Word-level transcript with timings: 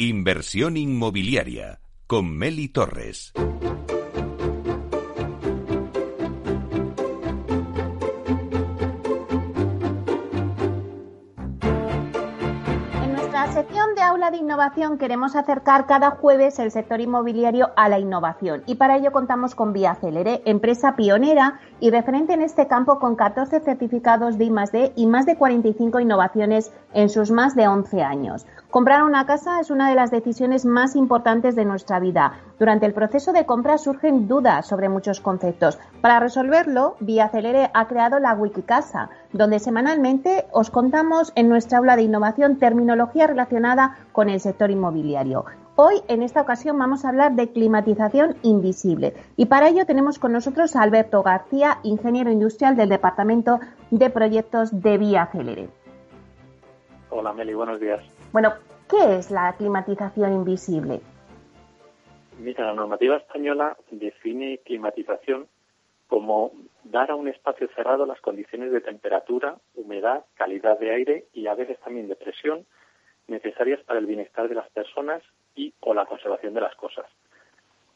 Inversión 0.00 0.76
inmobiliaria 0.76 1.80
con 2.06 2.30
Meli 2.30 2.68
Torres. 2.68 3.32
En 13.02 13.12
nuestra 13.12 13.52
sección 13.52 13.96
de 13.96 14.02
aula 14.02 14.30
de 14.30 14.36
innovación 14.36 14.98
queremos 14.98 15.34
acercar 15.34 15.86
cada 15.86 16.12
jueves 16.12 16.60
el 16.60 16.70
sector 16.70 17.00
inmobiliario 17.00 17.70
a 17.74 17.88
la 17.88 17.98
innovación 17.98 18.62
y 18.66 18.76
para 18.76 18.98
ello 18.98 19.10
contamos 19.10 19.56
con 19.56 19.72
Vía 19.72 19.96
Celere, 19.96 20.42
empresa 20.44 20.94
pionera 20.94 21.58
y 21.80 21.90
referente 21.90 22.34
en 22.34 22.42
este 22.42 22.68
campo 22.68 23.00
con 23.00 23.16
14 23.16 23.58
certificados 23.58 24.38
de 24.38 24.44
I+D 24.44 24.92
y 24.94 25.08
más 25.08 25.26
de 25.26 25.36
45 25.36 25.98
innovaciones 25.98 26.72
en 26.94 27.08
sus 27.08 27.32
más 27.32 27.56
de 27.56 27.66
11 27.66 28.00
años. 28.02 28.46
Comprar 28.70 29.02
una 29.02 29.24
casa 29.24 29.60
es 29.60 29.70
una 29.70 29.88
de 29.88 29.94
las 29.94 30.10
decisiones 30.10 30.66
más 30.66 30.94
importantes 30.94 31.56
de 31.56 31.64
nuestra 31.64 32.00
vida. 32.00 32.34
Durante 32.58 32.84
el 32.84 32.92
proceso 32.92 33.32
de 33.32 33.46
compra 33.46 33.78
surgen 33.78 34.28
dudas 34.28 34.66
sobre 34.66 34.90
muchos 34.90 35.20
conceptos. 35.20 35.78
Para 36.02 36.20
resolverlo, 36.20 36.94
Vía 37.00 37.30
Celere 37.30 37.70
ha 37.72 37.88
creado 37.88 38.18
la 38.18 38.34
Wikicasa, 38.34 39.08
donde 39.32 39.58
semanalmente 39.58 40.44
os 40.52 40.68
contamos 40.68 41.32
en 41.34 41.48
nuestra 41.48 41.78
aula 41.78 41.96
de 41.96 42.02
innovación 42.02 42.58
terminología 42.58 43.26
relacionada 43.26 43.96
con 44.12 44.28
el 44.28 44.38
sector 44.38 44.70
inmobiliario. 44.70 45.46
Hoy, 45.76 46.02
en 46.08 46.22
esta 46.22 46.42
ocasión, 46.42 46.78
vamos 46.78 47.06
a 47.06 47.08
hablar 47.08 47.36
de 47.36 47.50
climatización 47.50 48.36
invisible. 48.42 49.14
Y 49.36 49.46
para 49.46 49.68
ello 49.68 49.86
tenemos 49.86 50.18
con 50.18 50.32
nosotros 50.32 50.76
a 50.76 50.82
Alberto 50.82 51.22
García, 51.22 51.78
ingeniero 51.84 52.30
industrial 52.30 52.76
del 52.76 52.90
Departamento 52.90 53.60
de 53.90 54.10
Proyectos 54.10 54.82
de 54.82 54.98
Vía 54.98 55.26
Celere. 55.32 55.70
Hola 57.08 57.32
Meli, 57.32 57.54
buenos 57.54 57.80
días. 57.80 58.17
Bueno, 58.32 58.52
¿qué 58.90 59.18
es 59.18 59.30
la 59.30 59.54
climatización 59.56 60.34
invisible? 60.34 61.00
Mira, 62.38 62.66
la 62.66 62.74
normativa 62.74 63.16
española 63.16 63.76
define 63.90 64.58
climatización 64.58 65.48
como 66.08 66.52
dar 66.84 67.10
a 67.10 67.14
un 67.14 67.28
espacio 67.28 67.68
cerrado 67.74 68.06
las 68.06 68.20
condiciones 68.20 68.70
de 68.70 68.80
temperatura, 68.80 69.56
humedad, 69.74 70.24
calidad 70.34 70.78
de 70.78 70.94
aire 70.94 71.24
y 71.32 71.46
a 71.46 71.54
veces 71.54 71.78
también 71.80 72.08
de 72.08 72.16
presión 72.16 72.66
necesarias 73.28 73.80
para 73.84 73.98
el 73.98 74.06
bienestar 74.06 74.48
de 74.48 74.54
las 74.54 74.68
personas 74.70 75.22
y 75.54 75.74
o 75.80 75.94
la 75.94 76.06
conservación 76.06 76.54
de 76.54 76.60
las 76.60 76.74
cosas. 76.76 77.06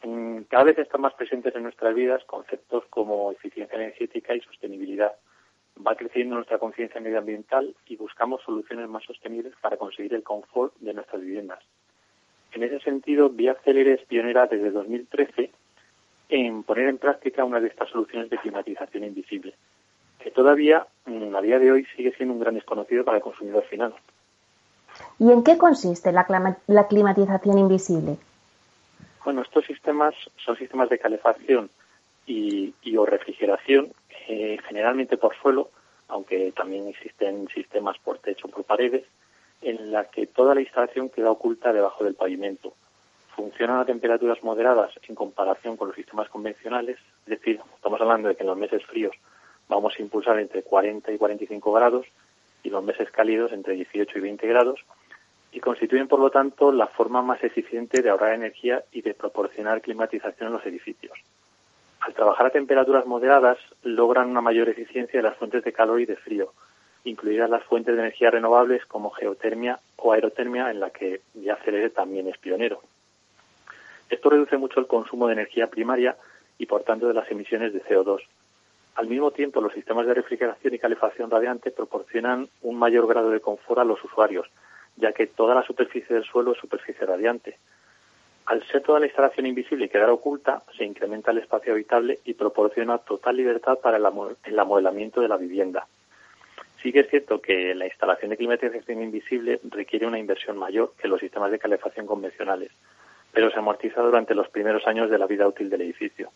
Mm, 0.02 0.42
cada 0.48 0.64
vez 0.64 0.78
están 0.78 1.00
más 1.00 1.14
presentes 1.14 1.54
en 1.54 1.62
nuestras 1.62 1.94
vidas 1.94 2.24
conceptos 2.24 2.84
como 2.90 3.32
eficiencia 3.32 3.76
energética 3.76 4.34
y 4.34 4.40
sostenibilidad 4.40 5.12
va 5.84 5.94
creciendo 5.94 6.34
nuestra 6.34 6.58
conciencia 6.58 7.00
medioambiental 7.00 7.74
y 7.86 7.96
buscamos 7.96 8.42
soluciones 8.42 8.88
más 8.88 9.04
sostenibles 9.04 9.54
para 9.60 9.76
conseguir 9.76 10.14
el 10.14 10.22
confort 10.22 10.74
de 10.78 10.94
nuestras 10.94 11.22
viviendas. 11.22 11.60
En 12.52 12.62
ese 12.62 12.80
sentido, 12.80 13.30
Vía 13.30 13.56
Célere 13.64 13.94
es 13.94 14.02
pionera 14.02 14.46
desde 14.46 14.70
2013 14.70 15.50
en 16.28 16.62
poner 16.62 16.88
en 16.88 16.98
práctica 16.98 17.44
una 17.44 17.60
de 17.60 17.68
estas 17.68 17.88
soluciones 17.90 18.30
de 18.30 18.38
climatización 18.38 19.04
invisible, 19.04 19.54
que 20.18 20.30
todavía, 20.30 20.86
mm, 21.06 21.34
a 21.34 21.40
día 21.40 21.58
de 21.58 21.72
hoy, 21.72 21.86
sigue 21.96 22.12
siendo 22.16 22.34
un 22.34 22.40
gran 22.40 22.54
desconocido 22.54 23.04
para 23.04 23.18
el 23.18 23.22
consumidor 23.22 23.64
final. 23.64 23.94
¿Y 25.18 25.30
en 25.30 25.42
qué 25.42 25.58
consiste 25.58 26.12
la, 26.12 26.26
climatización 26.88 27.58
invisible? 27.58 28.16
Bueno, 29.24 29.42
estos 29.42 29.64
sistemas 29.64 30.14
son 30.44 30.56
sistemas 30.56 30.88
de 30.88 30.98
calefacción 30.98 31.70
y, 32.26 32.74
y 32.82 32.96
o 32.96 33.06
refrigeración 33.06 33.92
eh, 34.28 34.58
generalmente 34.66 35.16
por 35.16 35.36
suelo, 35.36 35.70
aunque 36.08 36.52
también 36.52 36.88
existen 36.88 37.48
sistemas 37.48 37.98
por 37.98 38.18
techo, 38.18 38.48
por 38.48 38.64
paredes, 38.64 39.04
en 39.62 39.92
la 39.92 40.04
que 40.04 40.26
toda 40.26 40.54
la 40.54 40.60
instalación 40.60 41.08
queda 41.08 41.30
oculta 41.30 41.72
debajo 41.72 42.04
del 42.04 42.14
pavimento. 42.14 42.74
Funcionan 43.34 43.78
a 43.78 43.86
temperaturas 43.86 44.42
moderadas 44.42 44.92
en 45.08 45.14
comparación 45.14 45.76
con 45.76 45.88
los 45.88 45.96
sistemas 45.96 46.28
convencionales, 46.28 46.98
es 47.26 47.38
decir, 47.38 47.60
estamos 47.76 48.00
hablando 48.00 48.28
de 48.28 48.36
que 48.36 48.42
en 48.42 48.48
los 48.48 48.58
meses 48.58 48.84
fríos 48.84 49.14
vamos 49.68 49.94
a 49.96 50.02
impulsar 50.02 50.38
entre 50.38 50.62
40 50.62 51.12
y 51.12 51.18
45 51.18 51.72
grados 51.72 52.06
y 52.62 52.70
los 52.70 52.84
meses 52.84 53.10
cálidos 53.10 53.52
entre 53.52 53.74
18 53.74 54.18
y 54.18 54.20
20 54.20 54.46
grados 54.46 54.80
y 55.52 55.60
constituyen, 55.60 56.08
por 56.08 56.18
lo 56.18 56.30
tanto, 56.30 56.72
la 56.72 56.86
forma 56.86 57.22
más 57.22 57.42
eficiente 57.44 58.02
de 58.02 58.10
ahorrar 58.10 58.34
energía 58.34 58.84
y 58.90 59.02
de 59.02 59.14
proporcionar 59.14 59.82
climatización 59.82 60.48
en 60.48 60.54
los 60.54 60.66
edificios. 60.66 61.18
Al 62.02 62.14
trabajar 62.14 62.46
a 62.46 62.50
temperaturas 62.50 63.06
moderadas, 63.06 63.58
logran 63.84 64.28
una 64.28 64.40
mayor 64.40 64.68
eficiencia 64.68 65.20
de 65.20 65.22
las 65.22 65.36
fuentes 65.36 65.62
de 65.62 65.72
calor 65.72 66.00
y 66.00 66.06
de 66.06 66.16
frío, 66.16 66.52
incluidas 67.04 67.48
las 67.48 67.62
fuentes 67.62 67.94
de 67.94 68.00
energía 68.00 68.32
renovables 68.32 68.84
como 68.86 69.10
geotermia 69.10 69.78
o 69.96 70.12
aerotermia, 70.12 70.72
en 70.72 70.80
la 70.80 70.90
que 70.90 71.20
Yacelere 71.34 71.90
también 71.90 72.26
es 72.26 72.36
pionero. 72.38 72.80
Esto 74.10 74.30
reduce 74.30 74.56
mucho 74.56 74.80
el 74.80 74.88
consumo 74.88 75.28
de 75.28 75.34
energía 75.34 75.68
primaria 75.68 76.16
y, 76.58 76.66
por 76.66 76.82
tanto, 76.82 77.06
de 77.06 77.14
las 77.14 77.30
emisiones 77.30 77.72
de 77.72 77.84
CO2. 77.84 78.20
Al 78.96 79.06
mismo 79.06 79.30
tiempo, 79.30 79.60
los 79.60 79.72
sistemas 79.72 80.04
de 80.04 80.14
refrigeración 80.14 80.74
y 80.74 80.80
calefacción 80.80 81.30
radiante 81.30 81.70
proporcionan 81.70 82.48
un 82.62 82.78
mayor 82.80 83.06
grado 83.06 83.30
de 83.30 83.40
confort 83.40 83.78
a 83.78 83.84
los 83.84 84.02
usuarios, 84.02 84.50
ya 84.96 85.12
que 85.12 85.28
toda 85.28 85.54
la 85.54 85.62
superficie 85.62 86.16
del 86.16 86.24
suelo 86.24 86.52
es 86.52 86.58
superficie 86.58 87.06
radiante, 87.06 87.58
al 88.46 88.62
ser 88.66 88.82
toda 88.82 89.00
la 89.00 89.06
instalación 89.06 89.46
invisible 89.46 89.86
y 89.86 89.88
quedar 89.88 90.10
oculta, 90.10 90.62
se 90.76 90.84
incrementa 90.84 91.30
el 91.30 91.38
espacio 91.38 91.72
habitable 91.72 92.18
y 92.24 92.34
proporciona 92.34 92.98
total 92.98 93.36
libertad 93.36 93.78
para 93.78 93.98
el, 93.98 94.58
amodelamiento 94.58 95.20
de 95.20 95.28
la 95.28 95.36
vivienda. 95.36 95.86
Sí 96.82 96.92
que 96.92 97.00
es 97.00 97.08
cierto 97.08 97.40
que 97.40 97.74
la 97.74 97.86
instalación 97.86 98.30
de 98.30 98.36
climatización 98.36 99.02
invisible 99.02 99.60
requiere 99.70 100.06
una 100.06 100.18
inversión 100.18 100.58
mayor 100.58 100.92
que 101.00 101.06
los 101.06 101.20
sistemas 101.20 101.52
de 101.52 101.60
calefacción 101.60 102.06
convencionales, 102.06 102.72
pero 103.32 103.50
se 103.50 103.58
amortiza 103.58 104.02
durante 104.02 104.34
los 104.34 104.48
primeros 104.48 104.86
años 104.86 105.08
de 105.08 105.18
la 105.18 105.26
vida 105.26 105.46
útil 105.46 105.70
del 105.70 105.82
edificio. 105.82 106.30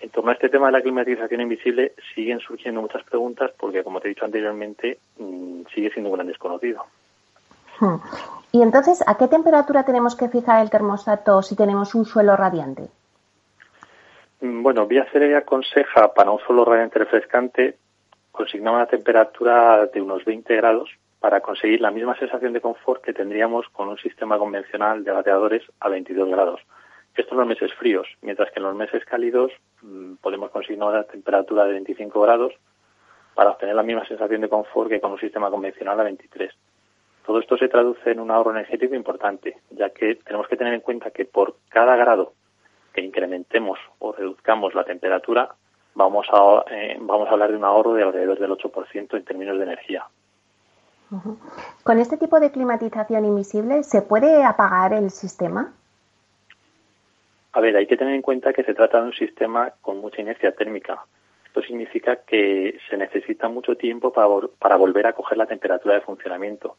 En 0.00 0.10
torno 0.10 0.30
a 0.30 0.34
este 0.34 0.48
tema 0.48 0.66
de 0.66 0.72
la 0.72 0.82
climatización 0.82 1.40
invisible 1.40 1.92
siguen 2.14 2.40
surgiendo 2.40 2.80
muchas 2.80 3.04
preguntas 3.04 3.52
porque, 3.58 3.84
como 3.84 4.00
te 4.00 4.08
he 4.08 4.10
dicho 4.10 4.24
anteriormente, 4.24 4.98
mm, 5.18 5.62
sigue 5.74 5.90
siendo 5.90 6.10
un 6.10 6.16
gran 6.16 6.26
desconocido. 6.26 6.84
Hmm. 7.80 7.96
Y 8.50 8.62
entonces, 8.62 9.04
¿a 9.06 9.16
qué 9.18 9.28
temperatura 9.28 9.84
tenemos 9.84 10.16
que 10.16 10.28
fijar 10.28 10.62
el 10.62 10.70
termostato 10.70 11.42
si 11.42 11.54
tenemos 11.54 11.94
un 11.94 12.06
suelo 12.06 12.34
radiante? 12.36 12.88
Mm, 14.40 14.62
bueno, 14.62 14.86
Vía 14.86 15.06
Celere 15.12 15.36
aconseja 15.36 16.14
para 16.14 16.30
un 16.30 16.38
suelo 16.40 16.64
radiante 16.64 16.98
refrescante 16.98 17.76
consignar 18.32 18.74
una 18.74 18.86
temperatura 18.86 19.86
de 19.86 20.00
unos 20.00 20.24
20 20.24 20.54
grados 20.56 20.90
para 21.18 21.40
conseguir 21.40 21.80
la 21.80 21.90
misma 21.90 22.16
sensación 22.16 22.52
de 22.52 22.60
confort 22.60 23.02
que 23.02 23.12
tendríamos 23.12 23.68
con 23.70 23.88
un 23.88 23.98
sistema 23.98 24.38
convencional 24.38 25.02
de 25.02 25.12
radiadores 25.12 25.62
a 25.80 25.88
22 25.88 26.28
grados. 26.30 26.60
Esto 27.16 27.34
en 27.34 27.38
los 27.40 27.48
meses 27.48 27.74
fríos, 27.74 28.06
mientras 28.22 28.50
que 28.52 28.60
en 28.60 28.66
los 28.66 28.76
meses 28.76 29.04
cálidos 29.04 29.50
mm, 29.82 30.14
podemos 30.22 30.50
conseguir 30.50 30.82
una 30.82 31.02
temperatura 31.02 31.64
de 31.64 31.72
25 31.72 32.20
grados 32.20 32.54
para 33.34 33.50
obtener 33.50 33.74
la 33.74 33.82
misma 33.82 34.06
sensación 34.06 34.40
de 34.40 34.48
confort 34.48 34.88
que 34.88 35.00
con 35.00 35.12
un 35.12 35.18
sistema 35.18 35.50
convencional 35.50 35.98
a 35.98 36.04
23. 36.04 36.52
Todo 37.28 37.40
esto 37.40 37.58
se 37.58 37.68
traduce 37.68 38.10
en 38.10 38.20
un 38.20 38.30
ahorro 38.30 38.52
energético 38.52 38.94
importante, 38.94 39.58
ya 39.68 39.90
que 39.90 40.14
tenemos 40.14 40.48
que 40.48 40.56
tener 40.56 40.72
en 40.72 40.80
cuenta 40.80 41.10
que 41.10 41.26
por 41.26 41.56
cada 41.68 41.94
grado 41.94 42.32
que 42.94 43.02
incrementemos 43.02 43.78
o 43.98 44.12
reduzcamos 44.12 44.74
la 44.74 44.84
temperatura, 44.84 45.50
vamos 45.94 46.26
a, 46.32 46.64
eh, 46.70 46.96
vamos 46.98 47.28
a 47.28 47.32
hablar 47.32 47.50
de 47.50 47.58
un 47.58 47.64
ahorro 47.66 47.92
de 47.92 48.02
alrededor 48.02 48.38
del 48.38 48.52
8% 48.52 49.14
en 49.14 49.24
términos 49.26 49.58
de 49.58 49.62
energía. 49.62 50.06
¿Con 51.82 51.98
este 51.98 52.16
tipo 52.16 52.40
de 52.40 52.50
climatización 52.50 53.26
invisible 53.26 53.82
se 53.82 54.00
puede 54.00 54.42
apagar 54.42 54.94
el 54.94 55.10
sistema? 55.10 55.74
A 57.52 57.60
ver, 57.60 57.76
hay 57.76 57.86
que 57.86 57.98
tener 57.98 58.14
en 58.14 58.22
cuenta 58.22 58.54
que 58.54 58.64
se 58.64 58.72
trata 58.72 59.02
de 59.02 59.08
un 59.08 59.12
sistema 59.12 59.74
con 59.82 59.98
mucha 59.98 60.22
inercia 60.22 60.52
térmica. 60.52 61.04
Esto 61.44 61.60
significa 61.60 62.16
que 62.16 62.78
se 62.88 62.96
necesita 62.96 63.50
mucho 63.50 63.76
tiempo 63.76 64.14
para, 64.14 64.28
para 64.58 64.76
volver 64.76 65.06
a 65.06 65.12
coger 65.12 65.36
la 65.36 65.44
temperatura 65.44 65.96
de 65.96 66.00
funcionamiento 66.00 66.78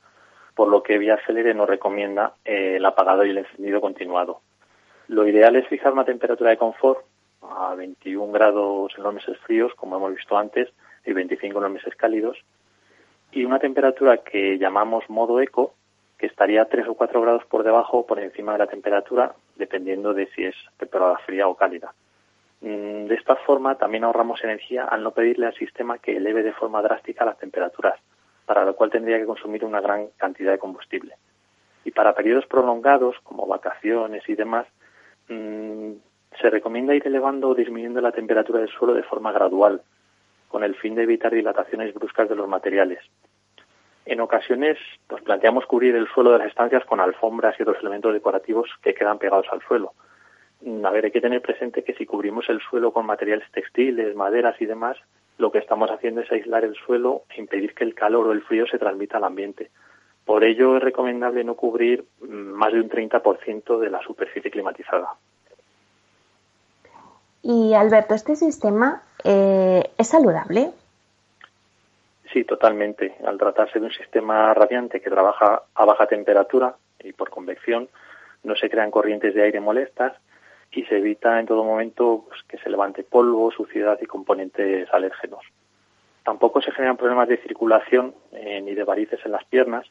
por 0.59 0.68
lo 0.68 0.84
que 0.84 0.97
Vía 0.97 1.18
Celere 1.25 1.53
nos 1.53 1.70
recomienda 1.70 2.34
eh, 2.44 2.75
el 2.75 2.86
apagado 2.86 3.24
y 3.24 3.30
el 3.30 3.38
encendido 3.38 3.80
continuado. 3.80 4.42
Lo 5.07 5.25
ideal 5.25 5.56
es 5.56 5.66
fijar 5.69 5.94
una 5.94 6.04
temperatura 6.04 6.50
de 6.50 6.57
confort 6.57 7.00
a 7.42 7.75
21 7.75 8.34
grados 8.34 8.92
en 8.98 9.04
los 9.04 9.13
meses 9.13 9.38
fríos, 9.38 9.74
como 9.75 9.95
hemos 9.95 10.13
visto 10.13 10.38
antes, 10.38 10.68
y 11.06 11.13
25 11.13 11.60
en 11.60 11.63
los 11.63 11.72
meses 11.72 11.95
cálidos, 11.95 12.38
y 13.31 13.45
una 13.45 13.60
temperatura 13.60 14.18
que 14.18 14.57
llamamos 14.57 15.10
modo 15.10 15.39
eco, 15.39 15.75
que 16.18 16.25
estaría 16.25 16.66
3 16.66 16.89
o 16.89 16.95
4 16.95 17.22
grados 17.22 17.45
por 17.45 17.63
debajo 17.63 18.00
o 18.00 18.06
por 18.06 18.19
encima 18.19 18.51
de 18.51 18.57
la 18.57 18.68
temperatura, 18.68 19.36
dependiendo 19.56 20.13
de 20.13 20.28
si 20.36 20.44
es 20.44 20.56
temporada 20.78 21.19
fría 21.25 21.48
o 21.48 21.56
cálida. 21.56 21.94
Mm, 22.60 23.06
de 23.06 23.16
esta 23.16 23.38
forma 23.38 23.75
también 23.75 24.04
ahorramos 24.04 24.44
energía 24.44 24.84
al 24.84 25.04
no 25.04 25.12
pedirle 25.12 25.45
al 25.45 25.56
sistema 25.56 26.00
que 26.00 26.18
eleve 26.18 26.44
de 26.44 26.51
forma 26.51 26.81
drástica 26.81 27.24
las 27.24 27.38
temperaturas, 27.38 27.98
para 28.50 28.66
lo 28.66 28.74
cual 28.74 28.90
tendría 28.90 29.19
que 29.19 29.28
consumir 29.28 29.63
una 29.63 29.80
gran 29.80 30.07
cantidad 30.18 30.51
de 30.51 30.57
combustible. 30.57 31.13
Y 31.86 31.92
para 31.92 32.16
periodos 32.16 32.48
prolongados, 32.48 33.16
como 33.22 33.46
vacaciones 33.46 34.28
y 34.28 34.34
demás, 34.34 34.66
mm, 35.28 35.92
se 36.42 36.50
recomienda 36.50 36.96
ir 36.96 37.06
elevando 37.06 37.50
o 37.50 37.54
disminuyendo 37.54 38.01
la 38.01 38.12
temperatura 38.12 38.62
del 38.62 38.69
suelo 38.69 38.96
de 38.96 39.04
forma 39.04 39.31
gradual, 39.31 39.84
con 40.48 40.63
el 40.63 40.74
fin 40.74 40.96
de 40.96 41.04
evitar 41.04 41.31
dilataciones 41.31 41.94
bruscas 41.94 42.28
de 42.28 42.36
los 42.36 42.48
materiales. 42.48 43.01
En 44.07 44.19
ocasiones 44.19 44.80
pues 45.06 45.22
planteamos 45.22 45.68
cubrir 45.68 45.96
el 45.96 46.07
suelo 46.07 46.31
de 46.31 46.40
las 46.40 46.48
estancias 46.48 46.84
con 46.86 47.00
alfombras 47.00 47.54
y 47.60 47.62
otros 47.62 47.78
elementos 47.81 48.12
decorativos 48.13 48.68
que 48.81 48.96
quedan 48.96 49.19
pegados 49.19 49.46
al 49.51 49.62
suelo. 49.62 49.94
Mm, 50.62 50.84
a 50.88 50.90
ver, 50.90 51.06
hay 51.06 51.12
que 51.12 51.22
tener 51.22 51.44
presente 51.44 51.84
que 51.84 51.94
si 51.94 52.07
cubrimos 52.07 52.50
el 52.50 52.62
suelo 52.62 52.92
con 52.94 53.06
materiales 53.06 53.48
textiles, 53.51 54.16
maderas 54.16 54.60
y 54.60 54.66
demás, 54.66 54.98
lo 55.39 55.51
que 55.51 55.57
estamos 55.57 55.89
haciendo 55.89 56.21
es 56.21 56.31
aislar 56.31 56.65
el 56.65 56.75
suelo 56.75 57.24
e 57.30 57.39
impedir 57.39 57.74
que 57.74 57.86
el 57.86 57.95
calor 57.95 58.27
o 58.27 58.31
el 58.33 58.44
frío 58.44 58.68
se 58.68 58.77
transmita 58.77 59.18
al 59.18 59.24
ambiente. 59.24 59.71
Por 60.25 60.44
ello 60.44 60.77
es 60.77 60.83
recomendable 60.83 61.44
no 61.45 61.56
cubrir 61.56 62.06
mm, 62.21 62.27
más 62.27 62.74
de 62.74 62.81
un 62.81 62.89
30% 62.89 63.80
de 63.80 63.89
la 63.89 64.01
superficie 64.01 64.51
climatizada. 64.51 65.15
Y 67.41 67.74
Alberto, 67.74 68.13
¿este 68.13 68.36
sistema 68.36 69.01
eh, 69.24 69.81
es 69.97 70.07
saludable? 70.09 70.71
Sí, 72.33 72.44
totalmente. 72.44 73.15
Al 73.25 73.38
tratarse 73.38 73.80
de 73.80 73.86
un 73.86 73.94
sistema 73.94 74.53
radiante 74.53 75.00
que 75.00 75.09
trabaja 75.09 75.63
a 75.74 75.86
baja 75.86 76.06
temperatura 76.06 76.75
y 77.00 77.13
por 77.13 77.30
convección, 77.30 77.88
no 78.44 78.56
se 78.56 78.69
crean 78.69 78.91
corrientes 78.91 79.33
de 79.33 79.44
aire 79.44 79.62
molestas 79.62 80.13
y 80.71 80.83
se 80.83 80.98
evita 80.98 81.39
en 81.39 81.48
todo 81.48 81.63
momento 81.63 82.25
pues, 82.27 82.44
que 82.44 82.57
se 82.57 82.69
levante 82.69 83.04
polvo, 83.04 83.51
suciedad 83.51 83.98
y 84.01 84.06
componentes 84.06 84.88
alérgenos. 84.94 85.44
Tampoco 86.24 86.62
se 86.62 86.71
generan 86.71 86.98
problemas 86.98 87.27
de 87.27 87.38
circulación 87.38 88.13
eh, 88.31 88.62
ni 88.62 88.75
de 88.75 88.83
varices 88.83 89.19
en 89.25 89.31
las 89.31 89.45
piernas, 89.45 89.88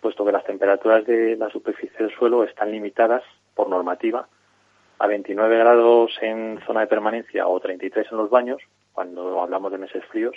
puesto 0.00 0.24
que 0.24 0.32
las 0.32 0.44
temperaturas 0.44 1.06
de 1.06 1.36
la 1.36 1.48
superficie 1.50 1.96
del 1.98 2.14
suelo 2.14 2.44
están 2.44 2.70
limitadas 2.70 3.22
por 3.54 3.68
normativa 3.68 4.28
a 4.98 5.06
29 5.06 5.58
grados 5.58 6.12
en 6.20 6.60
zona 6.66 6.80
de 6.80 6.86
permanencia 6.86 7.46
o 7.46 7.58
33 7.58 8.06
en 8.10 8.18
los 8.18 8.28
baños, 8.28 8.60
cuando 8.92 9.40
hablamos 9.40 9.72
de 9.72 9.78
meses 9.78 10.04
fríos, 10.06 10.36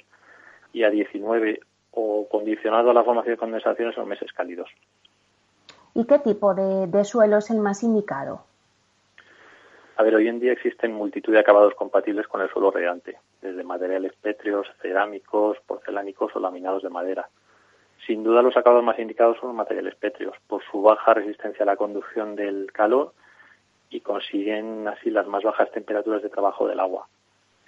y 0.72 0.84
a 0.84 0.90
19 0.90 1.60
o 1.92 2.28
condicionado 2.30 2.92
a 2.92 2.94
la 2.94 3.04
formación 3.04 3.34
de 3.34 3.40
condensaciones 3.40 3.96
en 3.98 4.02
los 4.02 4.10
meses 4.10 4.32
cálidos. 4.32 4.70
¿Y 5.94 6.06
qué 6.06 6.20
tipo 6.20 6.56
de 6.56 7.04
suelo 7.04 7.38
es 7.38 7.52
el 7.52 7.60
más 7.60 7.84
indicado? 7.84 8.46
A 9.96 10.02
ver, 10.02 10.16
hoy 10.16 10.28
en 10.28 10.40
día 10.40 10.54
existen 10.54 10.92
multitud 10.92 11.34
de 11.34 11.40
acabados 11.40 11.76
compatibles 11.76 12.28
con 12.28 12.42
el 12.42 12.50
suelo 12.50 12.72
radiante, 12.72 13.20
desde 13.42 13.64
materiales 13.64 14.14
pétreos, 14.20 14.68
cerámicos, 14.82 15.60
porcelánicos 15.68 16.36
o 16.36 16.40
laminados 16.40 16.82
de 16.82 16.90
madera. 16.90 17.30
Sin 18.08 18.24
duda 18.24 18.42
los 18.42 18.58
acabados 18.58 18.84
más 18.84 18.98
indicados 18.98 19.38
son 19.40 19.50
los 19.50 19.56
materiales 19.56 19.94
pétreos, 19.96 20.36
por 20.48 20.64
su 20.64 20.82
baja 20.82 21.14
resistencia 21.14 21.62
a 21.62 21.68
la 21.68 21.76
conducción 21.76 22.36
del 22.36 22.72
calor 22.72 23.14
y 23.92 24.02
consiguen 24.02 24.88
así 24.88 25.12
las 25.12 25.28
más 25.28 25.44
bajas 25.44 25.72
temperaturas 25.72 26.24
de 26.24 26.30
trabajo 26.30 26.68
del 26.68 26.80
agua. 26.80 27.08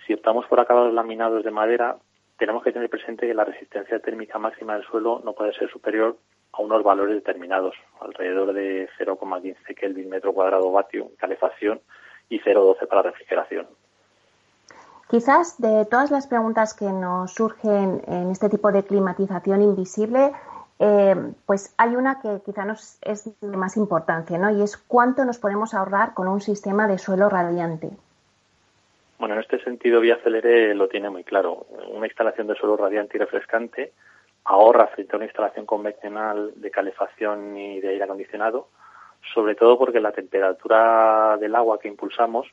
Si 0.07 0.13
optamos 0.13 0.48
por 0.48 0.60
acabados 0.60 0.94
laminados 0.95 1.44
de 1.44 1.51
madera, 1.51 1.98
tenemos 2.39 2.63
que 2.63 2.71
tener 2.71 2.89
presente 2.89 3.28
que 3.28 3.36
la 3.36 3.45
resistencia 3.45 4.00
térmica 4.00 4.39
máxima 4.39 4.74
del 4.74 4.86
suelo 4.86 5.21
no 5.24 5.33
puede 5.33 5.54
ser 5.54 5.69
superior 5.69 6.18
a 6.54 6.62
unos 6.63 6.81
valores 6.81 7.16
determinados, 7.16 7.75
alrededor 8.01 8.54
de 8.54 8.89
0,15 8.98 9.75
Kelvin 9.75 10.10
metro 10.10 10.33
cuadrado 10.33 10.71
vatio 10.71 11.04
en 11.04 11.16
calefacción 11.18 11.81
y 12.30 12.39
0,12 12.39 12.88
para 12.88 13.04
refrigeración. 13.04 13.68
Quizás 15.10 15.62
de 15.62 15.86
todas 15.86 16.10
las 16.10 16.27
preguntas 16.27 16.74
que 16.74 16.86
nos 16.86 17.33
surgen 17.33 18.01
en 18.07 18.31
este 18.31 18.50
tipo 18.50 18.72
de 18.72 18.83
climatización 18.83 19.62
invisible, 19.62 20.31
eh, 20.80 21.16
pues 21.45 21.74
hay 21.77 21.95
una 21.95 22.19
que 22.19 22.42
quizá 22.44 22.66
nos 22.66 22.98
es 23.01 23.39
de 23.39 23.57
más 23.57 23.77
importancia, 23.77 24.38
¿no? 24.38 24.50
Y 24.50 24.62
es 24.62 24.77
cuánto 24.77 25.24
nos 25.24 25.38
podemos 25.38 25.74
ahorrar 25.74 26.13
con 26.13 26.27
un 26.27 26.42
sistema 26.42 26.88
de 26.88 26.98
suelo 26.98 27.30
radiante. 27.30 27.92
Bueno, 29.19 29.36
en 29.36 29.42
este 29.42 29.63
sentido, 29.63 30.01
Vía 30.01 30.18
Celere 30.24 30.74
lo 30.74 30.89
tiene 30.89 31.10
muy 31.10 31.24
claro. 31.24 31.68
Una 31.92 32.07
instalación 32.07 32.48
de 32.48 32.56
suelo 32.56 32.75
radiante 32.75 33.16
y 33.16 33.19
refrescante 33.19 33.94
ahorra 34.44 34.88
frente 34.88 35.16
a 35.16 35.18
una 35.18 35.25
instalación 35.25 35.66
convencional 35.66 36.51
de 36.56 36.71
calefacción 36.71 37.57
y 37.57 37.80
de 37.80 37.89
aire 37.89 38.04
acondicionado 38.04 38.68
sobre 39.33 39.56
todo 39.56 39.77
porque 39.77 40.00
la 40.00 40.12
temperatura 40.12 41.38
del 41.38 41.56
agua 41.56 41.80
que 41.80 41.88
impulsamos 41.88 42.48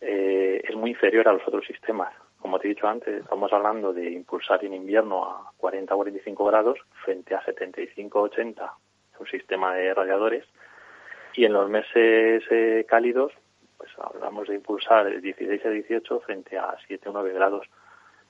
eh, 0.00 0.62
es 0.66 0.74
muy 0.76 0.90
inferior 0.90 1.28
a 1.28 1.32
los 1.32 1.46
otros 1.46 1.66
sistemas. 1.66 2.12
Como 2.40 2.58
te 2.58 2.66
he 2.66 2.70
dicho 2.70 2.88
antes, 2.88 3.22
estamos 3.22 3.52
hablando 3.52 3.92
de 3.92 4.10
impulsar 4.10 4.64
en 4.64 4.74
invierno 4.74 5.24
a 5.24 5.52
40 5.58 5.94
o 5.94 5.98
45 5.98 6.44
grados 6.44 6.78
frente 7.04 7.34
a 7.34 7.44
75 7.44 8.20
80 8.20 8.72
un 9.20 9.26
sistema 9.26 9.74
de 9.74 9.92
radiadores 9.92 10.44
y 11.34 11.44
en 11.44 11.52
los 11.52 11.68
meses 11.68 12.42
eh, 12.50 12.84
cálidos 12.88 13.32
pues 13.76 13.90
hablamos 13.98 14.48
de 14.48 14.56
impulsar 14.56 15.06
de 15.06 15.20
16 15.20 15.64
a 15.64 15.70
18 15.70 16.20
frente 16.20 16.58
a 16.58 16.76
7 16.86 17.08
o 17.08 17.12
9 17.12 17.32
grados. 17.32 17.66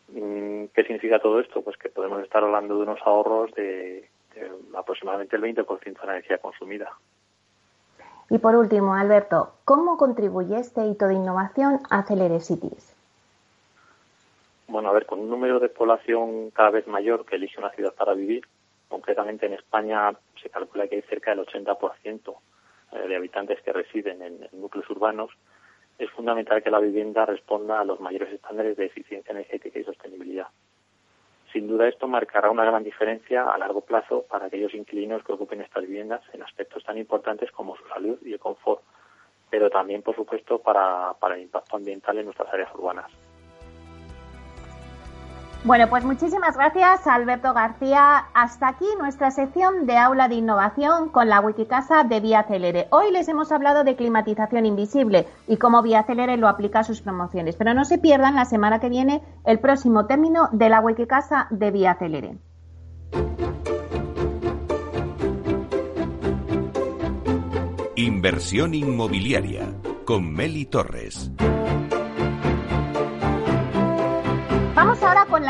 Mm, 0.09 0.67
¿Qué 0.67 0.83
significa 0.83 1.19
todo 1.19 1.41
esto? 1.41 1.63
Pues 1.63 1.77
que 1.77 1.89
podemos 1.89 2.23
estar 2.23 2.45
hablando 2.45 2.77
de 2.77 2.83
unos 2.83 3.01
ahorros 3.05 3.53
de, 3.55 4.09
aproximadamente 4.77 5.35
el 5.35 5.43
20% 5.43 5.83
de 5.83 6.05
energía 6.05 6.39
consumida. 6.39 6.93
Y 8.31 8.39
por 8.39 8.55
último, 8.55 8.95
Alberto, 8.95 9.55
¿cómo 9.65 9.97
contribuye 9.97 10.57
este 10.59 10.87
hito 10.87 11.09
de 11.09 11.15
innovación 11.15 11.81
a 11.91 12.05
Celere 12.05 12.41
Cities? 12.41 12.95
Bueno, 14.69 14.89
a 14.89 14.93
ver, 14.93 15.05
con 15.05 15.19
un 15.19 15.29
número 15.29 15.59
de 15.59 15.69
población 15.69 16.51
cada 16.53 16.71
vez 16.71 16.87
mayor 16.87 17.27
que 17.27 17.35
elige 17.35 17.59
una 17.59 17.71
ciudad 17.71 17.93
para 17.93 18.15
vivir, 18.15 18.47
concretamente 18.89 19.47
en 19.47 19.55
España 19.55 20.13
se 20.41 20.49
calcula 20.49 20.87
que 20.87 20.95
hay 20.95 21.03
cerca 21.03 21.35
del 21.35 21.45
80% 21.45 22.37
eh, 22.93 23.09
de 23.09 23.17
habitantes 23.17 23.61
que 23.63 23.73
residen 23.73 24.23
en 24.23 24.49
núcleos 24.53 24.89
urbanos, 24.91 25.31
es 25.99 26.09
fundamental 26.11 26.63
que 26.63 26.71
la 26.71 26.79
vivienda 26.79 27.27
responda 27.27 27.81
a 27.81 27.85
los 27.85 27.99
mayores 27.99 28.33
estándares 28.33 28.77
de 28.77 28.87
eficiencia 28.87 29.33
energética 29.33 29.77
y 29.77 29.85
sostenibilidad. 29.85 30.47
Sin 31.53 31.67
duda 31.67 31.89
esto 31.89 32.07
marcará 32.07 32.51
una 32.51 32.65
gran 32.65 32.85
diferencia 32.85 33.45
a 33.45 33.59
largo 33.59 33.81
plazo 33.81 34.25
para 34.29 34.47
aquellos 34.47 34.73
inquilinos 34.75 35.25
que 35.25 35.33
ocupen 35.33 35.61
estas 35.61 35.83
viviendas 35.83 36.23
en 36.33 36.43
aspectos 36.43 36.85
tan 36.85 36.97
importantes 36.97 37.51
como 37.51 37.77
su 37.77 37.87
salud 37.89 38.19
y 38.25 38.33
el 38.33 38.39
confort, 38.39 38.83
pero 39.51 39.69
también, 39.69 40.03
por 40.03 40.15
supuesto, 40.15 40.61
para, 40.61 41.17
el 41.35 41.43
impacto 41.43 41.77
ambiental 41.77 42.19
en 42.19 42.27
nuestras 42.27 42.53
áreas 42.53 42.73
urbanas. 42.75 43.11
Bueno, 45.63 45.89
pues 45.91 46.07
muchísimas 46.07 46.57
gracias, 46.57 47.07
Alberto 47.07 47.53
García. 47.53 48.25
Hasta 48.33 48.69
aquí 48.69 48.87
nuestra 48.99 49.31
sección 49.31 49.85
de 49.85 49.99
aula 49.99 50.27
de 50.27 50.37
innovación 50.37 51.11
con 51.11 51.29
la 51.29 51.41
Wikicasa 51.41 52.03
de 52.05 52.19
Vía 52.21 52.45
Celere. 52.45 52.89
Hoy 52.91 53.13
les 53.13 53.29
hemos 53.29 53.53
hablado 53.53 53.85
de 53.85 53.95
climatización 53.95 54.65
invisible 54.65 55.27
y 55.47 55.59
cómo 55.59 55.83
Vía 55.83 56.03
Celere 56.05 56.39
lo 56.39 56.49
aplica 56.49 56.79
a 56.79 56.85
sus 56.85 57.03
promociones. 57.03 57.57
Pero 57.57 57.75
no 57.75 57.85
se 57.85 57.99
pierdan 57.99 58.37
la 58.37 58.47
semana 58.47 58.81
que 58.81 58.89
viene 58.89 59.23
el 59.45 59.59
próximo 59.59 60.07
término 60.07 60.49
de 60.51 60.71
la 60.71 60.81
Wikicasa 60.81 61.47
de 61.51 61.71
Vía 61.71 61.95
Celere. 61.99 62.39
Inversión 67.97 68.73
inmobiliaria 68.73 69.75
con 70.07 70.33
Meli 70.33 70.65
Torres. 70.65 71.31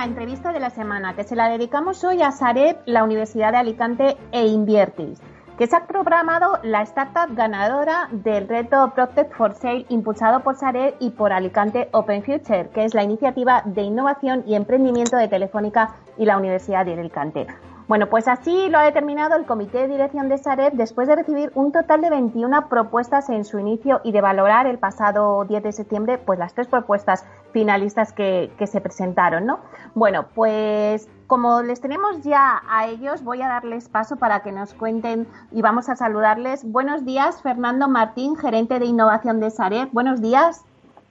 La 0.01 0.07
entrevista 0.07 0.51
de 0.55 0.61
la 0.61 0.71
semana, 0.71 1.15
que 1.15 1.25
se 1.25 1.37
la 1.37 1.51
dedicamos 1.51 2.03
hoy 2.05 2.23
a 2.23 2.33
Sareb, 2.33 2.79
la 2.87 3.05
Universidad 3.05 3.53
de 3.53 3.59
Alicante 3.59 4.17
e 4.33 4.47
Inviertis, 4.47 5.21
que 5.59 5.67
se 5.67 5.77
ha 5.77 5.87
programado 5.87 6.59
la 6.63 6.81
startup 6.85 7.37
ganadora 7.37 8.09
del 8.11 8.49
reto 8.49 8.93
Protect 8.95 9.35
for 9.35 9.53
Sale 9.53 9.85
impulsado 9.91 10.41
por 10.41 10.57
Sareb 10.57 10.95
y 11.01 11.11
por 11.11 11.35
Alicante 11.35 11.91
Open 11.93 12.23
Future, 12.23 12.71
que 12.71 12.87
es 12.87 12.95
la 12.95 13.03
iniciativa 13.03 13.61
de 13.67 13.83
innovación 13.83 14.43
y 14.47 14.55
emprendimiento 14.55 15.19
de 15.19 15.29
Telefónica 15.29 15.97
y 16.17 16.25
la 16.25 16.39
Universidad 16.39 16.87
de 16.87 16.95
Alicante. 16.95 17.47
Bueno, 17.91 18.07
pues 18.07 18.29
así 18.29 18.69
lo 18.69 18.79
ha 18.79 18.85
determinado 18.85 19.35
el 19.35 19.47
Comité 19.47 19.79
de 19.79 19.89
Dirección 19.89 20.29
de 20.29 20.39
Sareb 20.39 20.75
después 20.75 21.09
de 21.09 21.17
recibir 21.17 21.51
un 21.57 21.73
total 21.73 22.03
de 22.03 22.11
21 22.11 22.69
propuestas 22.69 23.29
en 23.31 23.45
su 23.45 23.59
inicio 23.59 24.01
y 24.05 24.13
de 24.13 24.21
valorar 24.21 24.69
el 24.69 24.79
pasado 24.79 25.45
10 25.45 25.61
de 25.61 25.73
septiembre 25.73 26.17
pues 26.17 26.39
las 26.39 26.55
tres 26.55 26.69
propuestas 26.69 27.27
finalistas 27.53 28.13
que, 28.13 28.53
se 28.65 28.81
presentaron, 28.81 29.45
¿no? 29.45 29.59
Bueno, 29.97 30.27
pues 30.37 31.11
como 31.27 31.63
les 31.63 31.81
tenemos 31.81 32.23
ya 32.23 32.63
a 32.71 32.87
ellos, 32.87 33.25
voy 33.25 33.43
a 33.43 33.49
darles 33.49 33.89
paso 33.89 34.15
para 34.15 34.45
que 34.45 34.53
nos 34.53 34.73
cuenten 34.73 35.27
y 35.51 35.61
vamos 35.61 35.89
a 35.89 35.97
saludarles. 35.97 36.63
Buenos 36.71 37.05
días, 37.05 37.43
Fernando 37.43 37.89
Martín, 37.89 38.37
gerente 38.37 38.79
de 38.79 38.87
innovación 38.87 39.41
de 39.41 39.51
Sareb. 39.51 39.89
Buenos 39.91 40.23
días. 40.23 40.65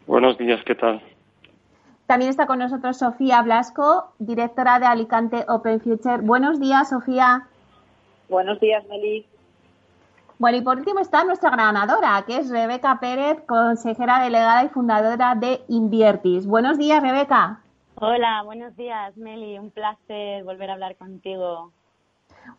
Buenos 0.08 0.38
días, 0.38 0.62
¿qué 0.66 0.76
tal? 0.76 1.02
También 2.10 2.32
está 2.32 2.48
con 2.48 2.58
nosotros 2.58 2.98
Sofía 2.98 3.40
Blasco, 3.44 4.14
directora 4.18 4.80
de 4.80 4.88
Alicante 4.88 5.46
Open 5.48 5.80
Future. 5.80 6.18
Buenos 6.24 6.60
días, 6.60 6.90
Sofía. 6.90 7.48
Buenos 8.30 8.60
días, 8.60 8.84
Meli. 8.88 9.28
Bueno, 10.40 10.58
y 10.58 10.62
por 10.62 10.78
último 10.80 11.02
está 11.02 11.24
nuestra 11.24 11.52
ganadora, 11.52 12.24
que 12.26 12.38
es 12.38 12.50
Rebeca 12.50 13.00
Pérez, 13.00 13.40
consejera 13.46 14.24
delegada 14.24 14.64
y 14.64 14.70
fundadora 14.70 15.36
de 15.36 15.62
Inviertis. 15.68 16.48
Buenos 16.48 16.80
días, 16.80 17.00
Rebeca. 17.00 17.62
Hola, 17.94 18.42
buenos 18.44 18.76
días, 18.76 19.16
Meli. 19.16 19.60
Un 19.60 19.70
placer 19.70 20.44
volver 20.44 20.72
a 20.72 20.74
hablar 20.74 20.96
contigo. 20.96 21.72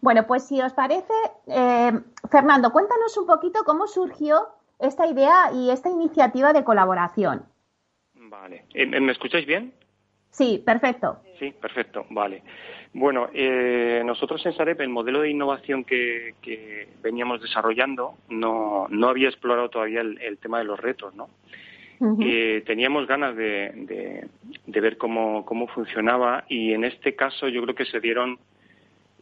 Bueno, 0.01 0.29
pues 0.29 0.45
si 0.45 0.63
os 0.63 0.73
parece, 0.75 1.13
eh, 1.49 2.01
Fernando, 2.31 2.71
cuéntanos 2.71 3.19
un 3.19 3.27
poquito 3.27 3.65
cómo 3.67 3.89
surgió 3.89 4.47
esta 4.79 5.09
idea 5.09 5.51
y 5.53 5.71
esta 5.71 5.91
iniciativa 5.91 6.53
de 6.53 6.63
colaboración. 6.63 7.50
Vale. 8.31 8.63
¿Me 8.75 9.11
escucháis 9.11 9.45
bien? 9.45 9.73
Sí, 10.31 10.63
perfecto. 10.65 11.19
Sí, 11.41 11.53
perfecto, 11.61 12.07
vale. 12.11 12.43
Bueno, 12.93 13.29
eh, 13.35 14.03
nosotros 14.05 14.45
en 14.47 14.53
Sareb 14.53 14.81
el 14.81 14.89
modelo 14.89 15.23
de 15.23 15.31
innovación 15.31 15.83
que, 15.83 16.35
veníamos 17.03 17.43
desarrollando 17.43 18.15
no, 18.29 18.87
no 18.89 19.09
había 19.09 19.29
explorado 19.29 19.69
todavía 19.69 20.01
el, 20.03 20.39
tema 20.39 20.59
de 20.59 20.65
los 20.65 20.79
retos, 20.79 21.15
¿no? 21.15 21.29
Eh, 22.23 22.63
teníamos 22.65 23.07
ganas 23.07 23.37
de, 23.37 24.25
de, 24.67 24.81
ver 24.81 24.97
cómo, 24.97 25.45
cómo 25.45 25.67
funcionaba 25.67 26.45
y 26.49 26.73
en 26.73 26.85
este 26.85 27.15
caso 27.15 27.47
yo 27.49 27.63
creo 27.63 27.75
que 27.75 27.85
se 27.85 28.01
dieron 28.01 28.39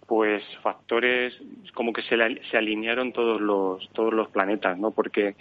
pues 0.06 0.44
factores 0.62 1.36
como 1.74 1.92
que 1.92 2.02
se, 2.02 2.16
se 2.48 2.56
alinearon 2.56 3.12
todos 3.12 3.40
los 3.40 3.88
todos 3.94 4.14
los 4.14 4.28
planetas, 4.28 4.78
¿no? 4.78 4.92
Porque 4.92 5.34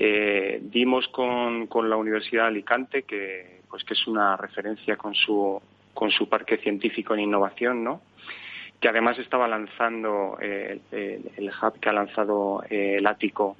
eh, 0.00 0.47
dimos 0.62 1.08
con, 1.08 1.66
con 1.66 1.88
la 1.90 1.96
Universidad 1.96 2.42
de 2.42 2.48
Alicante 2.48 3.02
que 3.02 3.58
pues 3.70 3.84
que 3.84 3.94
es 3.94 4.06
una 4.06 4.36
referencia 4.36 4.96
con 4.96 5.14
su 5.14 5.60
con 5.98 6.12
su 6.12 6.28
parque 6.28 6.58
científico 6.58 7.14
en 7.14 7.20
innovación, 7.20 7.82
¿no? 7.82 8.02
Que 8.80 8.88
además 8.88 9.18
estaba 9.18 9.48
lanzando 9.48 10.38
eh, 10.40 10.78
el, 10.92 11.50
hub 11.50 11.80
que 11.80 11.88
ha 11.88 11.92
lanzado 11.92 12.62
eh, 12.70 12.98
el 12.98 13.06
ático 13.08 13.56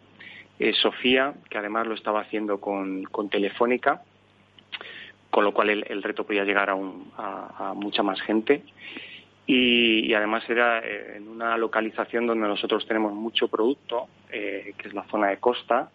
eh, 0.61 0.73
Sofía, 0.73 1.35
que 1.51 1.59
además 1.59 1.89
lo 1.89 1.95
estaba 1.95 2.21
haciendo 2.21 2.61
con, 2.61 3.03
con 3.03 3.29
Telefónica, 3.29 4.03
con 5.31 5.43
lo 5.43 5.53
cual 5.53 5.71
el, 5.71 6.03
reto 6.03 6.25
podía 6.25 6.45
llegar 6.45 6.71
a, 6.71 6.75
a, 6.77 7.75
mucha 7.75 8.05
más 8.05 8.21
gente. 8.21 8.63
Y, 9.45 10.15
además 10.15 10.49
era 10.49 10.81
en 10.81 11.27
una 11.27 11.57
localización 11.57 12.29
donde 12.29 12.47
nosotros 12.47 12.87
tenemos 12.87 13.15
mucho 13.15 13.49
producto, 13.49 14.07
que 14.31 14.75
es 14.85 14.95
la 14.95 15.03
zona 15.05 15.29
de 15.29 15.39
costa, 15.39 15.91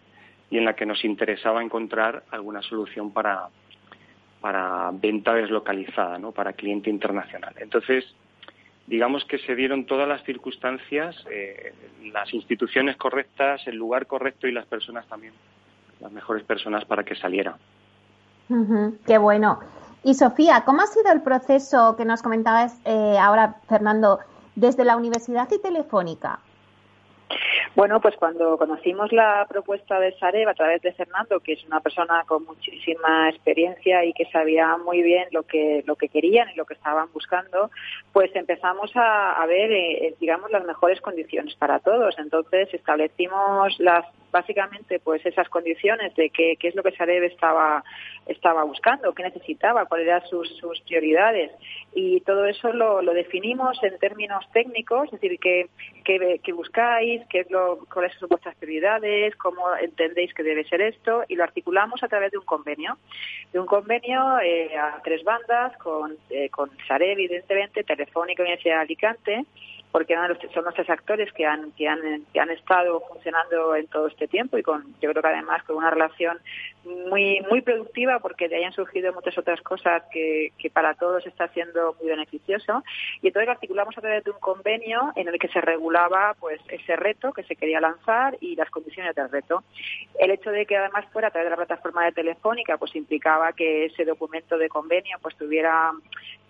y 0.50 0.58
en 0.58 0.64
la 0.64 0.74
que 0.74 0.86
nos 0.86 1.04
interesaba 1.04 1.62
encontrar 1.62 2.24
alguna 2.30 2.62
solución 2.62 3.12
para, 3.12 3.48
para 4.40 4.90
venta 4.92 5.34
deslocalizada, 5.34 6.18
¿no? 6.18 6.32
para 6.32 6.52
cliente 6.52 6.90
internacional. 6.90 7.54
Entonces, 7.58 8.04
digamos 8.86 9.24
que 9.24 9.38
se 9.38 9.54
dieron 9.54 9.86
todas 9.86 10.06
las 10.06 10.22
circunstancias, 10.24 11.16
eh, 11.30 11.72
las 12.12 12.32
instituciones 12.34 12.96
correctas, 12.96 13.66
el 13.66 13.76
lugar 13.76 14.06
correcto 14.06 14.46
y 14.46 14.52
las 14.52 14.66
personas 14.66 15.06
también, 15.08 15.32
las 16.00 16.12
mejores 16.12 16.44
personas 16.44 16.84
para 16.84 17.04
que 17.04 17.14
saliera. 17.14 17.56
qué 19.06 19.18
bueno. 19.18 19.60
Y 20.02 20.14
Sofía, 20.14 20.64
¿cómo 20.66 20.82
ha 20.82 20.86
sido 20.86 21.10
el 21.12 21.22
proceso 21.22 21.96
que 21.96 22.04
nos 22.04 22.20
comentabas 22.20 22.78
eh, 22.84 23.16
ahora, 23.18 23.56
Fernando, 23.68 24.18
desde 24.54 24.84
la 24.84 24.96
Universidad 24.96 25.48
y 25.50 25.58
Telefónica? 25.58 26.40
Bueno, 27.74 28.00
pues 28.00 28.14
cuando 28.16 28.56
conocimos 28.56 29.10
la 29.10 29.46
propuesta 29.48 29.98
de 29.98 30.16
Sareb 30.18 30.48
a 30.48 30.54
través 30.54 30.80
de 30.82 30.92
Fernando, 30.92 31.40
que 31.40 31.54
es 31.54 31.64
una 31.64 31.80
persona 31.80 32.22
con 32.24 32.44
muchísima 32.44 33.28
experiencia 33.28 34.04
y 34.04 34.12
que 34.12 34.26
sabía 34.26 34.76
muy 34.76 35.02
bien 35.02 35.26
lo 35.32 35.42
que 35.42 35.82
lo 35.84 35.96
que 35.96 36.08
querían 36.08 36.48
y 36.50 36.54
lo 36.54 36.66
que 36.66 36.74
estaban 36.74 37.08
buscando, 37.12 37.72
pues 38.12 38.30
empezamos 38.36 38.92
a, 38.94 39.44
ver, 39.46 39.72
eh, 39.72 40.06
eh, 40.06 40.14
digamos, 40.20 40.52
las 40.52 40.64
mejores 40.64 41.00
condiciones 41.00 41.56
para 41.56 41.80
todos. 41.80 42.16
Entonces 42.18 42.72
establecimos 42.72 43.74
las 43.80 44.06
básicamente 44.34 44.98
pues 44.98 45.24
esas 45.24 45.48
condiciones 45.48 46.12
de 46.16 46.28
qué, 46.30 46.58
es 46.60 46.74
lo 46.74 46.82
que 46.82 46.90
Sareb 46.90 47.22
estaba, 47.22 47.84
estaba 48.26 48.64
buscando, 48.64 49.14
qué 49.14 49.22
necesitaba, 49.22 49.86
cuáles 49.86 50.08
eran 50.08 50.26
sus, 50.26 50.48
sus 50.56 50.80
prioridades. 50.80 51.52
Y 51.94 52.20
todo 52.22 52.44
eso 52.46 52.72
lo, 52.72 53.00
lo 53.00 53.14
definimos 53.14 53.80
en 53.84 53.96
términos 54.00 54.44
técnicos, 54.52 55.04
es 55.06 55.20
decir, 55.20 55.38
qué, 55.38 55.68
qué, 56.04 56.52
buscáis, 56.52 57.22
qué 57.30 57.40
es 57.40 57.50
lo, 57.52 57.78
cuáles 57.92 58.12
son 58.18 58.28
vuestras 58.28 58.56
prioridades, 58.56 59.36
cómo 59.36 59.62
entendéis 59.80 60.34
que 60.34 60.42
debe 60.42 60.64
ser 60.64 60.80
esto, 60.80 61.22
y 61.28 61.36
lo 61.36 61.44
articulamos 61.44 62.02
a 62.02 62.08
través 62.08 62.32
de 62.32 62.38
un 62.38 62.44
convenio. 62.44 62.98
De 63.52 63.60
un 63.60 63.66
convenio 63.66 64.40
eh, 64.40 64.76
a 64.76 65.00
tres 65.04 65.22
bandas, 65.22 65.76
con, 65.76 66.16
eh, 66.30 66.48
con 66.50 66.70
Sareb, 66.88 67.12
evidentemente, 67.12 67.84
Telefónica 67.84 68.42
y 68.42 68.46
Universidad 68.46 68.78
de 68.78 68.82
Alicante, 68.82 69.44
porque 69.94 70.16
son 70.52 70.64
los 70.64 70.74
tres 70.74 70.90
actores 70.90 71.32
que 71.32 71.46
han, 71.46 71.70
estado 72.50 73.00
funcionando 73.02 73.76
en 73.76 73.86
todo 73.86 74.08
este 74.08 74.26
tiempo 74.26 74.58
y 74.58 74.62
con, 74.64 74.82
yo 75.00 75.08
creo 75.10 75.22
que 75.22 75.28
además 75.28 75.62
con 75.62 75.76
una 75.76 75.88
relación 75.88 76.40
muy, 77.08 77.40
muy 77.48 77.60
productiva 77.60 78.18
porque 78.18 78.48
de 78.48 78.56
ahí 78.56 78.64
han 78.64 78.72
surgido 78.72 79.12
muchas 79.12 79.38
otras 79.38 79.60
cosas 79.60 80.02
que, 80.12 80.50
para 80.72 80.94
todos 80.94 81.24
está 81.28 81.46
siendo 81.46 81.94
muy 82.00 82.08
beneficioso. 82.10 82.82
Y 83.22 83.28
entonces 83.28 83.48
articulamos 83.48 83.96
a 83.96 84.00
través 84.00 84.24
de 84.24 84.32
un 84.32 84.40
convenio 84.40 85.12
en 85.14 85.28
el 85.28 85.38
que 85.38 85.46
se 85.46 85.60
regulaba 85.60 86.34
pues 86.40 86.60
ese 86.70 86.96
reto 86.96 87.32
que 87.32 87.44
se 87.44 87.54
quería 87.54 87.80
lanzar 87.80 88.36
y 88.40 88.56
las 88.56 88.70
condiciones 88.70 89.14
del 89.14 89.30
reto. 89.30 89.62
El 90.18 90.32
hecho 90.32 90.50
de 90.50 90.66
que 90.66 90.76
además 90.76 91.06
fuera 91.12 91.28
a 91.28 91.30
través 91.30 91.46
de 91.46 91.50
la 91.50 91.64
plataforma 91.64 92.04
de 92.04 92.10
Telefónica 92.10 92.78
pues 92.78 92.96
implicaba 92.96 93.52
que 93.52 93.84
ese 93.84 94.04
documento 94.04 94.58
de 94.58 94.68
convenio 94.68 95.18
pues 95.22 95.36
tuviera 95.36 95.92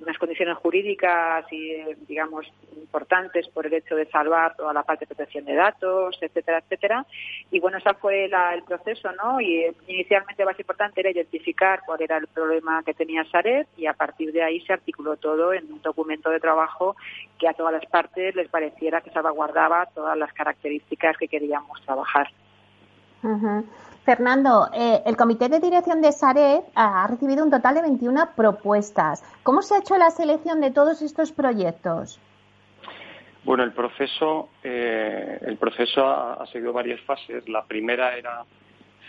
unas 0.01 0.19
condiciones 0.19 0.57
jurídicas 0.57 1.45
y 1.53 1.83
digamos 2.09 2.47
importantes 2.75 3.34
por 3.53 3.67
el 3.67 3.75
hecho 3.75 3.97
de 3.97 4.07
salvar 4.07 4.57
toda 4.57 4.73
la 4.73 4.83
parte 4.83 5.05
de 5.05 5.15
protección 5.15 5.45
de 5.45 5.55
datos, 5.55 6.17
etcétera, 6.21 6.59
etcétera. 6.59 7.07
Y 7.51 7.61
bueno, 7.61 7.79
ese 7.79 7.93
fue 7.95 8.27
el 8.27 8.63
proceso, 8.65 9.11
¿no? 9.13 9.41
Y 9.41 9.65
eh, 9.65 9.75
inicialmente 9.87 10.43
lo 10.43 10.51
más 10.51 10.59
importante 10.59 11.01
era 11.01 11.11
identificar 11.11 11.81
cuál 11.85 12.03
era 12.03 12.17
el 12.17 12.27
problema 12.29 12.83
que 12.85 12.95
tenía 12.95 13.25
Sareb 13.25 13.67
y 13.77 13.87
a 13.87 13.95
partir 13.95 14.33
de 14.33 14.43
ahí 14.43 14.61
se 14.61 14.73
articuló 14.73 15.17
todo 15.17 15.53
en 15.53 15.73
un 15.73 15.83
documento 15.83 16.31
de 16.31 16.41
trabajo 16.41 16.97
que 17.39 17.49
a 17.49 17.55
todas 17.55 17.73
las 17.73 17.87
partes 17.87 18.35
les 18.35 18.49
pareciera 18.49 19.01
que 19.01 19.11
salvaguardaba 19.11 19.87
todas 19.95 20.17
las 20.17 20.33
características 20.33 21.17
que 21.17 21.29
queríamos 21.29 21.81
trabajar. 21.85 22.29
Fernando, 24.05 24.69
eh, 24.75 25.03
el 25.07 25.17
comité 25.17 25.49
de 25.49 25.61
dirección 25.61 26.03
de 26.03 26.13
Sareb 26.13 26.63
ha 26.75 27.07
recibido 27.07 27.43
un 27.43 27.51
total 27.51 27.77
de 27.77 27.83
21 27.83 28.35
propuestas. 28.37 29.25
¿Cómo 29.43 29.63
se 29.63 29.75
ha 29.75 29.79
hecho 29.79 29.97
la 29.97 30.11
selección 30.11 30.61
de 30.61 30.71
todos 30.71 31.01
estos 31.01 31.33
proyectos? 31.33 32.21
Bueno, 33.45 33.63
el 33.63 33.73
proceso, 33.73 34.49
eh, 34.63 35.39
el 35.43 35.59
proceso 35.59 36.07
ha, 36.07 36.47
seguido 36.47 36.73
varias 36.73 37.01
fases. 37.03 37.47
La 37.47 37.63
primera 37.65 38.17
era 38.17 38.43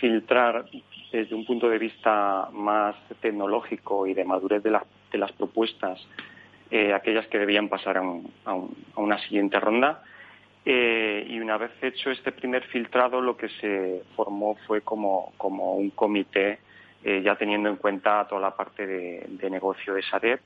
filtrar 0.02 0.66
desde 1.10 1.34
un 1.34 1.46
punto 1.46 1.70
de 1.70 1.78
vista 1.78 2.50
más 2.52 2.96
tecnológico 3.22 4.06
y 4.06 4.14
de 4.14 4.26
madurez 4.26 4.62
de, 4.62 4.78
de 5.12 5.18
las 5.18 5.32
propuestas 5.32 6.06
eh, 6.70 6.94
aquellas 6.94 7.28
que 7.28 7.40
debían 7.40 7.70
pasar 7.70 7.98
a, 7.98 8.56
una 8.98 9.20
siguiente 9.20 9.58
ronda. 9.58 10.04
Eh, 10.66 11.26
y 11.30 11.40
una 11.40 11.58
vez 11.58 11.72
hecho 11.82 12.12
este 12.12 12.34
primer 12.34 12.64
filtrado, 12.64 13.22
lo 13.22 13.38
que 13.38 13.48
se 13.62 14.04
formó 14.18 14.58
fue 14.68 14.82
como, 14.82 15.32
un 15.40 15.92
comité, 15.92 16.60
ya 17.04 17.36
teniendo 17.36 17.70
en 17.70 17.76
cuenta 17.76 18.26
toda 18.28 18.42
la 18.42 18.56
parte 18.56 18.88
de, 18.88 19.26
de 19.30 19.50
negocio 19.52 19.94
de 19.94 20.02
Sareb 20.02 20.40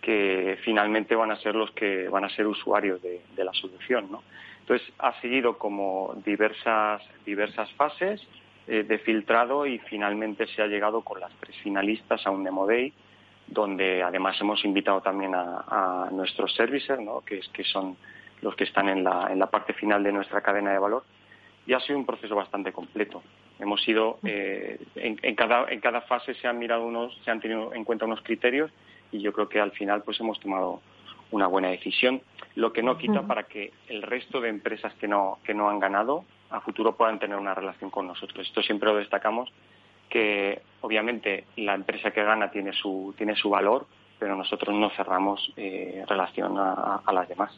que 0.00 0.58
finalmente 0.64 1.14
van 1.14 1.30
a 1.30 1.36
ser 1.36 1.54
los 1.54 1.70
que 1.72 2.08
van 2.08 2.24
a 2.24 2.30
ser 2.30 2.46
usuarios 2.46 3.00
de, 3.02 3.20
la 3.36 3.52
solución. 3.52 4.10
¿no? 4.10 4.22
Entonces, 4.60 4.88
ha 4.98 5.18
seguido 5.20 5.58
como 5.58 6.14
diversas, 6.24 7.02
diversas 7.24 7.70
fases 7.72 8.26
eh, 8.66 8.82
de 8.82 8.98
filtrado 8.98 9.66
y 9.66 9.78
finalmente 9.78 10.46
se 10.46 10.62
ha 10.62 10.66
llegado 10.66 11.02
con 11.02 11.20
las 11.20 11.32
tres 11.40 11.56
finalistas 11.62 12.26
a 12.26 12.30
un 12.30 12.44
Demo 12.44 12.66
Day, 12.66 12.92
donde 13.46 14.02
además 14.02 14.40
hemos 14.40 14.64
invitado 14.64 15.00
también 15.00 15.34
a, 15.34 16.08
nuestros 16.12 16.54
services, 16.54 16.98
¿no? 17.00 17.20
que, 17.20 17.38
es, 17.38 17.48
que 17.48 17.64
son 17.64 17.96
los 18.42 18.54
que 18.54 18.64
están 18.64 18.88
en 18.88 19.04
la, 19.04 19.28
en 19.30 19.38
la 19.38 19.46
parte 19.46 19.72
final 19.74 20.02
de 20.02 20.12
nuestra 20.12 20.40
cadena 20.40 20.72
de 20.72 20.78
valor. 20.78 21.04
Y 21.66 21.74
ha 21.74 21.80
sido 21.80 21.98
un 21.98 22.06
proceso 22.06 22.34
bastante 22.34 22.72
completo. 22.72 23.22
Hemos 23.58 23.86
ido, 23.86 24.18
eh, 24.24 24.80
en, 24.94 25.18
en, 25.22 25.34
cada, 25.34 25.70
en 25.70 25.80
cada 25.80 26.00
fase 26.02 26.34
se 26.34 26.48
han 26.48 26.58
mirado 26.58 26.86
unos, 26.86 27.18
se 27.24 27.30
han 27.30 27.40
tenido 27.40 27.74
en 27.74 27.84
cuenta 27.84 28.06
unos 28.06 28.22
criterios 28.22 28.70
y 29.12 29.20
yo 29.20 29.32
creo 29.32 29.48
que 29.48 29.60
al 29.60 29.72
final 29.72 30.02
pues 30.02 30.20
hemos 30.20 30.38
tomado 30.40 30.80
una 31.30 31.46
buena 31.46 31.68
decisión, 31.68 32.22
lo 32.56 32.72
que 32.72 32.82
no 32.82 32.98
quita 32.98 33.22
para 33.22 33.44
que 33.44 33.72
el 33.88 34.02
resto 34.02 34.40
de 34.40 34.48
empresas 34.48 34.92
que 34.94 35.06
no, 35.06 35.38
que 35.44 35.54
no 35.54 35.70
han 35.70 35.78
ganado 35.78 36.24
a 36.50 36.60
futuro 36.60 36.96
puedan 36.96 37.18
tener 37.18 37.38
una 37.38 37.54
relación 37.54 37.90
con 37.90 38.06
nosotros. 38.06 38.46
Esto 38.46 38.62
siempre 38.62 38.88
lo 38.88 38.96
destacamos, 38.96 39.52
que 40.08 40.62
obviamente 40.80 41.44
la 41.56 41.74
empresa 41.74 42.10
que 42.10 42.24
gana 42.24 42.50
tiene 42.50 42.72
su, 42.72 43.14
tiene 43.16 43.36
su 43.36 43.48
valor, 43.48 43.86
pero 44.18 44.36
nosotros 44.36 44.74
no 44.74 44.90
cerramos 44.90 45.52
eh, 45.56 46.04
relación 46.08 46.58
a, 46.58 47.02
las 47.12 47.28
demás. 47.28 47.52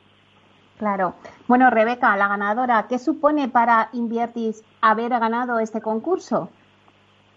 Claro. 0.79 1.15
Bueno, 1.49 1.71
Rebeca, 1.71 2.17
la 2.17 2.29
ganadora, 2.29 2.87
¿qué 2.89 2.99
supone 2.99 3.49
para 3.49 3.89
Inviertis 3.93 4.63
haber 4.81 5.11
ganado 5.11 5.59
este 5.59 5.81
concurso? 5.81 6.51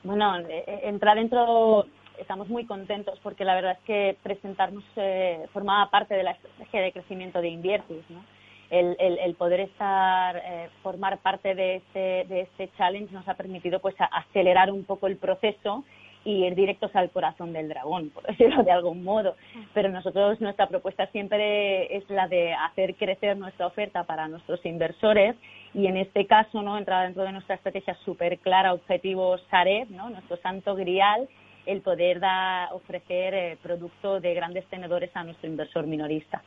Bueno, 0.04 0.38
eh, 0.38 0.64
eh, 0.68 0.80
entrar 0.84 1.18
dentro 1.18 1.86
estamos 2.20 2.48
muy 2.48 2.66
contentos 2.66 3.20
porque 3.24 3.46
la 3.46 3.56
verdad 3.56 3.74
es 3.74 3.86
que 3.86 4.18
presentarnos 4.24 4.84
eh, 4.96 5.48
formaba 5.54 5.90
parte 5.90 6.16
de 6.16 6.24
la 6.24 6.32
estrategia 6.32 6.82
de 6.82 6.92
crecimiento 6.92 7.42
de 7.42 7.50
Inviertis, 7.50 8.04
¿no? 8.10 8.24
El, 8.72 8.96
el, 9.00 9.36
poder 9.36 9.60
estar, 9.60 10.38
eh, 10.38 10.70
formar 10.82 11.20
parte 11.20 11.54
de 11.54 11.76
este, 11.76 12.26
de 12.28 12.42
este 12.42 12.70
challenge 12.78 13.14
nos 13.14 13.28
ha 13.28 13.36
permitido 13.36 13.80
pues 13.80 13.96
acelerar 14.00 14.72
un 14.72 14.84
poco 14.86 15.06
el 15.06 15.18
proceso 15.18 15.84
y 16.26 16.44
ir 16.44 16.56
directos 16.56 16.94
al 16.96 17.12
corazón 17.12 17.54
del 17.54 17.70
dragón, 17.70 18.10
por 18.10 18.24
decirlo 18.28 18.64
de 18.64 18.72
algún 18.72 19.04
modo. 19.04 19.36
Pero 19.74 19.90
nosotros, 19.90 20.42
nuestra 20.42 20.68
propuesta 20.68 21.06
siempre 21.12 21.96
es 21.96 22.10
la 22.10 22.28
de 22.28 22.54
hacer 22.54 22.96
crecer 22.96 23.38
nuestra 23.38 23.68
oferta 23.68 24.04
para 24.04 24.28
nuestros 24.28 24.66
inversores 24.66 25.36
y 25.74 25.86
en 25.86 25.98
este 25.98 26.26
caso, 26.26 26.62
¿no? 26.62 26.78
Entra 26.78 27.04
dentro 27.04 27.24
de 27.24 27.32
nuestra 27.32 27.56
estrategia 27.56 27.96
súper 28.04 28.40
clara, 28.40 28.74
objetivos 28.74 29.42
SAREB, 29.52 29.92
¿no? 29.92 30.10
Nuestro 30.10 30.38
santo 30.38 30.76
grial 30.76 31.30
el 31.66 31.82
poder 31.82 32.20
da, 32.20 32.70
ofrecer 32.74 33.34
eh, 33.34 33.58
producto 33.62 34.20
de 34.20 34.34
grandes 34.34 34.66
tenedores 34.68 35.10
a 35.16 35.24
nuestro 35.24 35.50
inversor 35.50 35.88
minorista. 35.88 36.42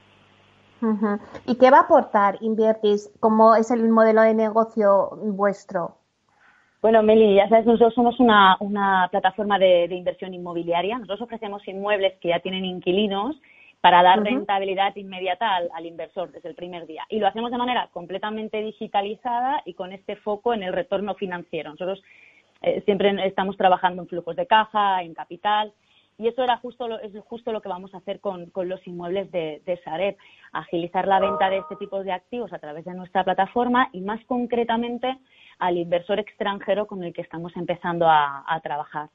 ¿Y 1.47 1.57
qué 1.57 1.71
va 1.71 1.79
a 1.79 1.83
aportar 1.83 2.39
Inviertis? 2.41 3.11
¿Cómo 3.21 3.57
es 3.57 3.71
el 3.71 3.89
modelo 3.89 4.23
de 4.23 4.35
negocio 4.35 5.11
vuestro? 5.23 5.97
Bueno, 6.81 7.03
Meli, 7.03 7.35
ya 7.35 7.49
sabes, 7.49 7.67
nosotros 7.67 7.95
somos 7.95 8.21
una, 8.21 9.09
plataforma 9.11 9.59
de, 9.59 9.87
inversión 9.87 10.33
inmobiliaria. 10.33 10.97
Nosotros 10.99 11.23
ofrecemos 11.23 11.67
inmuebles 11.67 12.15
que 12.21 12.29
ya 12.29 12.39
tienen 12.39 12.65
inquilinos 12.65 13.37
para 13.81 14.03
dar 14.03 14.23
rentabilidad 14.23 14.95
inmediata 14.97 15.57
al, 15.57 15.87
inversor 15.87 16.31
desde 16.31 16.49
el 16.49 16.55
primer 16.55 16.87
día. 16.87 17.05
Y 17.09 17.19
lo 17.19 17.27
hacemos 17.27 17.51
de 17.51 17.59
manera 17.59 17.89
completamente 17.93 18.63
digitalizada 18.63 19.63
y 19.65 19.75
con 19.75 19.93
este 19.93 20.17
foco 20.17 20.55
en 20.55 20.63
el 20.63 20.73
retorno 20.73 21.15
financiero. 21.15 21.71
Nosotros 21.71 22.03
eh, 22.63 22.83
siempre 22.85 23.15
estamos 23.27 23.57
trabajando 23.57 24.03
en 24.03 24.09
flujos 24.09 24.37
de 24.37 24.47
caja, 24.47 25.03
en 25.03 25.15
capital, 25.15 25.73
y 26.21 26.27
eso 26.27 26.43
era 26.43 26.57
justo 26.57 26.89
lo, 26.89 26.99
es 26.99 27.13
justo 27.27 27.53
lo 27.53 27.63
que 27.63 27.69
vamos 27.69 27.95
a 27.95 27.99
hacer 27.99 28.19
con, 28.19 28.51
los 28.53 28.87
inmuebles 28.89 29.31
de, 29.31 29.63
de, 29.65 30.17
agilizar 30.53 31.07
la 31.07 31.21
venta 31.21 31.49
de 31.49 31.59
este 31.59 31.77
tipo 31.77 32.03
de 32.03 32.13
activos 32.13 32.53
a 32.53 32.59
través 32.59 32.85
de 32.85 32.95
nuestra 32.95 33.23
plataforma 33.23 33.89
y 33.93 34.01
más 34.01 34.21
concretamente 34.27 35.17
al 35.61 35.77
inversor 35.77 36.19
extranjero 36.19 36.89
con 36.89 37.05
el 37.05 37.13
que 37.13 37.23
estamos 37.23 37.57
empezando 37.57 38.09
a, 38.09 38.61
trabajar. 38.65 39.11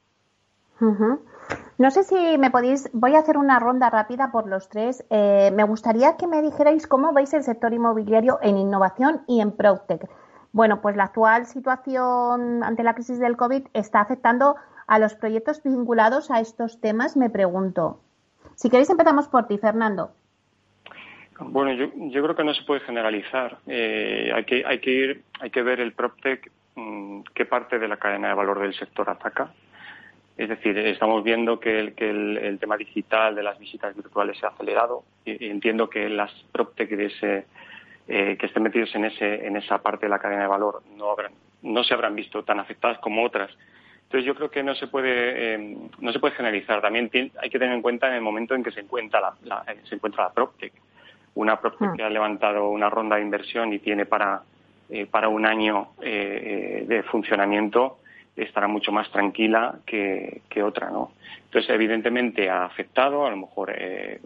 No 1.78 1.90
sé 1.90 2.04
si 2.04 2.38
me 2.38 2.50
podéis, 2.50 2.90
voy 2.94 3.14
a 3.14 3.18
hacer 3.18 3.36
una 3.36 3.58
ronda 3.58 3.90
rápida 3.90 4.30
por 4.32 4.48
los 4.48 4.68
tres. 4.70 5.04
Eh, 5.10 5.52
me 5.54 5.64
gustaría 5.64 6.16
que 6.16 6.26
me 6.26 6.40
dijerais 6.40 6.86
cómo 6.86 7.12
veis 7.12 7.34
el 7.34 7.42
sector 7.42 7.74
inmobiliario 7.74 8.38
en 8.42 8.56
innovación 8.56 9.22
y 9.28 9.40
en 9.40 9.52
PropTech. 9.52 10.08
Bueno, 10.54 10.80
pues 10.80 10.94
la 10.94 11.04
actual 11.04 11.46
situación 11.46 12.62
ante 12.62 12.84
la 12.84 12.94
crisis 12.94 13.18
del 13.18 13.36
COVID 13.36 13.66
está 13.72 14.00
afectando 14.00 14.54
a 14.86 15.00
los 15.00 15.16
proyectos 15.16 15.60
vinculados 15.64 16.30
a 16.30 16.38
estos 16.38 16.80
temas, 16.80 17.16
me 17.16 17.28
pregunto. 17.28 17.98
Si 18.54 18.70
queréis, 18.70 18.88
empezamos 18.88 19.26
por 19.26 19.48
ti, 19.48 19.58
Fernando. 19.58 20.12
Bueno, 21.40 21.72
yo, 21.72 22.22
creo 22.22 22.36
que 22.36 22.44
no 22.44 22.54
se 22.54 22.62
puede 22.62 22.82
generalizar. 22.82 23.58
Eh, 23.66 24.30
hay, 24.32 24.44
que, 24.44 24.64
hay, 24.64 24.78
que 24.78 24.90
ir, 24.92 25.24
hay 25.40 25.50
que 25.50 25.62
ver 25.62 25.80
el 25.80 25.92
PropTech, 25.92 26.48
mm, 26.76 27.22
qué 27.34 27.46
parte 27.46 27.80
de 27.80 27.88
la 27.88 27.96
cadena 27.96 28.28
de 28.28 28.34
valor 28.34 28.60
del 28.60 28.74
sector 28.74 29.10
ataca. 29.10 29.52
Es 30.36 30.48
decir, 30.48 30.78
estamos 30.78 31.24
viendo 31.24 31.58
que 31.58 31.80
el, 31.80 31.94
que 31.96 32.10
el, 32.10 32.58
tema 32.60 32.76
digital 32.76 33.34
de 33.34 33.42
las 33.42 33.58
visitas 33.58 33.96
virtuales 33.96 34.38
se 34.38 34.46
ha 34.46 34.50
acelerado 34.50 35.02
y, 35.24 35.46
entiendo 35.46 35.90
que 35.90 36.08
las 36.08 36.30
PropTech 36.52 36.90
de 36.90 37.06
ese, 37.06 37.46
eh, 38.08 38.36
que 38.38 38.46
estén 38.46 38.62
metidos 38.62 38.94
en, 38.94 39.06
ese, 39.06 39.46
en 39.46 39.56
esa 39.56 39.78
parte 39.78 40.06
de 40.06 40.10
la 40.10 40.18
cadena 40.18 40.42
de 40.42 40.48
valor 40.48 40.82
no, 40.96 41.10
habrán, 41.10 41.32
no 41.62 41.82
se 41.84 41.94
habrán 41.94 42.14
visto 42.14 42.42
tan 42.44 42.60
afectadas 42.60 42.98
como 42.98 43.24
otras 43.24 43.50
entonces 44.14 44.26
yo 44.26 44.36
creo 44.36 44.50
que 44.50 44.62
no 44.62 44.76
se 44.76 44.86
puede 44.86 45.54
eh, 45.54 45.76
no 45.98 46.12
se 46.12 46.20
puede 46.20 46.36
generalizar. 46.36 46.80
También 46.80 47.10
hay 47.12 47.50
que 47.50 47.58
tener 47.58 47.74
en 47.74 47.82
cuenta 47.82 48.06
en 48.06 48.14
el 48.14 48.20
momento 48.20 48.54
en 48.54 48.62
que 48.62 48.70
se 48.70 48.78
encuentra 48.78 49.34
la, 49.42 49.64
eh, 49.66 49.80
se 49.88 49.96
encuentra 49.96 50.22
la 50.22 50.32
PropTech. 50.32 50.72
Una 51.34 51.58
PropTech 51.58 51.88
ah. 51.88 51.94
que 51.96 52.02
ha 52.04 52.10
levantado 52.10 52.68
una 52.68 52.88
ronda 52.88 53.16
de 53.16 53.22
inversión 53.22 53.72
y 53.72 53.80
tiene 53.80 54.06
para 54.06 54.42
eh, 54.88 55.06
para 55.06 55.28
un 55.28 55.46
año 55.46 55.88
de 55.98 57.04
funcionamiento 57.10 57.98
estará 58.36 58.68
mucho 58.68 58.92
más 58.92 59.10
tranquila 59.10 59.78
que, 59.84 60.42
otra, 60.62 60.90
¿no? 60.90 61.12
Entonces, 61.46 61.70
evidentemente 61.70 62.50
ha 62.50 62.64
afectado, 62.64 63.26
a 63.26 63.30
lo 63.30 63.36
mejor 63.36 63.74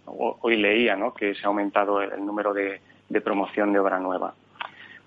hoy 0.06 0.56
leía, 0.56 0.96
¿no? 0.96 1.14
Que 1.14 1.34
se 1.34 1.44
ha 1.44 1.46
aumentado 1.46 2.02
el, 2.02 2.26
número 2.26 2.52
de 2.52 2.80
promoción 3.20 3.72
de 3.72 3.78
obra 3.78 3.98
nueva. 3.98 4.34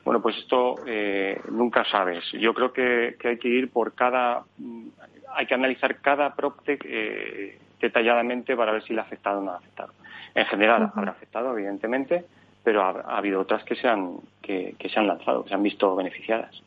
Bueno, 0.04 0.22
pues 0.22 0.38
esto 0.38 0.76
eh, 0.88 1.40
nunca 1.52 1.86
sabes. 1.86 2.24
Yo 2.34 2.54
creo 2.54 2.74
que, 2.74 3.16
hay 3.24 3.38
que 3.38 3.48
ir 3.48 3.72
por 3.72 3.94
cada, 3.94 4.44
mm, 4.58 4.88
hay 5.36 5.46
que 5.46 5.54
analizar 5.54 5.98
cada 5.98 6.34
PropTech 6.34 6.84
eh, 6.86 7.60
detalladamente 7.80 8.56
para 8.56 8.72
ver 8.72 8.84
si 8.84 8.94
le 8.94 9.02
ha 9.02 9.04
afectado 9.04 9.40
o 9.40 9.44
no 9.44 9.52
ha 9.52 9.58
afectado. 9.58 9.94
En 10.34 10.46
general 10.46 10.92
habrá 10.96 11.12
afectado, 11.12 11.54
evidentemente, 11.54 12.26
pero 12.64 12.84
ha, 12.84 13.18
habido 13.18 13.40
otras 13.42 13.64
que 13.64 13.76
se 13.76 13.88
han 13.88 14.18
que, 14.42 14.76
se 14.80 15.00
han 15.00 15.08
lanzado, 15.08 15.44
que 15.44 15.50
se 15.50 15.56
han 15.56 15.64
visto 15.64 15.96
beneficiadas. 15.96 16.62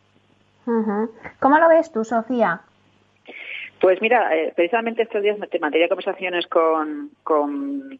¿Cómo 0.64 1.58
lo 1.58 1.68
ves 1.68 1.92
tú, 1.92 2.04
Sofía? 2.04 2.60
Pues 3.84 4.00
mira, 4.00 4.34
eh, 4.34 4.50
precisamente 4.56 5.02
estos 5.02 5.22
días 5.22 5.38
me 5.38 5.46
mantenía 5.60 5.88
conversaciones 5.88 6.46
con, 6.46 7.10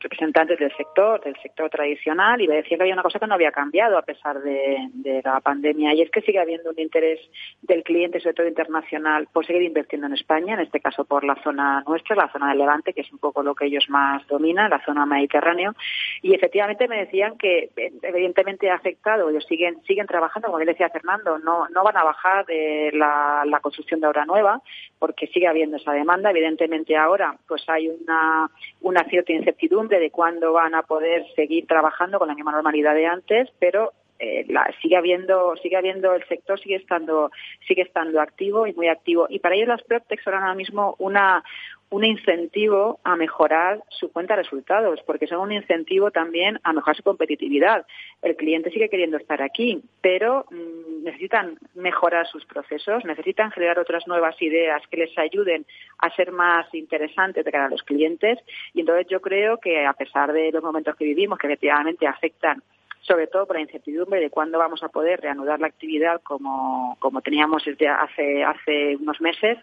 representantes 0.01 0.59
del 0.59 0.75
sector, 0.79 1.23
del 1.23 1.37
sector 1.43 1.69
tradicional, 1.69 2.41
y 2.41 2.49
me 2.49 2.55
decía 2.55 2.79
que 2.79 2.85
había 2.85 2.95
una 2.95 3.03
cosa 3.03 3.19
que 3.19 3.27
no 3.27 3.35
había 3.35 3.53
cambiado 3.53 3.99
a 3.99 4.03
pesar 4.03 4.41
de, 4.41 5.21
la 5.23 5.41
pandemia, 5.41 5.93
y 5.93 6.01
es 6.01 6.11
que 6.11 6.23
sigue 6.23 6.39
habiendo 6.39 6.71
un 6.71 6.81
interés 6.81 7.21
del 7.61 7.83
cliente, 7.83 8.19
sobre 8.19 8.33
todo 8.33 8.49
internacional, 8.49 9.29
por 9.31 9.45
seguir 9.45 9.61
invirtiendo 9.61 10.07
en 10.07 10.15
España, 10.15 10.55
en 10.55 10.61
este 10.61 10.81
caso 10.81 11.05
por 11.05 11.23
la 11.23 11.35
zona 11.45 11.85
nuestra, 11.87 12.17
la 12.17 12.33
zona 12.33 12.49
de 12.49 12.55
Levante, 12.57 12.95
que 12.95 13.03
es 13.03 13.13
un 13.13 13.19
poco 13.19 13.43
lo 13.43 13.55
que 13.55 13.67
ellos 13.67 13.85
más 13.91 14.27
dominan, 14.27 14.71
la 14.71 14.83
zona 14.87 15.05
mediterránea, 15.05 15.75
y 16.23 16.35
efectivamente 16.35 16.89
me 16.89 16.97
decían 16.97 17.37
que 17.37 17.69
evidentemente 18.01 18.71
ha 18.71 18.77
afectado, 18.77 19.29
ellos 19.29 19.45
siguen 19.47 19.83
siguen 19.83 20.07
trabajando, 20.07 20.49
como 20.49 20.65
decía 20.65 20.89
Fernando, 20.89 21.39
no, 21.41 21.69
no 21.69 21.85
van 21.85 21.99
a 21.99 22.05
bajar 22.05 22.47
de 22.47 22.91
la, 22.95 23.43
la 23.45 23.61
construcción 23.61 24.01
de 24.01 24.07
obra 24.07 24.25
nueva, 24.25 24.63
porque 24.99 25.27
sigue 25.27 25.47
habiendo 25.47 25.74
esa 25.75 25.93
demanda. 25.93 26.31
Evidentemente 26.31 26.97
ahora 26.97 27.37
pues 27.47 27.63
hay 27.69 27.89
una, 27.89 28.51
una 28.83 29.05
cierta 29.05 29.33
incertidumbre 29.33 29.99
de 29.99 30.11
cuándo 30.11 30.53
van 30.53 30.75
a 30.75 30.83
poder 30.83 31.25
seguir 31.35 31.67
trabajando 31.67 32.19
con 32.19 32.29
la 32.29 32.35
misma 32.35 32.53
normalidad 32.53 32.95
de 32.95 33.07
antes, 33.07 33.51
pero 33.59 33.93
eh, 34.25 34.45
la, 34.49 34.73
sigue 34.81 34.97
habiendo 34.97 35.55
sigue 35.63 35.77
habiendo 35.77 36.15
el 36.15 36.27
sector 36.27 36.59
sigue 36.59 36.77
estando 36.77 37.31
sigue 37.69 37.83
estando 37.83 38.21
activo 38.23 38.67
y 38.67 38.73
muy 38.73 38.89
activo 38.89 39.27
y 39.29 39.39
para 39.39 39.55
ellos 39.55 39.69
las 39.69 39.83
PropTech 39.83 40.23
son 40.23 40.35
ahora 40.35 40.55
mismo 40.55 40.95
una 40.99 41.45
un 41.91 42.05
incentivo 42.05 42.99
a 43.05 43.15
mejorar 43.15 43.81
su 43.89 44.11
cuenta 44.11 44.35
de 44.35 44.43
resultados, 44.43 45.01
porque 45.07 45.29
son 45.29 45.39
un 45.39 45.53
incentivo 45.53 46.11
también 46.11 46.59
a 46.65 46.73
mejorar 46.73 46.97
su 46.97 47.05
competitividad. 47.05 47.87
El 48.21 48.35
cliente 48.35 48.71
sigue 48.71 48.89
queriendo 48.89 49.17
estar 49.17 49.41
aquí, 49.41 49.81
pero 50.01 50.45
mm, 50.51 51.05
necesitan 51.05 51.57
mejorar 51.75 52.27
sus 52.27 52.45
procesos, 52.47 53.05
necesitan 53.05 53.53
generar 53.53 53.79
otras 53.79 54.09
nuevas 54.09 54.41
ideas 54.43 54.83
que 54.91 54.97
les 54.97 55.17
ayuden 55.17 55.67
a 55.99 56.11
ser 56.17 56.33
más 56.33 56.67
interesantes 56.75 57.45
de 57.45 57.53
cara 57.53 57.67
a 57.67 57.71
los 57.71 57.85
clientes. 57.85 58.41
Y 58.73 58.81
entonces 58.81 59.07
yo 59.09 59.21
creo 59.21 59.59
que 59.59 59.87
a 59.87 59.93
pesar 59.93 60.33
de 60.33 60.51
los 60.51 60.65
momentos 60.65 60.97
que 60.97 61.05
vivimos, 61.05 61.39
que 61.39 61.47
efectivamente 61.47 62.09
afectan 62.09 62.61
sobre 63.07 63.27
todo 63.27 63.47
por 63.47 63.57
la 63.57 63.63
incertidumbre 63.63 64.21
de 64.21 64.31
cuándo 64.31 64.59
vamos 64.59 64.83
a 64.83 64.89
poder 64.89 65.21
reanudar 65.21 65.61
la 65.61 65.67
actividad 65.67 66.21
como, 66.23 66.97
como 67.01 67.21
teníamos 67.21 67.65
desde 67.65 67.89
hace, 67.89 68.43
hace 68.43 68.97
unos 68.97 69.21
meses, 69.21 69.59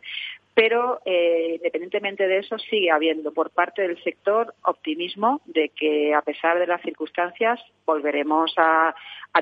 pero 0.62 1.02
eh, 1.06 1.54
independientemente 1.56 2.28
de 2.28 2.38
eso 2.38 2.56
sigue 2.60 2.92
habiendo 2.92 3.34
por 3.34 3.50
parte 3.50 3.82
del 3.82 4.00
sector 4.04 4.54
optimismo 4.62 5.42
de 5.46 5.70
que 5.70 6.14
a 6.14 6.22
pesar 6.22 6.60
de 6.60 6.68
las 6.68 6.80
circunstancias 6.84 7.60
volveremos 7.84 8.54
a, 8.58 8.94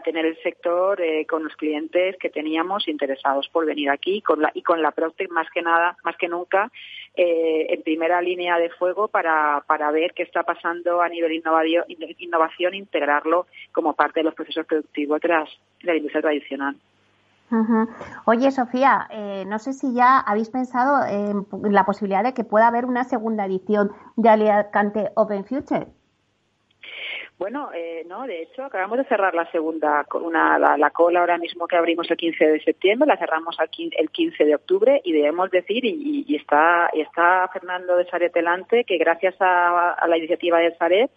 tener 0.02 0.26
el 0.26 0.42
sector 0.42 1.02
eh, 1.02 1.26
con 1.26 1.44
los 1.44 1.54
clientes 1.58 2.16
que 2.22 2.30
teníamos 2.30 2.88
interesados 2.88 3.50
por 3.50 3.66
venir 3.66 3.90
aquí 3.90 4.22
con 4.22 4.42
la, 4.42 4.50
y 4.54 4.62
con 4.62 4.82
la 4.82 4.92
Proctec 4.92 5.30
más 5.30 5.50
que 5.50 5.62
nada 5.62 5.98
más 6.06 6.16
que 6.16 6.30
nunca 6.30 6.72
eh, 7.18 7.68
en 7.68 7.82
primera 7.82 8.22
línea 8.22 8.58
de 8.58 8.70
fuego 8.70 9.10
para, 9.10 9.62
para 9.68 9.92
ver 9.92 10.14
qué 10.14 10.24
está 10.24 10.44
pasando 10.44 11.02
a 11.02 11.10
nivel 11.10 11.34
innovación, 11.34 11.84
innovación 12.20 12.76
integrarlo 12.76 13.46
como 13.74 13.94
parte 13.94 14.22
de 14.22 14.24
los 14.24 14.36
procesos 14.36 14.66
productivos 14.66 15.20
de, 15.20 15.28
de 15.28 15.46
la 15.84 15.96
industria 15.98 16.22
tradicional. 16.22 16.78
Oye, 18.26 18.52
Sofía, 18.52 19.08
eh, 19.10 19.44
no 19.48 19.60
sé 19.60 19.74
si 19.74 19.94
ya 19.94 20.20
habéis 20.20 20.50
pensado 20.50 21.06
en 21.06 21.74
la 21.74 21.86
posibilidad 21.86 22.24
de 22.24 22.34
que 22.34 22.44
pueda 22.44 22.68
haber 22.68 22.86
una 22.86 23.04
segunda 23.04 23.46
edición 23.46 23.92
de 24.16 24.30
Alicante 24.30 25.12
Open 25.16 25.46
Future. 25.46 25.88
Bueno, 27.40 27.70
eh, 27.74 28.04
no, 28.06 28.28
de 28.28 28.42
hecho, 28.42 28.66
acabamos 28.66 28.98
de 28.98 29.06
cerrar 29.06 29.34
la 29.34 29.50
segunda, 29.50 30.06
una, 30.14 30.60
la, 30.60 30.90
cola 30.90 31.22
ahora 31.22 31.38
mismo 31.38 31.68
que 31.68 31.78
abrimos 31.78 32.12
el 32.12 32.18
15 32.18 32.46
de 32.46 32.60
septiembre, 32.60 33.08
la 33.08 33.16
cerramos 33.16 33.58
el 33.98 34.10
15 34.10 34.44
de 34.44 34.56
octubre 34.56 35.02
y 35.06 35.14
debemos 35.14 35.50
decir, 35.50 35.86
y, 35.86 36.36
está, 36.36 36.90
y 36.92 37.00
está 37.00 37.48
Fernando 37.54 37.96
de 37.96 38.06
Saret 38.08 38.34
delante, 38.34 38.84
que 38.84 38.98
gracias 38.98 39.36
a, 39.40 39.92
a 39.94 40.08
la 40.10 40.18
iniciativa 40.18 40.60
de 40.60 40.76
Saret, 40.76 41.12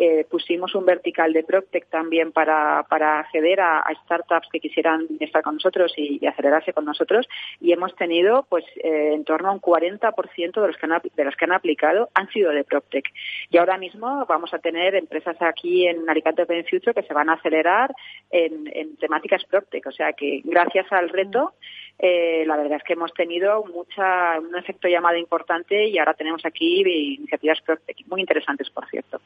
eh, 0.00 0.24
pusimos 0.30 0.76
un 0.76 0.86
vertical 0.86 1.32
de 1.32 1.42
Proctec 1.42 1.88
también 1.88 2.30
para, 2.30 2.84
para 2.88 3.18
acceder 3.18 3.60
a, 3.60 3.84
startups 4.04 4.48
que 4.52 4.60
quisieran 4.60 5.08
estar 5.18 5.42
con 5.42 5.54
nosotros 5.54 5.92
y, 5.96 6.24
acelerarse 6.24 6.72
con 6.72 6.84
nosotros 6.84 7.26
y 7.60 7.72
hemos 7.72 7.96
tenido 7.96 8.46
pues 8.48 8.64
eh, 8.76 9.14
en 9.14 9.24
torno 9.24 9.48
a 9.48 9.52
un 9.52 9.60
40% 9.60 10.60
de 10.60 10.66
los, 10.66 10.76
que 10.76 10.86
han, 10.86 11.02
de 11.16 11.24
los 11.24 11.34
que 11.34 11.44
han 11.46 11.52
aplicado 11.52 12.10
han 12.14 12.28
sido 12.30 12.52
de 12.52 12.62
Proctec. 12.62 13.06
Y 13.50 13.58
ahora 13.58 13.76
mismo 13.76 14.24
vamos 14.26 14.54
a 14.54 14.60
tener 14.60 14.94
empresas 14.94 15.36
aquí 15.40 15.88
en 15.88 16.08
Alicante 16.08 16.42
Open 16.42 16.64
Future 16.64 16.94
que 16.94 17.02
se 17.02 17.14
van 17.14 17.30
a 17.30 17.34
acelerar 17.34 17.92
en, 18.30 18.96
temáticas 18.98 19.44
Proctec. 19.46 19.84
O 19.86 19.92
sea 19.92 20.12
que 20.12 20.42
gracias 20.44 20.86
al 20.92 21.08
reto 21.08 21.54
eh, 21.98 22.44
la 22.46 22.56
verdad 22.56 22.76
es 22.76 22.84
que 22.84 22.92
hemos 22.92 23.12
tenido 23.12 23.64
mucha, 23.64 24.38
un 24.38 24.56
efecto 24.56 24.86
llamada 24.86 25.18
importante 25.18 25.88
y 25.88 25.98
ahora 25.98 26.14
tenemos 26.14 26.44
aquí 26.46 26.82
iniciativas 27.14 27.58
muy 28.06 28.20
interesantes, 28.20 28.70
por 28.70 28.88
cierto. 28.88 29.20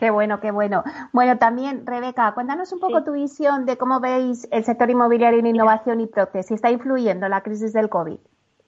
Qué 0.00 0.10
bueno, 0.10 0.40
qué 0.40 0.50
bueno. 0.50 0.82
Bueno, 1.12 1.36
también, 1.36 1.86
Rebeca, 1.86 2.32
cuéntanos 2.32 2.72
un 2.72 2.80
poco 2.80 3.04
tu 3.04 3.12
visión 3.12 3.66
de 3.66 3.76
cómo 3.76 4.00
veis 4.00 4.48
el 4.50 4.64
sector 4.64 4.88
inmobiliario 4.88 5.38
en 5.38 5.46
innovación 5.46 6.00
y 6.00 6.06
Procte, 6.06 6.42
si 6.42 6.54
está 6.54 6.70
influyendo 6.70 7.28
la 7.28 7.42
crisis 7.42 7.74
del 7.74 7.90
COVID. 7.90 8.18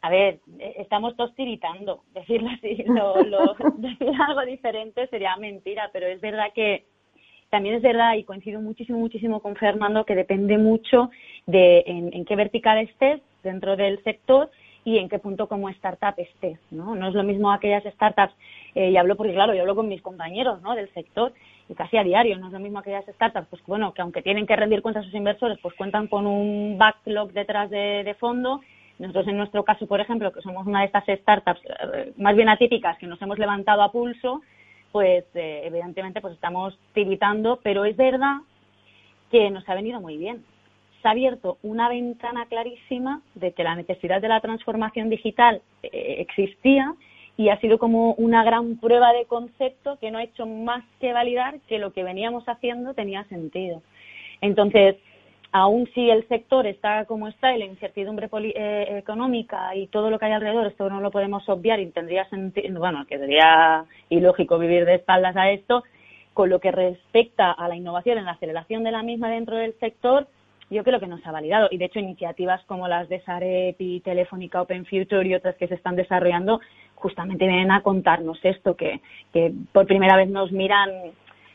a 0.03 0.11
ver, 0.11 0.41
eh, 0.59 0.75
estamos 0.79 1.17
todos 1.17 1.35
tiritando, 1.35 2.03
decirlo 2.13 2.51
así, 2.51 2.85
lo, 2.85 3.23
lo, 3.23 3.55
decir 3.79 4.13
algo 4.29 4.43
diferente 4.43 5.07
sería 5.07 5.35
mentira, 5.37 5.89
pero 5.91 6.07
es 6.07 6.21
verdad 6.21 6.53
que 6.55 6.85
también 7.49 7.77
es 7.77 7.83
verdad 7.83 8.15
y 8.17 8.25
coincido 8.25 8.61
muchísimo, 8.61 8.99
muchísimo 8.99 9.41
con 9.41 9.57
Fernando 9.57 10.05
que 10.05 10.15
depende 10.15 10.59
mucho 10.59 11.11
de 11.47 11.83
en, 11.87 12.25
qué 12.27 12.37
vertical 12.37 12.79
estés 12.79 13.23
dentro 13.43 13.77
del 13.77 14.03
sector 14.05 14.51
y 14.85 14.99
en 14.99 15.09
qué 15.09 15.19
punto 15.19 15.49
como 15.49 15.69
startup 15.71 16.15
estés, 16.17 16.59
¿no? 16.71 16.95
No 16.95 17.09
es 17.09 17.15
lo 17.15 17.23
mismo 17.23 17.53
aquellas 17.53 17.85
startups, 17.85 18.35
eh, 18.75 18.91
y 18.91 18.97
hablo 18.97 19.17
porque 19.17 19.35
claro, 19.35 19.55
yo 19.55 19.61
hablo 19.61 19.77
con 19.77 19.89
mis 19.89 20.03
compañeros, 20.03 20.61
¿no? 20.63 20.75
Del 20.75 20.93
sector 20.93 21.33
y 21.69 21.75
casi 21.75 21.97
a 21.97 22.05
diario, 22.05 22.39
no 22.39 22.49
es 22.49 22.53
lo 22.53 22.59
mismo 22.59 22.81
aquellas 22.81 23.07
startups, 23.07 23.47
pues 23.49 23.63
bueno, 23.67 23.95
que 23.95 24.03
aunque 24.03 24.23
tienen 24.23 24.47
que 24.47 24.57
rendir 24.57 24.83
cuentas 24.83 25.03
a 25.03 25.07
sus 25.07 25.15
inversores, 25.15 25.59
pues 25.63 25.75
cuentan 25.75 26.09
con 26.09 26.27
un 26.27 26.77
backlog 26.79 27.33
detrás 27.33 27.71
de, 27.71 28.03
de 28.05 28.15
fondo 28.15 28.61
nosotros 29.03 29.27
en 29.29 29.37
nuestro 29.37 29.65
caso, 29.65 29.87
por 29.87 30.01
ejemplo, 30.01 30.33
que 30.33 30.43
somos 30.43 30.65
una 30.67 30.81
de 30.81 30.87
estas 30.87 31.05
startups 31.07 31.61
eh, 31.65 32.13
más 32.19 32.37
bien 32.37 32.49
atípicas 32.49 32.97
que 32.99 33.07
nos 33.07 33.21
hemos 33.21 33.39
levantado 33.39 33.83
a 33.83 33.91
pulso, 33.91 34.43
pues 34.93 35.25
eh, 35.35 35.63
evidentemente 35.65 36.21
pues 36.21 36.35
estamos 36.35 36.79
tiritando, 36.93 37.59
pero 37.63 37.85
es 37.85 37.97
verdad 37.97 38.37
que 39.31 39.51
nos 39.51 39.69
ha 39.69 39.75
venido 39.75 40.01
muy 40.01 40.19
bien. 40.19 40.45
Se 41.03 41.09
ha 41.09 41.11
abierto 41.11 41.59
una 41.63 41.89
ventana 41.89 42.47
clarísima 42.47 43.23
de 43.35 43.53
que 43.53 43.65
la 43.65 43.75
necesidad 43.75 44.23
de 44.23 44.29
la 44.29 44.41
transformación 44.41 45.11
digital 45.11 45.61
eh, 45.83 46.17
existía 46.19 46.95
y 47.37 47.49
ha 47.49 47.59
sido 47.61 47.79
como 47.79 48.15
una 48.15 48.45
gran 48.45 48.77
prueba 48.77 49.13
de 49.13 49.25
concepto 49.25 49.99
que 49.99 50.11
no 50.11 50.19
ha 50.19 50.23
hecho 50.23 50.47
más 50.47 50.85
que 51.01 51.13
validar 51.13 51.59
que 51.69 51.79
lo 51.79 51.93
que 51.93 52.05
veníamos 52.05 52.45
haciendo 52.49 52.95
tenía 52.95 53.25
sentido. 53.25 53.83
Entonces, 54.41 54.97
aún 55.51 55.89
si 55.95 56.09
el 56.09 56.27
sector 56.29 56.67
está 56.67 57.05
como 57.07 57.29
está 57.29 57.55
y 57.55 57.59
la 57.59 57.65
incertidumbre 57.65 58.29
eh, 58.33 58.99
económica 58.99 59.75
y 59.75 59.89
todo 59.89 60.09
lo 60.11 60.19
que 60.19 60.27
hay 60.27 60.33
alrededor, 60.33 60.67
esto 60.67 60.89
no 60.89 61.01
lo 61.01 61.11
podemos 61.11 61.49
obviar 61.49 61.81
y 61.81 61.87
tendría 61.87 62.29
sentido, 62.29 62.79
bueno, 62.79 63.07
que 63.07 63.19
sería 63.19 63.85
ilógico 64.09 64.59
vivir 64.59 64.85
de 64.85 64.97
espaldas 64.97 65.37
a 65.37 65.51
esto, 65.51 65.83
con 66.33 66.49
lo 66.49 66.61
que 66.61 66.71
respecta 66.71 67.51
a 67.51 67.69
la 67.69 67.77
innovación 67.77 68.19
en 68.19 68.25
la 68.25 68.33
aceleración 68.33 68.85
de 68.85 68.93
la 68.93 69.03
misma 69.03 69.31
dentro 69.31 69.57
del 69.57 69.75
sector, 69.81 70.27
yo 70.73 70.85
creo 70.85 70.99
que 71.01 71.07
nos 71.07 71.25
ha 71.27 71.33
validado. 71.33 71.69
Y 71.71 71.79
de 71.79 71.85
hecho, 71.85 71.99
iniciativas 71.99 72.65
como 72.65 72.89
las 72.89 73.09
de 73.09 73.21
Sarep 73.21 73.77
y 73.79 74.01
Telefónica 74.01 74.63
Open 74.63 74.85
Future 74.87 75.27
y 75.29 75.35
otras 75.35 75.57
que 75.57 75.69
se 75.69 75.75
están 75.75 75.97
desarrollando, 75.97 76.61
justamente 76.95 77.47
vienen 77.47 77.71
a 77.71 77.83
contarnos 77.83 78.39
esto, 78.43 78.77
que, 78.77 79.01
que 79.33 79.53
por 79.73 79.87
primera 79.87 80.17
vez 80.17 80.29
nos 80.29 80.51
miran 80.53 80.91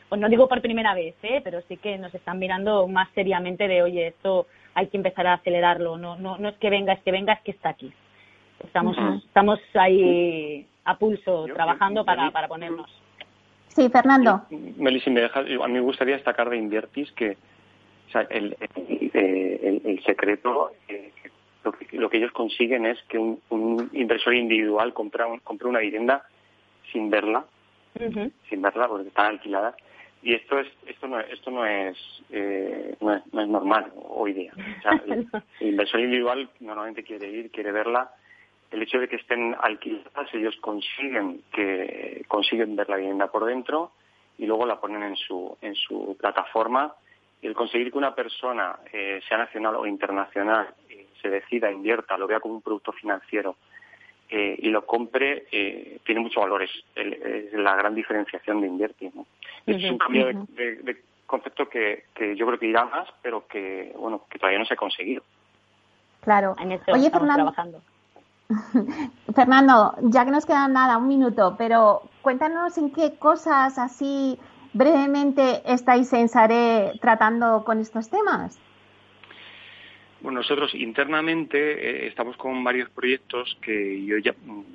pues 0.08 0.20
no 0.22 0.28
digo 0.30 0.48
por 0.48 0.62
primera 0.62 0.94
vez, 0.94 1.14
¿eh? 1.22 1.42
pero 1.44 1.60
sí 1.68 1.76
que 1.76 1.98
nos 1.98 2.14
están 2.14 2.38
mirando 2.38 2.88
más 2.88 3.10
seriamente 3.14 3.68
de, 3.68 3.82
oye, 3.82 4.06
esto 4.06 4.46
hay 4.72 4.86
que 4.86 4.96
empezar 4.96 5.26
a 5.26 5.34
acelerarlo, 5.34 5.98
no, 5.98 6.16
no, 6.16 6.38
no 6.38 6.48
es 6.48 6.56
que 6.56 6.70
venga, 6.70 6.94
es 6.94 7.02
que 7.02 7.12
venga, 7.12 7.34
es 7.34 7.42
que 7.42 7.50
está 7.50 7.70
aquí. 7.70 7.92
Estamos, 8.64 8.96
estamos 9.26 9.60
ahí 9.74 10.66
a 10.84 10.96
pulso 10.96 11.44
trabajando 11.54 12.04
para, 12.06 12.30
para 12.30 12.48
ponernos. 12.48 12.90
Sí, 13.68 13.88
Fernando. 13.90 14.42
Meli, 14.50 15.00
si 15.00 15.10
me 15.10 15.20
dejas, 15.20 15.44
a 15.44 15.68
mí 15.68 15.74
me 15.74 15.80
gustaría 15.80 16.14
destacar 16.14 16.48
de 16.48 16.56
Invertis 16.56 17.12
que 17.12 17.36
o 18.08 18.10
sea, 18.10 18.22
el, 18.30 18.56
el, 18.60 18.97
el, 19.68 20.02
secreto, 20.04 20.72
eh, 20.88 21.12
lo, 21.64 21.72
que, 21.72 21.96
lo, 21.96 22.10
que, 22.10 22.18
ellos 22.18 22.32
consiguen 22.32 22.86
es 22.86 22.98
que 23.08 23.18
un, 23.18 23.40
un 23.50 23.90
inversor 23.92 24.34
individual 24.34 24.92
compra, 24.94 25.26
un, 25.26 25.38
compra 25.40 25.68
una 25.68 25.80
vivienda 25.80 26.26
sin 26.92 27.10
verla, 27.10 27.44
sin 28.48 28.62
verla 28.62 28.88
porque 28.88 29.08
está 29.08 29.26
alquilada, 29.26 29.74
y 30.22 30.34
esto 30.34 30.58
es 30.58 30.66
esto 30.86 31.06
no 31.06 31.20
esto 31.20 31.50
no 31.50 31.64
es, 31.64 31.96
eh, 32.30 32.96
no 33.00 33.14
es, 33.14 33.24
normal 33.32 33.92
hoy 33.94 34.32
día 34.32 34.52
el, 35.06 35.28
inversor 35.60 36.00
individual 36.00 36.50
normalmente 36.60 37.04
quiere 37.04 37.28
ir 37.28 37.50
quiere 37.50 37.72
verla. 37.72 38.10
El 38.70 38.82
hecho 38.82 38.98
de 38.98 39.08
que 39.08 39.16
estén 39.16 39.56
alquiladas 39.60 40.28
ellos 40.34 40.56
consiguen 40.60 41.42
que 41.52 42.24
consiguen 42.28 42.76
ver 42.76 42.88
la 42.88 42.96
vivienda 42.96 43.28
por 43.28 43.44
dentro 43.46 43.92
y 44.36 44.46
luego 44.46 44.66
la 44.66 44.80
ponen 44.80 45.02
en 45.02 45.16
su 45.16 45.56
en 45.62 45.74
su 45.74 46.16
plataforma 46.18 46.94
el 47.42 47.54
conseguir 47.54 47.90
que 47.92 47.98
una 47.98 48.14
persona 48.14 48.78
eh, 48.92 49.20
sea 49.28 49.38
nacional 49.38 49.76
o 49.76 49.86
internacional 49.86 50.74
eh, 50.88 51.08
se 51.20 51.28
decida 51.28 51.70
invierta 51.70 52.18
lo 52.18 52.26
vea 52.26 52.40
como 52.40 52.54
un 52.54 52.62
producto 52.62 52.92
financiero 52.92 53.56
eh, 54.30 54.56
y 54.58 54.68
lo 54.68 54.84
compre 54.84 55.46
eh, 55.50 56.00
tiene 56.04 56.20
mucho 56.20 56.40
valor. 56.40 56.62
Es, 56.62 56.70
la 57.54 57.74
gran 57.76 57.94
diferenciación 57.94 58.60
de 58.60 58.66
invertir. 58.66 59.10
Es 59.66 59.90
un 59.90 59.96
cambio 59.96 60.26
de, 60.26 61.02
concepto 61.24 61.68
que, 61.68 62.04
yo 62.36 62.46
creo 62.46 62.58
que 62.58 62.66
irá 62.66 62.84
más, 62.84 63.08
pero 63.22 63.46
que 63.46 63.92
bueno 63.96 64.24
que 64.28 64.38
todavía 64.38 64.58
no 64.58 64.66
se 64.66 64.74
ha 64.74 64.76
conseguido. 64.76 65.22
Claro. 66.20 66.56
Oye, 66.92 67.10
Fernando. 67.10 67.54
Fernando, 69.34 69.94
ya 70.02 70.24
que 70.24 70.30
nos 70.30 70.46
queda 70.46 70.68
nada, 70.68 70.98
un 70.98 71.08
minuto, 71.08 71.54
pero 71.56 72.02
cuéntanos 72.22 72.76
en 72.78 72.92
qué 72.92 73.18
cosas 73.18 73.78
así 73.78 74.38
brevemente 74.72 75.62
estáis 75.66 76.12
en 76.12 76.28
SARE 76.28 76.92
tratando 77.00 77.64
con 77.64 77.80
estos 77.80 78.10
temas. 78.10 78.58
Bueno, 80.20 80.40
nosotros 80.40 80.74
internamente 80.74 81.58
eh, 81.58 82.06
estamos 82.08 82.36
con 82.36 82.64
varios 82.64 82.90
proyectos 82.90 83.56
que 83.62 84.04
yo 84.04 84.18
ya, 84.18 84.34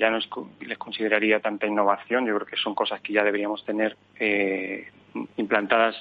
no 0.10 0.20
les 0.62 0.78
consideraría 0.78 1.42
tanta 1.42 1.68
innovación. 1.68 2.26
Yo 2.26 2.36
creo 2.36 2.48
que 2.48 2.56
son 2.56 2.74
cosas 2.74 3.02
que 3.02 3.12
ya 3.12 3.24
deberíamos 3.24 3.66
tener 3.66 3.98
eh, 4.20 4.90
implantadas 5.36 5.96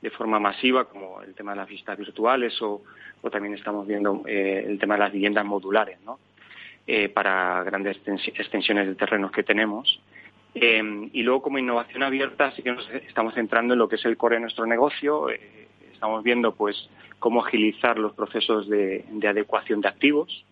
de 0.00 0.10
forma 0.10 0.38
masiva, 0.38 0.84
como 0.84 1.20
el 1.22 1.34
tema 1.34 1.52
de 1.52 1.56
las 1.56 1.68
vistas 1.68 1.98
virtuales 1.98 2.60
o, 2.62 2.82
también 3.32 3.54
estamos 3.54 3.88
viendo 3.88 4.22
eh, 4.24 4.64
el 4.68 4.78
tema 4.78 4.94
de 4.94 5.00
las 5.00 5.12
viviendas 5.12 5.44
modulares, 5.44 5.98
¿no? 6.04 6.20
para 7.12 7.64
grandes 7.64 7.96
extensiones 8.06 8.86
de 8.86 8.94
terrenos 8.94 9.32
que 9.32 9.42
tenemos. 9.42 10.00
Y 10.58 11.22
luego, 11.22 11.42
como 11.42 11.58
innovación 11.58 12.02
abierta, 12.02 12.50
sí 12.52 12.62
que 12.62 12.72
nos 12.72 12.88
estamos 12.90 13.34
centrando 13.34 13.74
en 13.74 13.78
lo 13.78 13.88
que 13.88 13.96
es 13.96 14.04
el 14.06 14.16
core 14.16 14.36
de 14.36 14.42
nuestro 14.42 14.64
negocio. 14.66 15.28
estamos 15.92 16.22
viendo, 16.22 16.54
pues, 16.54 16.88
cómo 17.18 17.44
agilizar 17.44 17.98
los 17.98 18.14
procesos 18.14 18.68
de, 18.68 19.04
adecuación 19.28 19.80
de 19.80 19.88
activos. 19.88 20.44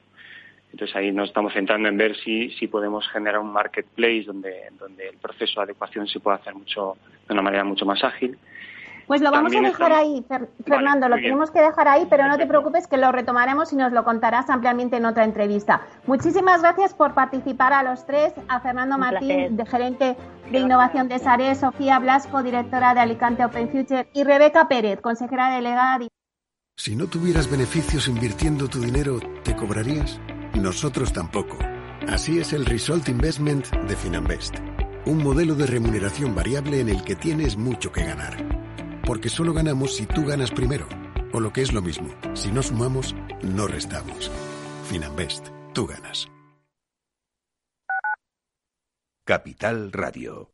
Entonces 0.72 0.96
ahí 0.96 1.12
nos 1.12 1.28
estamos 1.28 1.52
centrando 1.52 1.88
en 1.88 1.96
ver 1.96 2.16
si, 2.16 2.50
si 2.50 2.66
podemos 2.66 3.08
generar 3.08 3.40
un 3.40 3.52
marketplace 3.52 4.24
donde, 4.26 4.70
donde 4.78 5.08
el 5.08 5.16
proceso 5.18 5.60
de 5.60 5.64
adecuación 5.64 6.08
se 6.08 6.18
pueda 6.18 6.36
hacer 6.36 6.54
mucho, 6.54 6.96
de 7.28 7.32
una 7.32 7.42
manera 7.42 7.64
mucho 7.64 7.86
más 7.86 8.02
ágil. 8.02 8.36
Pues 9.06 9.20
lo 9.20 9.30
vamos 9.30 9.54
a 9.54 9.60
dejar 9.60 9.92
ahí, 9.92 10.24
Fernando, 10.64 11.08
lo 11.08 11.16
tenemos 11.16 11.50
que 11.50 11.60
dejar 11.60 11.88
ahí, 11.88 12.06
pero 12.08 12.26
no 12.26 12.36
te 12.38 12.46
preocupes 12.46 12.86
que 12.86 12.96
lo 12.96 13.12
retomaremos 13.12 13.72
y 13.72 13.76
nos 13.76 13.92
lo 13.92 14.04
contarás 14.04 14.48
ampliamente 14.50 14.96
en 14.96 15.06
otra 15.06 15.24
entrevista. 15.24 15.82
Muchísimas 16.06 16.62
gracias 16.62 16.94
por 16.94 17.14
participar 17.14 17.72
a 17.72 17.82
los 17.82 18.06
tres, 18.06 18.32
a 18.48 18.60
Fernando 18.60 18.98
Martín, 18.98 19.56
de 19.56 19.66
gerente 19.66 20.16
de 20.50 20.58
innovación 20.58 21.08
de 21.08 21.18
SARE, 21.18 21.54
Sofía 21.54 21.98
Blasco, 21.98 22.42
directora 22.42 22.94
de 22.94 23.00
Alicante 23.00 23.44
Open 23.44 23.70
Future, 23.70 24.08
y 24.12 24.24
Rebeca 24.24 24.68
Pérez, 24.68 25.00
consejera 25.00 25.50
delegada. 25.50 25.98
Si 26.76 26.96
no 26.96 27.06
tuvieras 27.06 27.50
beneficios 27.50 28.08
invirtiendo 28.08 28.68
tu 28.68 28.80
dinero, 28.80 29.20
¿te 29.44 29.54
cobrarías? 29.54 30.20
Nosotros 30.54 31.12
tampoco. 31.12 31.56
Así 32.08 32.38
es 32.38 32.52
el 32.52 32.66
Result 32.66 33.08
Investment 33.08 33.70
de 33.70 33.96
Finanbest. 33.96 34.56
Un 35.06 35.22
modelo 35.22 35.54
de 35.54 35.66
remuneración 35.66 36.34
variable 36.34 36.80
en 36.80 36.88
el 36.88 37.04
que 37.04 37.14
tienes 37.14 37.56
mucho 37.56 37.92
que 37.92 38.04
ganar. 38.04 38.36
Porque 39.06 39.28
solo 39.28 39.52
ganamos 39.52 39.96
si 39.96 40.06
tú 40.06 40.24
ganas 40.24 40.50
primero. 40.50 40.88
O 41.32 41.40
lo 41.40 41.52
que 41.52 41.62
es 41.62 41.72
lo 41.72 41.82
mismo, 41.82 42.08
si 42.34 42.50
no 42.50 42.62
sumamos, 42.62 43.14
no 43.42 43.66
restamos. 43.66 44.30
Finanbest, 44.88 45.48
tú 45.74 45.86
ganas. 45.86 46.28
Capital 49.26 49.90
Radio. 49.92 50.53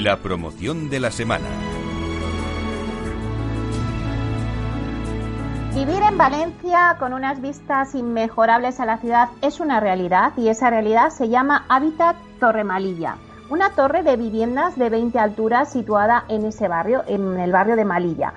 La 0.00 0.16
promoción 0.16 0.88
de 0.88 1.00
la 1.00 1.10
semana. 1.10 1.44
Vivir 5.74 6.02
en 6.02 6.16
Valencia 6.16 6.96
con 6.98 7.12
unas 7.12 7.42
vistas 7.42 7.94
inmejorables 7.94 8.80
a 8.80 8.86
la 8.86 8.96
ciudad 8.96 9.28
es 9.42 9.60
una 9.60 9.80
realidad 9.80 10.32
y 10.38 10.48
esa 10.48 10.70
realidad 10.70 11.10
se 11.10 11.28
llama 11.28 11.66
Hábitat 11.68 12.16
Torremalilla, 12.40 13.16
una 13.50 13.68
torre 13.74 14.02
de 14.02 14.16
viviendas 14.16 14.78
de 14.78 14.88
20 14.88 15.18
alturas 15.18 15.70
situada 15.70 16.24
en 16.28 16.46
ese 16.46 16.68
barrio, 16.68 17.04
en 17.06 17.38
el 17.38 17.52
barrio 17.52 17.76
de 17.76 17.84
Malilla. 17.84 18.32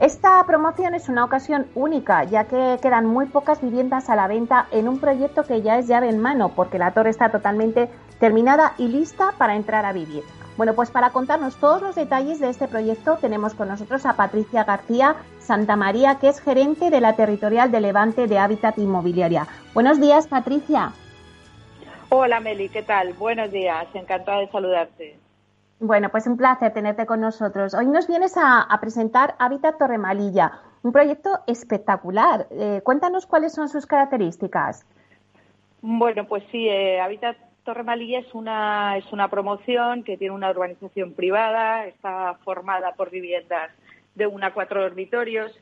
Esta 0.00 0.42
promoción 0.46 0.94
es 0.94 1.10
una 1.10 1.26
ocasión 1.26 1.66
única, 1.74 2.24
ya 2.24 2.44
que 2.44 2.78
quedan 2.80 3.04
muy 3.04 3.26
pocas 3.26 3.60
viviendas 3.60 4.08
a 4.08 4.16
la 4.16 4.28
venta 4.28 4.66
en 4.70 4.88
un 4.88 4.98
proyecto 4.98 5.42
que 5.42 5.60
ya 5.60 5.78
es 5.78 5.88
llave 5.88 6.08
en 6.08 6.20
mano, 6.20 6.52
porque 6.56 6.78
la 6.78 6.92
torre 6.92 7.10
está 7.10 7.28
totalmente 7.28 7.90
terminada 8.18 8.72
y 8.78 8.88
lista 8.88 9.34
para 9.36 9.56
entrar 9.56 9.84
a 9.84 9.92
vivir. 9.92 10.24
Bueno, 10.56 10.74
pues 10.74 10.90
para 10.90 11.10
contarnos 11.10 11.56
todos 11.56 11.82
los 11.82 11.94
detalles 11.94 12.40
de 12.40 12.48
este 12.48 12.66
proyecto 12.66 13.18
tenemos 13.20 13.54
con 13.54 13.68
nosotros 13.68 14.06
a 14.06 14.16
Patricia 14.16 14.64
García 14.64 15.16
Santa 15.38 15.76
María, 15.76 16.18
que 16.18 16.28
es 16.28 16.40
gerente 16.40 16.88
de 16.88 17.00
la 17.00 17.14
territorial 17.14 17.70
de 17.70 17.80
Levante 17.80 18.26
de 18.26 18.38
Hábitat 18.38 18.78
Inmobiliaria. 18.78 19.46
Buenos 19.74 20.00
días, 20.00 20.26
Patricia. 20.26 20.92
Hola, 22.08 22.40
Meli, 22.40 22.70
¿qué 22.70 22.82
tal? 22.82 23.12
Buenos 23.12 23.50
días, 23.50 23.86
encantada 23.92 24.40
de 24.40 24.48
saludarte. 24.48 25.18
Bueno, 25.78 26.08
pues 26.08 26.26
un 26.26 26.38
placer 26.38 26.72
tenerte 26.72 27.04
con 27.04 27.20
nosotros. 27.20 27.74
Hoy 27.74 27.86
nos 27.86 28.06
vienes 28.06 28.34
a, 28.38 28.66
presentar 28.80 29.34
Hábitat 29.38 29.76
Torremalilla, 29.76 30.52
un 30.82 30.92
proyecto 30.92 31.40
espectacular. 31.46 32.46
Eh, 32.50 32.80
cuéntanos 32.82 33.26
cuáles 33.26 33.52
son 33.52 33.68
sus 33.68 33.84
características. 33.84 34.86
Bueno, 35.82 36.26
pues 36.26 36.44
sí, 36.50 36.66
eh, 36.66 36.98
Hábitat 37.66 37.74
Torremalilla 37.74 38.20
es 38.20 38.34
una, 38.34 38.96
es 38.96 39.12
una 39.12 39.28
promoción 39.28 40.04
que 40.04 40.16
tiene 40.16 40.34
una 40.34 40.50
urbanización 40.50 41.14
privada, 41.14 41.86
está 41.86 42.34
formada 42.44 42.94
por 42.94 43.10
viviendas 43.10 43.70
de 44.14 44.26
una 44.26 44.48
a 44.48 44.54
cuatro 44.54 44.82
dormitorios 44.82 45.52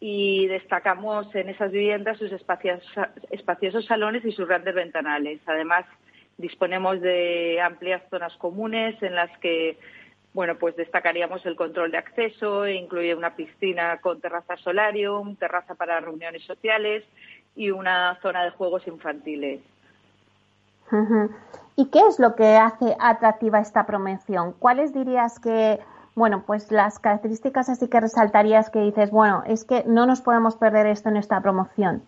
y 0.00 0.48
destacamos 0.48 1.32
en 1.34 1.48
esas 1.48 1.70
viviendas 1.70 2.18
sus 2.18 2.32
espaciosos 2.32 3.84
salones 3.86 4.24
y 4.24 4.32
sus 4.32 4.48
grandes 4.48 4.74
ventanales. 4.74 5.40
Además, 5.46 5.84
disponemos 6.36 7.00
de 7.00 7.60
amplias 7.60 8.02
zonas 8.10 8.36
comunes 8.38 9.00
en 9.02 9.14
las 9.14 9.30
que 9.38 9.78
bueno, 10.34 10.56
pues 10.58 10.74
destacaríamos 10.76 11.44
el 11.44 11.56
control 11.56 11.90
de 11.90 11.98
acceso, 11.98 12.66
incluye 12.66 13.14
una 13.14 13.36
piscina 13.36 13.98
con 14.00 14.18
terraza 14.18 14.56
solarium, 14.56 15.36
terraza 15.36 15.74
para 15.74 16.00
reuniones 16.00 16.42
sociales 16.44 17.04
y 17.54 17.70
una 17.70 18.18
zona 18.22 18.42
de 18.44 18.50
juegos 18.50 18.86
infantiles. 18.86 19.60
¿Y 21.76 21.90
qué 21.90 22.00
es 22.08 22.18
lo 22.18 22.34
que 22.34 22.56
hace 22.56 22.96
atractiva 23.00 23.60
esta 23.60 23.86
promoción? 23.86 24.54
¿Cuáles 24.58 24.92
dirías 24.92 25.38
que, 25.40 25.80
bueno, 26.14 26.44
pues 26.46 26.70
las 26.70 26.98
características 26.98 27.68
así 27.68 27.88
que 27.88 28.00
resaltarías 28.00 28.70
que 28.70 28.80
dices, 28.80 29.10
bueno, 29.10 29.42
es 29.46 29.64
que 29.64 29.84
no 29.86 30.06
nos 30.06 30.20
podemos 30.20 30.56
perder 30.56 30.86
esto 30.86 31.08
en 31.08 31.16
esta 31.16 31.40
promoción? 31.40 32.02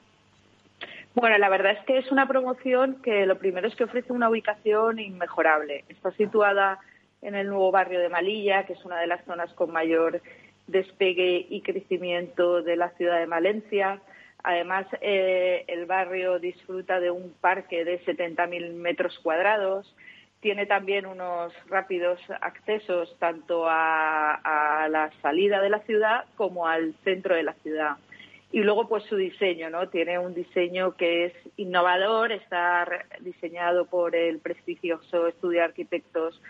Bueno, 1.14 1.38
la 1.38 1.48
verdad 1.48 1.72
es 1.72 1.84
que 1.86 1.98
es 1.98 2.10
una 2.10 2.26
promoción 2.26 3.00
que 3.02 3.24
lo 3.24 3.38
primero 3.38 3.68
es 3.68 3.76
que 3.76 3.84
ofrece 3.84 4.12
una 4.12 4.28
ubicación 4.28 4.98
inmejorable. 4.98 5.84
Está 5.88 6.10
situada 6.12 6.80
en 7.22 7.34
el 7.34 7.48
nuevo 7.48 7.70
barrio 7.70 8.00
de 8.00 8.08
Malilla, 8.08 8.64
que 8.64 8.74
es 8.74 8.84
una 8.84 8.98
de 8.98 9.06
las 9.06 9.24
zonas 9.24 9.52
con 9.54 9.72
mayor 9.72 10.20
despegue 10.66 11.46
y 11.48 11.62
crecimiento 11.62 12.62
de 12.62 12.76
la 12.76 12.90
ciudad 12.90 13.18
de 13.18 13.26
Valencia. 13.26 14.00
Además, 14.44 14.86
eh, 15.00 15.64
el 15.68 15.86
barrio 15.86 16.38
disfruta 16.38 17.00
de 17.00 17.10
un 17.10 17.32
parque 17.40 17.82
de 17.82 17.98
70.000 18.04 18.74
metros 18.74 19.18
cuadrados. 19.20 19.96
Tiene 20.40 20.66
también 20.66 21.06
unos 21.06 21.54
rápidos 21.66 22.20
accesos 22.42 23.16
tanto 23.18 23.64
a, 23.66 24.86
la 24.90 25.10
salida 25.22 25.62
de 25.62 25.70
la 25.70 25.80
ciudad 25.80 26.26
como 26.36 26.68
al 26.68 26.94
centro 27.04 27.34
de 27.34 27.42
la 27.42 27.54
ciudad. 27.54 27.96
Y 28.52 28.60
luego, 28.60 28.86
pues 28.86 29.04
su 29.04 29.16
diseño, 29.16 29.70
¿no? 29.70 29.88
Tiene 29.88 30.18
un 30.18 30.34
diseño 30.34 30.94
que 30.94 31.24
es 31.24 31.32
innovador, 31.56 32.30
está 32.30 32.86
diseñado 33.20 33.86
por 33.86 34.14
el 34.14 34.40
prestigioso 34.40 35.26
estudio 35.26 35.60
de 35.60 35.64
arquitectos 35.64 36.40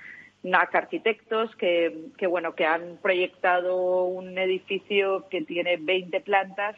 NAC 0.43 0.75
Arquitectos, 0.75 1.55
que, 1.57 2.11
bueno, 2.29 2.55
que 2.55 2.67
han 2.67 2.99
proyectado 3.01 4.05
un 4.05 4.37
edificio 4.37 5.27
que 5.31 5.43
tiene 5.43 5.79
20 5.79 6.21
plantas 6.21 6.77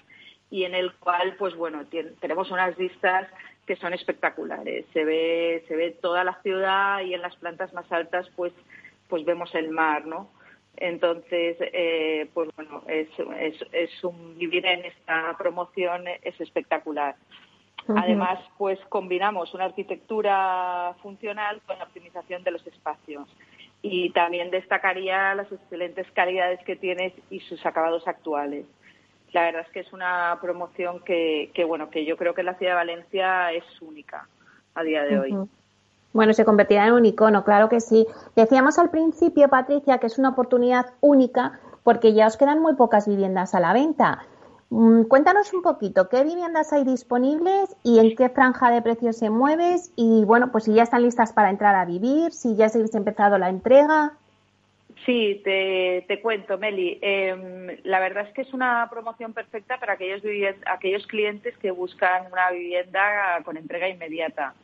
y 0.51 0.65
en 0.65 0.75
el 0.75 0.93
cual, 0.95 1.35
pues 1.39 1.55
bueno, 1.57 1.85
tenemos 2.21 2.51
unas 2.51 2.77
vistas 2.77 3.29
que 3.67 3.77
son 3.77 3.93
espectaculares. 3.93 4.87
Se 4.93 5.05
ve, 5.05 5.65
se 5.67 5.75
ve 5.75 5.91
toda 5.91 6.23
la 6.23 6.41
ciudad 6.43 7.01
y 7.01 7.15
en 7.15 7.23
las 7.23 7.35
plantas 7.37 7.73
más 7.73 7.91
altas, 7.91 8.31
pues, 8.37 8.53
pues 9.09 9.25
vemos 9.25 9.55
el 9.55 9.71
mar, 9.71 10.07
¿no? 10.07 10.31
Entonces, 10.77 11.57
eh, 11.61 12.29
pues 12.33 12.51
bueno, 12.55 12.83
es, 12.87 13.09
es, 13.41 13.57
es 13.73 14.05
un 14.05 14.39
vivir 14.39 14.67
en 14.67 14.85
esta 14.85 15.35
promoción 15.37 16.05
es 16.23 16.41
espectacular. 16.41 17.17
Además, 17.89 18.41
pues 18.59 18.81
combinamos 18.89 19.55
una 19.55 19.67
arquitectura 19.67 20.95
funcional 21.03 21.61
con 21.67 21.79
la 21.79 21.85
optimización 21.85 22.43
de 22.43 22.51
los 22.51 22.67
espacios. 22.67 23.29
Y 23.81 24.11
también 24.11 24.51
destacaría 24.51 25.35
las 25.37 25.51
excelentes 25.53 26.11
calidades 26.11 26.59
que 26.65 26.75
tienes 26.75 27.13
y 27.31 27.39
sus 27.41 27.65
acabados 27.65 28.07
actuales 28.09 28.67
la 29.33 29.43
verdad 29.43 29.63
es 29.67 29.73
que 29.73 29.81
es 29.81 29.93
una 29.93 30.39
promoción 30.41 31.01
que, 31.05 31.51
bueno, 31.67 31.91
que 31.91 32.05
yo 32.05 32.17
creo 32.17 32.35
que 32.35 32.43
la 32.43 32.55
ciudad 32.55 32.73
de 32.73 32.77
Valencia 32.77 33.53
es 33.53 33.65
única 33.81 34.29
a 34.75 34.83
día 34.83 35.03
de 35.03 35.19
hoy. 35.19 35.49
Bueno, 36.13 36.33
se 36.33 36.45
convertirá 36.45 36.87
en 36.87 36.95
un 36.95 37.05
icono, 37.05 37.45
claro 37.45 37.69
que 37.69 37.81
sí. 37.81 38.07
Decíamos 38.35 38.79
al 38.79 38.91
principio, 38.91 39.49
Patricia, 39.49 39.99
que 39.99 40.07
es 40.07 40.19
una 40.19 40.31
oportunidad 40.31 40.95
única 41.01 41.61
porque 41.83 42.15
ya 42.15 42.27
os 42.27 42.37
quedan 42.37 42.61
muy 42.61 42.75
pocas 42.75 43.07
viviendas 43.07 43.55
a 43.55 43.61
la 43.61 43.73
venta. 43.73 44.25
Mm, 44.71 45.03
cuéntanos 45.03 45.53
un 45.53 45.63
poquito, 45.63 46.09
¿qué 46.09 46.25
viviendas 46.25 46.73
hay 46.73 46.85
disponibles 46.85 47.77
y 47.85 48.01
en 48.01 48.17
qué 48.17 48.29
franja 48.29 48.71
de 48.71 48.83
precios 48.83 49.17
se 49.17 49.31
mueves? 49.31 49.93
Y 49.95 50.25
bueno, 50.25 50.51
pues 50.51 50.65
si 50.65 50.75
ya 50.75 50.83
están 50.83 51.03
listas 51.03 51.33
para 51.33 51.51
entrar 51.51 51.77
a 51.77 51.85
vivir, 51.85 52.33
si 52.33 52.57
ya 52.57 52.69
se 52.69 52.79
ha 52.79 52.97
empezado 52.97 53.39
la 53.39 53.49
entrega. 53.49 54.15
Sí, 55.05 55.41
te, 55.45 56.05
te 56.09 56.21
cuento, 56.21 56.59
Meli. 56.59 56.99
Em, 57.03 57.77
la 57.85 58.01
verdad 58.01 58.27
es 58.27 58.35
que 58.35 58.43
es 58.43 58.53
una 58.53 58.89
promoción 58.91 59.33
perfecta 59.35 59.79
para 59.79 59.93
aquellos, 59.93 60.23
aquellos 60.67 61.07
clientes 61.07 61.57
que 61.59 61.71
buscan 61.71 62.33
una 62.33 62.51
vivienda 62.51 63.41
con 63.45 63.57
entrega 63.57 63.89
inmediata 63.89 64.55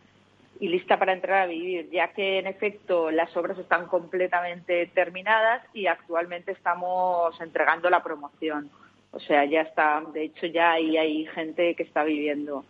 y 0.58 0.68
lista 0.68 0.98
para 0.98 1.12
entrar 1.12 1.42
a 1.42 1.46
vivir, 1.46 1.90
ya 1.90 2.08
que 2.12 2.38
en 2.38 2.46
efecto 2.46 3.10
las 3.10 3.36
obras 3.36 3.58
están 3.58 3.86
completamente 3.86 4.86
terminadas 4.94 5.62
y 5.74 5.86
actualmente 5.86 6.52
estamos 6.52 7.38
entregando 7.40 7.90
la 7.90 8.02
promoción. 8.02 8.70
O 9.10 9.20
sea, 9.20 9.44
ya 9.44 9.62
está, 9.62 10.02
de 10.12 10.24
hecho 10.24 10.46
ya 10.46 10.72
ahí 10.72 10.96
hay 10.96 11.26
gente 11.26 11.74
que 11.74 11.82
está 11.82 12.04
viviendo. 12.04 12.64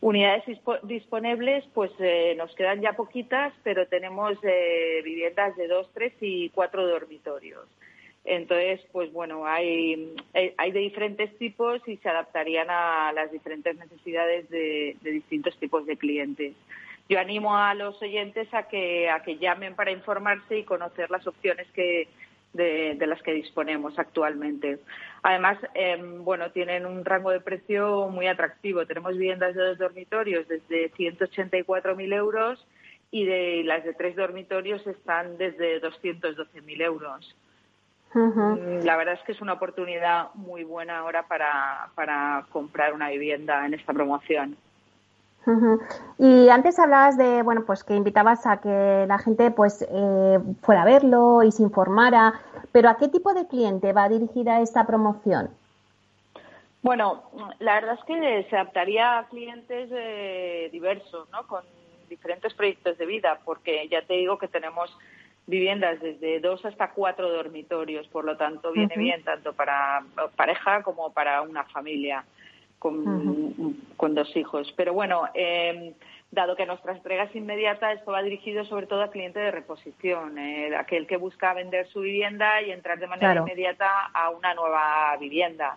Unidades 0.00 0.44
disponibles, 0.84 1.64
pues 1.74 1.90
eh, 1.98 2.34
nos 2.38 2.54
quedan 2.54 2.80
ya 2.80 2.94
poquitas, 2.94 3.52
pero 3.62 3.86
tenemos 3.86 4.32
eh, 4.42 5.02
viviendas 5.04 5.54
de 5.56 5.68
dos, 5.68 5.90
tres 5.92 6.14
y 6.22 6.48
cuatro 6.50 6.86
dormitorios. 6.86 7.66
Entonces, 8.24 8.80
pues 8.92 9.12
bueno, 9.12 9.46
hay, 9.46 10.14
hay 10.32 10.72
de 10.72 10.80
diferentes 10.80 11.36
tipos 11.38 11.86
y 11.86 11.98
se 11.98 12.08
adaptarían 12.08 12.68
a 12.70 13.12
las 13.12 13.30
diferentes 13.30 13.76
necesidades 13.76 14.48
de, 14.48 14.96
distintos 15.02 15.56
tipos 15.58 15.84
de 15.84 15.96
clientes. 15.96 16.54
Yo 17.08 17.18
animo 17.18 17.56
a 17.56 17.74
los 17.74 18.00
oyentes 18.00 18.52
a 18.54 18.68
que, 18.68 19.10
a 19.10 19.22
que 19.22 19.36
llamen 19.36 19.74
para 19.74 19.90
informarse 19.90 20.58
y 20.58 20.64
conocer 20.64 21.10
las 21.10 21.26
opciones 21.26 21.66
que, 21.72 22.08
de, 22.52 22.94
de 22.98 23.06
las 23.06 23.22
que 23.22 23.32
disponemos 23.32 23.98
actualmente. 23.98 24.78
Además, 25.22 25.58
em, 25.74 26.24
bueno, 26.24 26.50
tienen 26.50 26.86
un 26.86 27.04
rango 27.04 27.30
de 27.30 27.40
precio 27.40 28.08
muy 28.08 28.26
atractivo. 28.26 28.86
Tenemos 28.86 29.12
viviendas 29.16 29.54
de 29.54 29.62
dos 29.62 29.78
dormitorios 29.78 30.48
desde 30.48 30.90
184.000 30.92 32.12
euros 32.12 32.66
y 33.10 33.24
de 33.24 33.62
las 33.64 33.84
de 33.84 33.94
tres 33.94 34.16
dormitorios 34.16 34.86
están 34.86 35.36
desde 35.36 35.80
212.000 35.80 36.82
euros. 36.82 37.36
Mm, 38.12 38.84
la 38.84 38.96
verdad 38.96 39.14
es 39.14 39.20
que 39.24 39.32
es 39.32 39.40
una 39.40 39.52
oportunidad 39.52 40.34
muy 40.34 40.64
buena 40.64 40.98
ahora 40.98 41.28
para, 41.28 41.90
para 41.94 42.44
comprar 42.50 42.92
una 42.92 43.08
vivienda 43.10 43.64
en 43.66 43.74
esta 43.74 43.92
promoción. 43.92 44.56
Y 46.18 46.48
antes 46.48 46.78
hablabas 46.78 47.16
de, 47.16 47.42
bueno, 47.42 47.64
pues 47.64 47.82
que 47.82 47.94
invitabas 47.94 48.46
a 48.46 48.60
que 48.60 49.04
la 49.06 49.18
gente 49.18 49.50
pues 49.50 49.82
eh, 49.90 50.38
fuera 50.62 50.82
a 50.82 50.84
verlo 50.84 51.42
y 51.42 51.50
se 51.50 51.62
informara, 51.62 52.40
pero 52.72 52.88
¿a 52.88 52.96
qué 52.96 53.08
tipo 53.08 53.32
de 53.32 53.46
cliente 53.46 53.92
va 53.92 54.08
dirigida 54.08 54.60
esta 54.60 54.86
promoción? 54.86 55.50
Bueno, 56.82 57.22
la 57.58 57.74
verdad 57.74 57.98
es 57.98 58.04
que 58.04 58.46
se 58.48 58.56
adaptaría 58.56 59.18
a 59.18 59.28
clientes 59.28 59.90
eh, 59.92 60.68
diversos, 60.72 61.28
¿no? 61.30 61.46
Con 61.46 61.62
diferentes 62.08 62.54
proyectos 62.54 62.96
de 62.98 63.06
vida, 63.06 63.38
porque 63.44 63.86
ya 63.88 64.02
te 64.02 64.14
digo 64.14 64.38
que 64.38 64.48
tenemos 64.48 64.96
viviendas 65.46 66.00
desde 66.00 66.40
dos 66.40 66.64
hasta 66.64 66.90
cuatro 66.90 67.30
dormitorios, 67.30 68.06
por 68.08 68.24
lo 68.24 68.36
tanto 68.36 68.72
viene 68.72 68.94
bien 68.96 69.22
tanto 69.24 69.52
para 69.52 70.02
pareja 70.36 70.82
como 70.82 71.12
para 71.12 71.42
una 71.42 71.64
familia 71.64 72.24
con, 72.80 74.14
dos 74.14 74.36
hijos. 74.36 74.72
Pero 74.76 74.92
bueno, 74.92 75.28
eh, 75.34 75.94
dado 76.30 76.56
que 76.56 76.66
nuestra 76.66 76.92
entrega 76.92 77.24
es 77.24 77.36
inmediata, 77.36 77.92
esto 77.92 78.10
va 78.10 78.22
dirigido 78.22 78.64
sobre 78.64 78.86
todo 78.86 79.02
a 79.02 79.10
cliente 79.10 79.38
de 79.38 79.50
reposición, 79.50 80.38
eh, 80.38 80.74
aquel 80.76 81.06
que 81.06 81.16
busca 81.16 81.54
vender 81.54 81.86
su 81.88 82.00
vivienda 82.00 82.60
y 82.62 82.72
entrar 82.72 82.98
de 82.98 83.06
manera 83.06 83.40
inmediata 83.40 84.06
a 84.12 84.30
una 84.30 84.54
nueva 84.54 85.16
vivienda. 85.20 85.76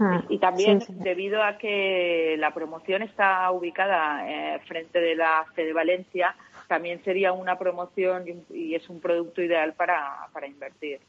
Ah, 0.00 0.22
y 0.28 0.38
también 0.38 0.80
debido 0.88 1.42
a 1.42 1.58
que 1.58 2.36
la 2.38 2.52
promoción 2.52 3.02
está 3.02 3.50
ubicada 3.50 4.22
eh, 4.28 4.60
frente 4.68 5.00
de 5.00 5.16
la 5.16 5.44
de 5.56 5.72
Valencia, 5.72 6.36
también 6.68 7.02
sería 7.02 7.32
una 7.32 7.58
promoción 7.58 8.24
y, 8.50 8.74
es 8.76 8.88
un 8.88 9.00
producto 9.00 9.42
ideal 9.42 9.72
para, 9.72 10.28
para 10.32 10.46
invertir. 10.46 11.00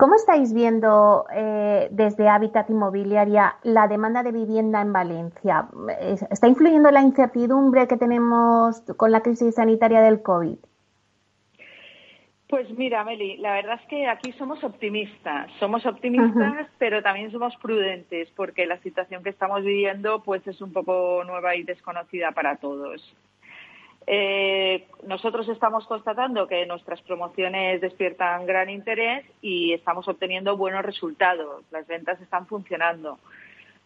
¿Cómo 0.00 0.14
estáis 0.14 0.54
viendo 0.54 1.26
eh, 1.30 1.88
desde 1.90 2.26
Hábitat 2.26 2.70
Inmobiliaria 2.70 3.56
la 3.64 3.86
demanda 3.86 4.22
de 4.22 4.32
vivienda 4.32 4.80
en 4.80 4.94
Valencia? 4.94 5.68
¿Está 6.30 6.48
influyendo 6.48 6.90
la 6.90 7.02
incertidumbre 7.02 7.86
que 7.86 7.98
tenemos 7.98 8.80
con 8.96 9.12
la 9.12 9.20
crisis 9.20 9.56
sanitaria 9.56 10.00
del 10.00 10.22
COVID? 10.22 10.56
Pues 12.48 12.70
mira, 12.78 13.04
Meli, 13.04 13.36
la 13.36 13.52
verdad 13.52 13.78
es 13.78 13.86
que 13.88 14.08
aquí 14.08 14.32
somos 14.32 14.64
optimistas. 14.64 15.52
Somos 15.58 15.84
optimistas, 15.84 16.66
pero 16.78 17.02
también 17.02 17.30
somos 17.30 17.54
prudentes 17.56 18.30
porque 18.34 18.64
la 18.64 18.78
situación 18.78 19.22
que 19.22 19.28
estamos 19.28 19.62
viviendo 19.62 20.22
pues 20.22 20.46
es 20.46 20.62
un 20.62 20.72
poco 20.72 21.24
nueva 21.24 21.56
y 21.56 21.62
desconocida 21.62 22.32
para 22.32 22.56
todos. 22.56 23.14
Eh, 24.06 24.86
nosotros 25.06 25.48
estamos 25.48 25.86
constatando 25.86 26.46
que 26.46 26.66
nuestras 26.66 27.00
promociones 27.02 27.80
despiertan 27.80 28.46
gran 28.46 28.70
interés 28.70 29.24
y 29.42 29.72
estamos 29.72 30.08
obteniendo 30.08 30.56
buenos 30.56 30.84
resultados. 30.84 31.64
Las 31.70 31.86
ventas 31.86 32.20
están 32.20 32.46
funcionando. 32.46 33.18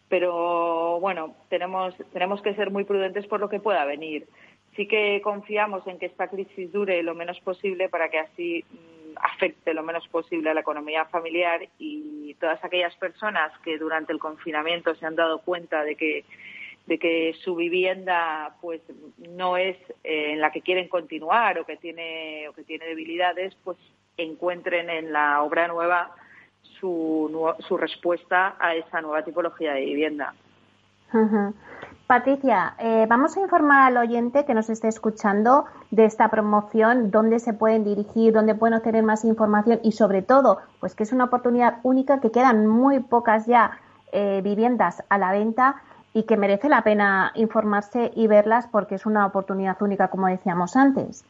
Pero 0.09 0.99
bueno, 0.99 1.35
tenemos, 1.49 1.95
tenemos 2.13 2.41
que 2.41 2.53
ser 2.55 2.71
muy 2.71 2.83
prudentes 2.83 3.27
por 3.27 3.39
lo 3.39 3.49
que 3.49 3.59
pueda 3.59 3.85
venir. 3.85 4.27
Sí 4.75 4.87
que 4.87 5.21
confiamos 5.21 5.85
en 5.87 5.97
que 5.97 6.05
esta 6.05 6.27
crisis 6.27 6.71
dure 6.71 7.01
lo 7.01 7.15
menos 7.15 7.39
posible 7.41 7.89
para 7.89 8.09
que 8.09 8.19
así 8.19 8.65
mm, 8.69 9.17
afecte 9.21 9.73
lo 9.73 9.83
menos 9.83 10.07
posible 10.09 10.49
a 10.49 10.53
la 10.53 10.61
economía 10.61 11.05
familiar 11.05 11.67
y 11.79 12.35
todas 12.39 12.63
aquellas 12.63 12.95
personas 12.97 13.51
que 13.63 13.77
durante 13.77 14.11
el 14.11 14.19
confinamiento 14.19 14.93
se 14.95 15.05
han 15.05 15.15
dado 15.15 15.39
cuenta 15.39 15.83
de 15.83 15.95
que 15.95 16.25
de 16.87 16.99
que 16.99 17.33
su 17.43 17.55
vivienda 17.55 18.55
pues 18.61 18.81
no 19.29 19.57
es 19.57 19.77
eh, 20.03 20.33
en 20.33 20.41
la 20.41 20.51
que 20.51 20.61
quieren 20.61 20.87
continuar 20.87 21.57
o 21.59 21.65
que 21.65 21.77
tiene 21.77 22.47
o 22.47 22.53
que 22.53 22.63
tiene 22.63 22.85
debilidades 22.85 23.55
pues 23.63 23.77
encuentren 24.17 24.89
en 24.89 25.11
la 25.11 25.41
obra 25.41 25.67
nueva 25.67 26.11
su, 26.79 27.53
su 27.59 27.77
respuesta 27.77 28.55
a 28.59 28.75
esa 28.75 29.01
nueva 29.01 29.23
tipología 29.23 29.73
de 29.73 29.85
vivienda. 29.85 30.33
Patricia, 32.07 32.75
eh, 32.77 33.05
vamos 33.09 33.35
a 33.35 33.41
informar 33.41 33.87
al 33.87 33.97
oyente 33.97 34.45
que 34.45 34.53
nos 34.53 34.69
esté 34.69 34.87
escuchando 34.89 35.65
de 35.89 36.05
esta 36.05 36.29
promoción, 36.29 37.09
dónde 37.09 37.39
se 37.39 37.53
pueden 37.53 37.83
dirigir, 37.83 38.33
dónde 38.33 38.53
pueden 38.53 38.75
obtener 38.75 39.03
más 39.03 39.23
información 39.23 39.79
y 39.81 39.93
sobre 39.93 40.21
todo, 40.21 40.59
pues 40.79 40.93
que 40.93 41.03
es 41.03 41.13
una 41.13 41.23
oportunidad 41.23 41.79
única, 41.83 42.19
que 42.19 42.31
quedan 42.31 42.67
muy 42.67 42.99
pocas 42.99 43.47
ya 43.47 43.79
eh, 44.11 44.41
viviendas 44.43 45.03
a 45.09 45.17
la 45.17 45.31
venta 45.31 45.81
y 46.15 46.23
que 46.23 46.37
merece 46.37 46.69
la 46.69 46.81
pena 46.81 47.33
informarse 47.35 48.09
y 48.15 48.27
verlas 48.27 48.67
porque 48.71 48.95
es 48.95 49.05
una 49.05 49.25
oportunidad 49.25 49.79
única, 49.81 50.07
como 50.07 50.29
decíamos 50.29 50.77
antes. 50.77 51.25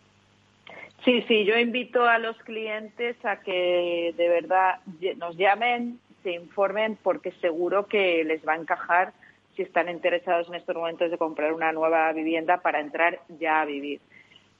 Sí, 1.03 1.23
sí, 1.27 1.43
yo 1.43 1.57
invito 1.57 2.05
a 2.05 2.19
los 2.19 2.37
clientes 2.43 3.17
a 3.25 3.37
que 3.37 4.13
de 4.15 4.29
verdad 4.29 4.79
nos 5.17 5.35
llamen, 5.37 5.99
se 6.21 6.33
informen, 6.33 6.99
porque 7.01 7.31
seguro 7.41 7.87
que 7.87 8.23
les 8.25 8.47
va 8.47 8.53
a 8.53 8.57
encajar 8.57 9.11
si 9.55 9.63
están 9.63 9.89
interesados 9.89 10.49
en 10.49 10.55
estos 10.55 10.75
momentos 10.75 11.09
de 11.09 11.17
comprar 11.17 11.51
una 11.51 11.71
nueva 11.71 12.13
vivienda 12.13 12.57
para 12.57 12.79
entrar 12.79 13.19
ya 13.39 13.61
a 13.61 13.65
vivir. 13.65 14.01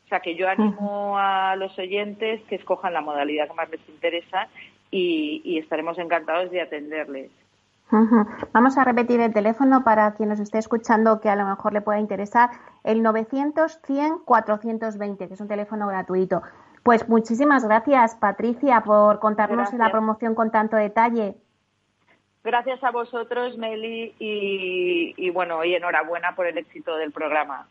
O 0.05 0.09
sea 0.09 0.19
que 0.19 0.35
yo 0.35 0.47
animo 0.47 1.17
a 1.17 1.55
los 1.55 1.75
oyentes 1.79 2.43
que 2.43 2.53
escojan 2.55 2.93
la 2.93 3.01
modalidad 3.01 3.47
que 3.47 3.55
más 3.55 3.67
les 3.71 3.81
interesa 3.89 4.47
y, 4.91 5.57
estaremos 5.57 5.97
encantados 5.97 6.51
de 6.51 6.61
atenderles. 6.61 7.31
Vamos 8.53 8.77
a 8.77 8.83
repetir 8.83 9.19
el 9.19 9.33
teléfono 9.33 9.83
para 9.83 10.13
quien 10.13 10.29
nos 10.29 10.39
esté 10.39 10.59
escuchando 10.59 11.19
que 11.19 11.29
a 11.29 11.35
lo 11.35 11.45
mejor 11.45 11.73
le 11.73 11.81
pueda 11.81 11.99
interesar, 11.99 12.51
el 12.83 13.03
900-100-420, 13.03 15.27
que 15.27 15.33
es 15.33 15.41
un 15.41 15.47
teléfono 15.47 15.87
gratuito. 15.87 16.43
Pues 16.83 17.09
muchísimas 17.09 17.65
gracias, 17.65 18.15
Patricia, 18.15 18.81
por 18.81 19.17
contarnos 19.19 19.73
la 19.73 19.89
promoción 19.89 20.35
con 20.35 20.51
tanto 20.51 20.75
detalle. 20.75 21.37
Gracias 22.43 22.83
a 22.83 22.91
vosotros, 22.91 23.57
Meli, 23.57 24.13
y, 24.19 25.13
y 25.17 25.29
bueno, 25.29 25.63
y 25.63 25.75
enhorabuena 25.75 26.35
por 26.35 26.45
el 26.45 26.57
éxito 26.57 26.97
del 26.97 27.11
programa. 27.11 27.67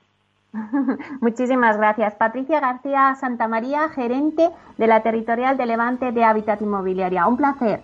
Muchísimas 1.21 1.77
gracias. 1.77 2.15
Patricia 2.15 2.61
García 2.61 3.15
Santamaría, 3.19 3.89
gerente 3.91 4.49
de 4.79 4.87
la 4.87 5.03
Territorial 5.03 5.57
de 5.57 5.67
Levante 5.67 6.13
de 6.13 6.25
Hábitat 6.25 6.61
Inmobiliaria. 6.63 7.27
Un 7.27 7.37
placer. 7.37 7.81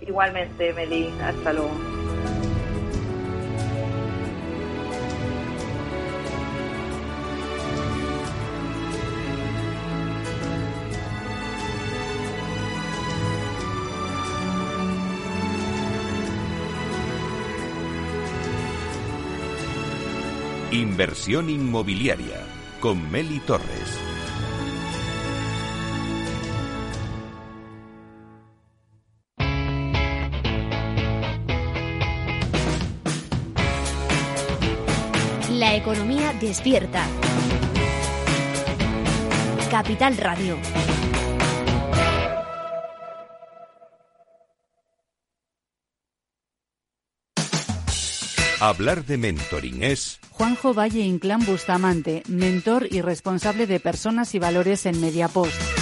Igualmente, 0.00 0.72
Meli. 0.72 1.08
Hasta 1.22 1.52
luego. 1.52 2.01
Inversión 20.92 21.48
inmobiliaria 21.48 22.46
con 22.78 23.10
Meli 23.10 23.40
Torres. 23.40 23.98
La 35.48 35.74
economía 35.76 36.34
despierta. 36.38 37.06
Capital 39.70 40.18
Radio. 40.18 40.58
Hablar 48.62 49.04
de 49.04 49.18
mentoring 49.18 49.82
es 49.82 50.20
Juanjo 50.30 50.72
Valle 50.72 51.00
Inclán 51.00 51.44
Bustamante, 51.44 52.22
mentor 52.28 52.86
y 52.88 53.00
responsable 53.00 53.66
de 53.66 53.80
personas 53.80 54.36
y 54.36 54.38
valores 54.38 54.86
en 54.86 55.00
Mediapost. 55.00 55.81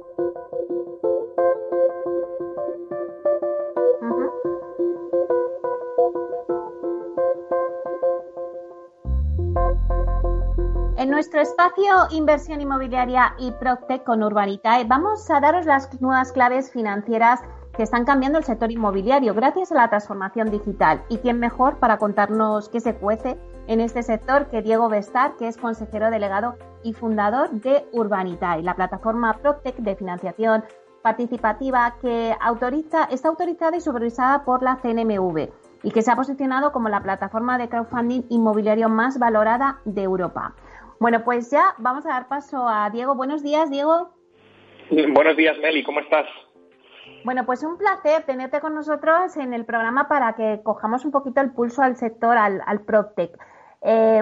Nuestro 11.11 11.41
espacio 11.41 12.07
Inversión 12.11 12.61
Inmobiliaria 12.61 13.35
y 13.37 13.51
PropTech 13.51 14.05
con 14.05 14.23
Urbanitae 14.23 14.85
vamos 14.85 15.29
a 15.29 15.41
daros 15.41 15.65
las 15.65 16.01
nuevas 16.01 16.31
claves 16.31 16.71
financieras 16.71 17.41
que 17.75 17.83
están 17.83 18.05
cambiando 18.05 18.37
el 18.37 18.45
sector 18.45 18.71
inmobiliario 18.71 19.33
gracias 19.33 19.73
a 19.73 19.75
la 19.75 19.89
transformación 19.89 20.49
digital. 20.49 21.03
¿Y 21.09 21.17
quién 21.17 21.37
mejor 21.37 21.79
para 21.79 21.97
contarnos 21.97 22.69
qué 22.69 22.79
se 22.79 22.95
cuece 22.95 23.37
en 23.67 23.81
este 23.81 24.03
sector 24.03 24.47
que 24.47 24.61
Diego 24.61 24.87
Bestar, 24.87 25.35
que 25.35 25.49
es 25.49 25.57
consejero 25.57 26.09
delegado 26.09 26.55
y 26.81 26.93
fundador 26.93 27.51
de 27.51 27.85
Urbanitae, 27.91 28.63
la 28.63 28.75
plataforma 28.75 29.33
PropTech 29.33 29.75
de 29.79 29.97
financiación 29.97 30.63
participativa 31.01 31.97
que 32.01 32.33
autoriza, 32.39 33.03
está 33.11 33.27
autorizada 33.27 33.75
y 33.75 33.81
supervisada 33.81 34.45
por 34.45 34.63
la 34.63 34.77
CNMV 34.77 35.49
y 35.83 35.91
que 35.91 36.03
se 36.03 36.11
ha 36.11 36.15
posicionado 36.15 36.71
como 36.71 36.87
la 36.87 37.03
plataforma 37.03 37.57
de 37.57 37.67
crowdfunding 37.67 38.23
inmobiliario 38.29 38.87
más 38.87 39.19
valorada 39.19 39.81
de 39.83 40.03
Europa. 40.03 40.55
Bueno, 41.01 41.23
pues 41.23 41.49
ya 41.49 41.73
vamos 41.79 42.05
a 42.05 42.09
dar 42.09 42.27
paso 42.27 42.67
a 42.67 42.87
Diego. 42.91 43.15
Buenos 43.15 43.41
días, 43.41 43.71
Diego. 43.71 44.11
Buenos 44.91 45.35
días, 45.35 45.57
Meli. 45.57 45.81
¿Cómo 45.81 45.99
estás? 45.99 46.27
Bueno, 47.25 47.43
pues 47.43 47.63
un 47.63 47.79
placer 47.79 48.21
tenerte 48.27 48.61
con 48.61 48.75
nosotros 48.75 49.35
en 49.37 49.55
el 49.55 49.65
programa 49.65 50.07
para 50.07 50.33
que 50.33 50.61
cojamos 50.61 51.03
un 51.03 51.09
poquito 51.09 51.41
el 51.41 51.53
pulso 51.53 51.81
al 51.81 51.95
sector, 51.95 52.37
al, 52.37 52.61
al 52.67 52.81
PropTech. 52.81 53.31
Eh, 53.81 54.21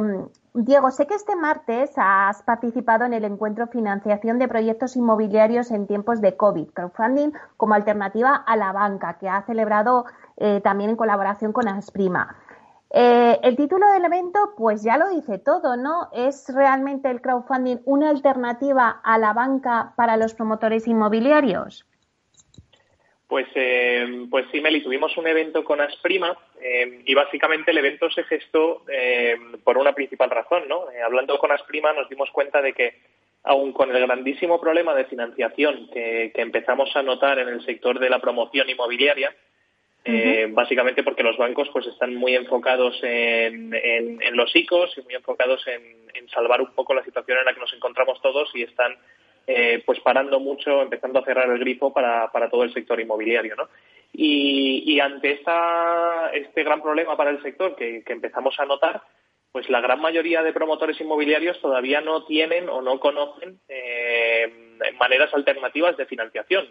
Diego, 0.53 0.89
sé 0.91 1.05
que 1.05 1.15
este 1.15 1.35
martes 1.35 1.91
has 1.97 2.43
participado 2.43 3.03
en 3.03 3.13
el 3.13 3.25
encuentro 3.25 3.67
Financiación 3.67 4.39
de 4.39 4.47
Proyectos 4.47 4.95
Inmobiliarios 4.95 5.71
en 5.71 5.85
tiempos 5.85 6.21
de 6.21 6.37
COVID, 6.37 6.69
crowdfunding 6.69 7.31
como 7.57 7.73
alternativa 7.73 8.35
a 8.35 8.55
la 8.55 8.71
banca, 8.71 9.17
que 9.19 9.27
ha 9.27 9.41
celebrado 9.41 10.05
eh, 10.37 10.61
también 10.63 10.91
en 10.91 10.95
colaboración 10.95 11.51
con 11.51 11.67
Asprima. 11.67 12.37
Eh, 12.91 13.39
el 13.43 13.55
título 13.55 13.85
del 13.91 14.05
evento, 14.05 14.53
pues 14.57 14.83
ya 14.83 14.97
lo 14.97 15.09
dice 15.09 15.37
todo, 15.37 15.77
¿no? 15.77 16.09
¿Es 16.13 16.51
realmente 16.53 17.09
el 17.09 17.21
crowdfunding 17.21 17.77
una 17.85 18.09
alternativa 18.09 18.99
a 19.03 19.17
la 19.19 19.33
banca 19.33 19.93
para 19.95 20.17
los 20.17 20.33
promotores 20.33 20.87
inmobiliarios? 20.87 21.85
Pues, 23.29 23.45
eh, 23.53 24.25
pues 24.27 24.47
sí, 24.51 24.59
Meli, 24.59 24.81
tuvimos 24.81 25.15
un 25.15 25.27
evento 25.27 25.63
con 25.63 25.79
Asprima 25.81 26.35
eh, 26.59 27.03
y 27.05 27.13
básicamente 27.13 27.69
el 27.69 27.77
evento 27.77 28.09
se 28.09 28.23
gestó 28.23 28.83
eh, 28.91 29.37
por 29.63 29.77
una 29.77 29.93
principal 29.93 30.31
razón, 30.31 30.63
¿no? 30.67 30.85
Hablando 31.05 31.37
con 31.37 31.51
Asprima 31.51 31.93
nos 31.93 32.09
dimos 32.09 32.31
cuenta 32.31 32.59
de 32.59 32.73
que 32.73 32.95
aun 33.43 33.71
con 33.71 33.95
el 33.95 34.01
grandísimo 34.01 34.59
problema 34.59 34.95
de 34.95 35.05
financiación 35.05 35.91
que 35.93 36.31
empezamos 36.37 36.89
a 36.95 37.03
notar 37.03 37.37
en 37.37 37.49
el 37.49 37.63
sector 37.63 37.99
de 37.99 38.09
la 38.09 38.19
promoción 38.19 38.67
inmobiliaria, 38.67 39.31
eh, 40.05 40.47
básicamente 40.51 41.03
porque 41.03 41.23
los 41.23 41.37
bancos 41.37 41.69
pues 41.71 41.85
están 41.87 42.15
muy 42.15 42.35
enfocados 42.35 42.97
en, 43.03 43.73
en, 43.73 44.35
los 44.35 44.55
ICOs 44.55 44.97
y 44.97 45.01
muy 45.01 45.15
enfocados 45.15 45.65
en, 45.67 46.27
salvar 46.29 46.61
un 46.61 46.73
poco 46.73 46.93
la 46.93 47.03
situación 47.03 47.39
en 47.39 47.45
la 47.45 47.53
que 47.53 47.59
nos 47.59 47.73
encontramos 47.73 48.21
todos 48.21 48.49
y 48.53 48.61
están 48.61 48.95
eh, 49.47 49.81
pues 49.85 49.99
parando 49.99 50.39
mucho, 50.39 50.81
empezando 50.81 51.19
a 51.19 51.25
cerrar 51.25 51.49
el 51.49 51.59
grifo 51.59 51.91
para, 51.91 52.31
para 52.31 52.49
todo 52.49 52.63
el 52.63 52.73
sector 52.73 52.99
inmobiliario, 52.99 53.55
¿no? 53.55 53.67
Y, 54.13 54.83
y 54.85 54.99
ante 54.99 55.33
esta, 55.33 56.29
este 56.33 56.63
gran 56.63 56.81
problema 56.81 57.17
para 57.17 57.31
el 57.31 57.41
sector 57.41 57.75
que, 57.75 58.03
que 58.03 58.13
empezamos 58.13 58.59
a 58.59 58.65
notar, 58.65 59.01
pues 59.51 59.69
la 59.69 59.81
gran 59.81 59.99
mayoría 59.99 60.43
de 60.43 60.53
promotores 60.53 60.99
inmobiliarios 61.01 61.59
todavía 61.59 62.01
no 62.01 62.25
tienen 62.25 62.69
o 62.69 62.81
no 62.81 62.99
conocen 62.99 63.59
eh, 63.67 64.77
maneras 64.99 65.33
alternativas 65.33 65.97
de 65.97 66.05
financiación. 66.05 66.69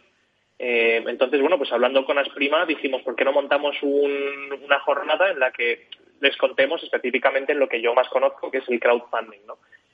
Eh, 0.59 1.05
entonces, 1.07 1.41
bueno, 1.41 1.57
pues 1.57 1.73
hablando 1.73 2.05
con 2.05 2.19
Asprima 2.19 2.67
dijimos, 2.67 3.03
¿por 3.03 3.15
qué 3.15 3.25
no 3.25 3.33
montamos 3.33 3.77
un, 3.83 4.59
una 4.65 4.81
jornada 4.81 5.31
en 5.31 5.39
la 5.39 5.53
que 5.53 5.87
les 6.21 6.37
contemos 6.37 6.83
específicamente 6.83 7.53
en 7.53 7.61
lo 7.61 7.69
que 7.69 7.81
yo 7.81 7.95
más 7.95 8.09
conozco, 8.09 8.51
que 8.51 8.59
es 8.59 8.69
el 8.69 8.81
crowdfunding, 8.81 9.41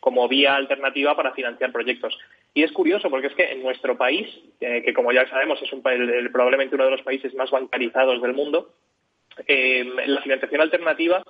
como 0.01 0.29
vía 0.29 0.55
alternativa 0.55 1.17
para 1.17 1.33
financiar 1.33 1.73
proyectos. 1.73 2.19
Y 2.53 2.63
es 2.63 2.73
curioso 2.73 3.11
porque 3.11 3.29
es 3.29 3.35
que 3.35 3.53
en 3.53 3.63
nuestro 3.63 3.97
país, 3.97 4.29
eh, 4.61 4.83
que 4.83 4.95
como 4.95 5.13
ya 5.13 5.29
sabemos 5.29 5.61
es 5.63 5.73
un, 5.73 5.83
el, 5.87 6.31
probablemente 6.31 6.75
uno 6.75 6.85
de 6.85 6.93
los 6.93 7.03
países 7.03 7.35
más 7.35 7.51
bancarizados 7.51 8.21
del 8.21 8.35
mundo, 8.35 8.75
eh, 9.47 9.85
la 10.07 10.23
financiación 10.23 10.61
alternativa, 10.61 11.23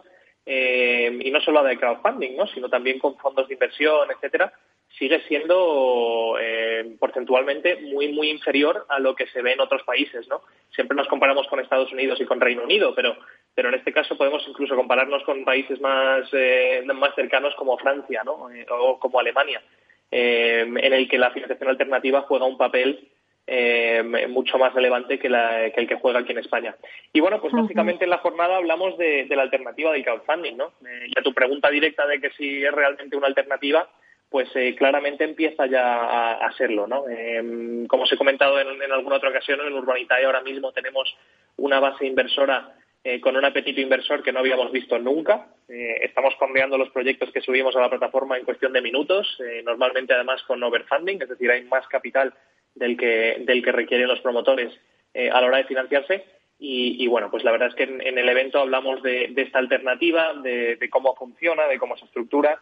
eh, 0.47 1.19
y 1.23 1.31
no 1.31 1.41
solo 1.41 1.63
la 1.63 1.71
de 1.71 1.79
crowdfunding, 1.79 2.37
¿no? 2.37 2.47
sino 2.49 2.69
también 2.69 2.99
con 2.99 3.17
fondos 3.17 3.49
de 3.49 3.55
inversión, 3.55 4.09
etcétera, 4.11 4.53
sigue 4.99 5.21
siendo 5.29 6.37
eh, 6.41 6.97
porcentualmente 6.99 7.77
muy 7.77 8.09
muy 8.09 8.31
inferior 8.31 8.87
a 8.89 8.99
lo 8.99 9.15
que 9.15 9.27
se 9.29 9.43
ve 9.43 9.53
en 9.53 9.61
otros 9.61 9.83
países, 9.83 10.29
¿no? 10.29 10.43
Siempre 10.75 10.97
nos 10.97 11.09
comparamos 11.09 11.47
con 11.49 11.61
Estados 11.61 11.93
Unidos 11.93 12.21
y 12.21 12.25
con 12.25 12.41
Reino 12.41 12.63
Unido, 12.63 12.95
pero 12.95 13.17
pero 13.55 13.69
en 13.69 13.75
este 13.75 13.93
caso 13.93 14.17
podemos 14.17 14.47
incluso 14.49 14.77
compararnos 14.77 15.23
con 15.25 15.45
países 15.45 15.81
más 15.81 16.29
eh, 16.33 16.83
más 16.95 17.15
cercanos 17.15 17.55
como 17.57 17.79
Francia, 17.79 18.23
¿no? 18.25 18.51
Eh, 18.51 18.67
o 18.71 18.99
como 18.99 19.21
Alemania, 19.21 19.63
eh, 20.11 20.61
en 20.61 20.93
el 20.93 21.09
que 21.09 21.19
la 21.19 21.31
financiación 21.31 21.71
alternativa 21.71 22.23
juega 22.23 22.47
un 22.47 22.59
papel 22.59 23.09
eh, 23.47 24.27
mucho 24.29 24.59
más 24.59 24.73
relevante 24.73 25.19
que, 25.19 25.29
la, 25.29 25.71
que, 25.71 25.81
el 25.81 25.87
que 25.89 25.97
juega 25.97 26.21
aquí 26.21 26.33
en 26.33 26.39
España. 26.39 26.75
Y 27.13 27.21
bueno, 27.21 27.41
pues 27.41 27.53
básicamente 27.53 28.05
en 28.05 28.11
la 28.11 28.19
jornada 28.19 28.57
hablamos 28.57 28.97
de, 28.97 29.27
de 29.27 29.37
la 29.37 29.43
alternativa 29.43 29.93
del 29.93 30.05
crowdfunding, 30.05 30.57
¿no? 30.57 30.73
Eh, 30.87 31.09
y 31.09 31.19
a 31.19 31.23
tu 31.23 31.35
pregunta 31.35 31.69
directa 31.69 32.07
de 32.07 32.21
que 32.21 32.31
si 32.31 32.65
es 32.65 32.73
realmente 32.73 33.17
una 33.17 33.27
alternativa, 33.27 33.89
pues 34.31 34.49
eh, 34.55 34.75
claramente 34.75 35.25
empieza 35.25 35.67
ya 35.67 35.97
a, 35.97 36.47
a 36.47 36.53
serlo, 36.57 36.87
¿no? 36.87 37.05
Eh, 37.09 37.87
como 37.89 38.03
os 38.03 38.13
he 38.13 38.17
comentado 38.17 38.59
en, 38.61 38.83
en, 38.83 38.93
alguna 38.93 39.17
otra 39.17 39.31
ocasión, 39.31 39.61
en 39.61 39.73
Urbanitae 39.73 40.25
ahora 40.25 40.43
mismo 40.43 40.73
tenemos 40.73 41.17
una 41.57 41.79
base 41.81 42.07
inversora 42.07 42.75
eh, 43.07 43.21
con 43.21 43.37
un 43.37 43.45
apetito 43.45 43.83
inversor 43.83 44.23
que 44.23 44.33
no 44.33 44.39
habíamos 44.39 44.73
visto 44.73 44.99
nunca. 44.99 45.49
Eh, 45.69 45.99
estamos 46.01 46.35
fondeando 46.37 46.79
los 46.79 46.89
proyectos 46.89 47.31
que 47.33 47.43
subimos 47.43 47.77
a 47.77 47.81
la 47.81 47.91
plataforma 47.91 48.39
en 48.39 48.47
cuestión 48.47 48.73
de 48.73 48.81
minutos, 48.81 49.39
eh, 49.47 49.63
normalmente 49.63 50.15
además 50.15 50.43
con 50.45 50.63
overfunding, 50.63 51.21
es 51.21 51.29
decir, 51.29 51.51
hay 51.51 51.65
más 51.65 51.87
capital 51.89 52.33
del 52.75 52.97
que, 52.97 53.37
del 53.41 53.63
que 53.63 53.73
requieren 53.73 54.09
los 54.09 54.21
promotores 54.21 54.73
a 55.15 55.41
la 55.41 55.47
hora 55.47 55.59
de 55.59 55.65
financiarse. 55.65 56.25
Y, 56.59 57.07
bueno, 57.09 57.31
pues 57.31 57.45
la 57.45 57.53
verdad 57.53 57.69
es 57.69 57.75
que 57.75 57.85
en, 57.85 58.19
el 58.19 58.29
evento 58.29 58.59
hablamos 58.59 59.03
de, 59.03 59.33
esta 59.37 59.59
alternativa, 59.59 60.33
de, 60.43 60.89
cómo 60.91 61.15
funciona, 61.15 61.67
de 61.67 61.79
cómo 61.79 61.97
se 61.97 62.07
estructura 62.07 62.61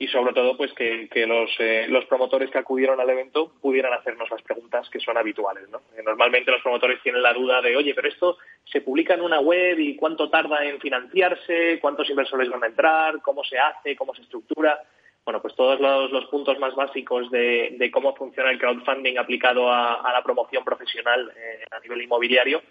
y 0.00 0.06
sobre 0.08 0.32
todo 0.32 0.56
pues 0.56 0.72
que, 0.74 1.08
los, 1.26 1.50
eh, 1.58 1.86
los, 1.88 2.04
promotores 2.04 2.50
que 2.50 2.58
acudieron 2.58 3.00
al 3.00 3.10
evento 3.10 3.52
pudieran 3.60 3.92
hacernos 3.92 4.30
las 4.30 4.42
preguntas 4.42 4.88
que 4.90 5.00
son 5.00 5.18
habituales. 5.18 5.68
¿no? 5.70 5.78
Eh, 5.96 6.02
normalmente 6.04 6.52
los 6.52 6.62
promotores 6.62 7.02
tienen 7.02 7.20
la 7.20 7.32
duda 7.32 7.60
de, 7.60 7.76
oye, 7.76 7.94
pero 7.94 8.08
esto 8.08 8.38
se 8.64 8.80
publica 8.80 9.14
en 9.14 9.22
una 9.22 9.40
web 9.40 9.78
y 9.80 9.96
cuánto 9.96 10.30
tarda 10.30 10.64
en 10.64 10.78
financiarse, 10.78 11.80
cuántos 11.80 12.08
inversores 12.08 12.48
van 12.48 12.62
a 12.62 12.68
entrar, 12.68 13.20
cómo 13.22 13.42
se 13.42 13.58
hace, 13.58 13.96
cómo 13.96 14.14
se 14.14 14.22
estructura. 14.22 14.80
Bueno, 15.24 15.42
pues 15.42 15.54
todos 15.56 15.80
los, 15.80 16.24
puntos 16.26 16.58
más 16.60 16.74
básicos 16.76 17.28
de, 17.30 17.90
cómo 17.92 18.14
funciona 18.14 18.50
el 18.50 18.58
crowdfunding 18.58 19.18
aplicado 19.18 19.70
a, 19.70 20.10
la 20.12 20.22
promoción 20.22 20.64
profesional 20.64 21.32
eh, 21.36 21.64
a 21.70 21.80
nivel 21.80 22.02
inmobiliario. 22.02 22.62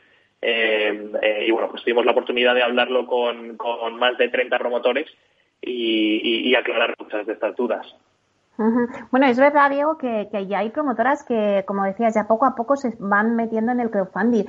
y 0.42 1.52
bueno, 1.52 1.70
pues 1.70 1.84
tuvimos 1.84 2.06
la 2.06 2.14
oportunidad 2.14 2.56
de 2.56 2.64
hablarlo 2.64 3.06
con, 3.06 3.58
con 3.58 3.96
más 4.00 4.18
de 4.18 4.30
30 4.30 4.58
promotores 4.58 5.08
y, 5.62 6.56
aclarar 6.56 6.96
muchas 7.00 7.26
de 7.26 7.34
estas 7.34 7.56
dudas. 7.56 7.86
Bueno, 9.12 9.28
es 9.28 9.38
verdad, 9.38 9.70
Diego, 9.70 9.98
que, 10.00 10.28
ya 10.48 10.60
hay 10.60 10.70
promotoras 10.70 11.24
que, 11.24 11.64
como 11.68 11.84
decías, 11.84 12.16
ya 12.16 12.28
poco 12.28 12.46
a 12.46 12.56
poco 12.56 12.76
se 12.76 12.94
van 13.00 13.36
metiendo 13.36 13.72
en 13.72 13.80
el 13.80 13.92
crowdfunding. 13.92 14.46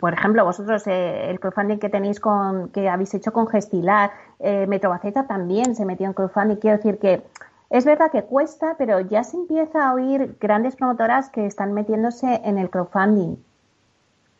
Por 0.00 0.14
ejemplo, 0.14 0.42
vosotros, 0.44 0.86
eh, 0.86 1.28
el 1.28 1.38
crowdfunding 1.38 1.78
que 1.78 1.90
tenéis 1.90 2.18
con, 2.18 2.72
que 2.72 2.88
habéis 2.88 3.12
hecho 3.12 3.32
con 3.32 3.46
Gestilar, 3.46 4.10
eh, 4.40 4.66
Metrobaceta 4.66 5.26
también 5.26 5.74
se 5.74 5.84
metió 5.84 6.06
en 6.06 6.14
crowdfunding. 6.14 6.56
Quiero 6.56 6.78
decir 6.78 6.98
que 6.98 7.22
es 7.68 7.84
verdad 7.84 8.10
que 8.10 8.22
cuesta, 8.22 8.76
pero 8.78 9.00
ya 9.00 9.22
se 9.22 9.36
empieza 9.36 9.86
a 9.86 9.94
oír 9.94 10.36
grandes 10.40 10.76
promotoras 10.76 11.28
que 11.28 11.44
están 11.44 11.74
metiéndose 11.74 12.40
en 12.44 12.56
el 12.56 12.70
crowdfunding. 12.70 13.36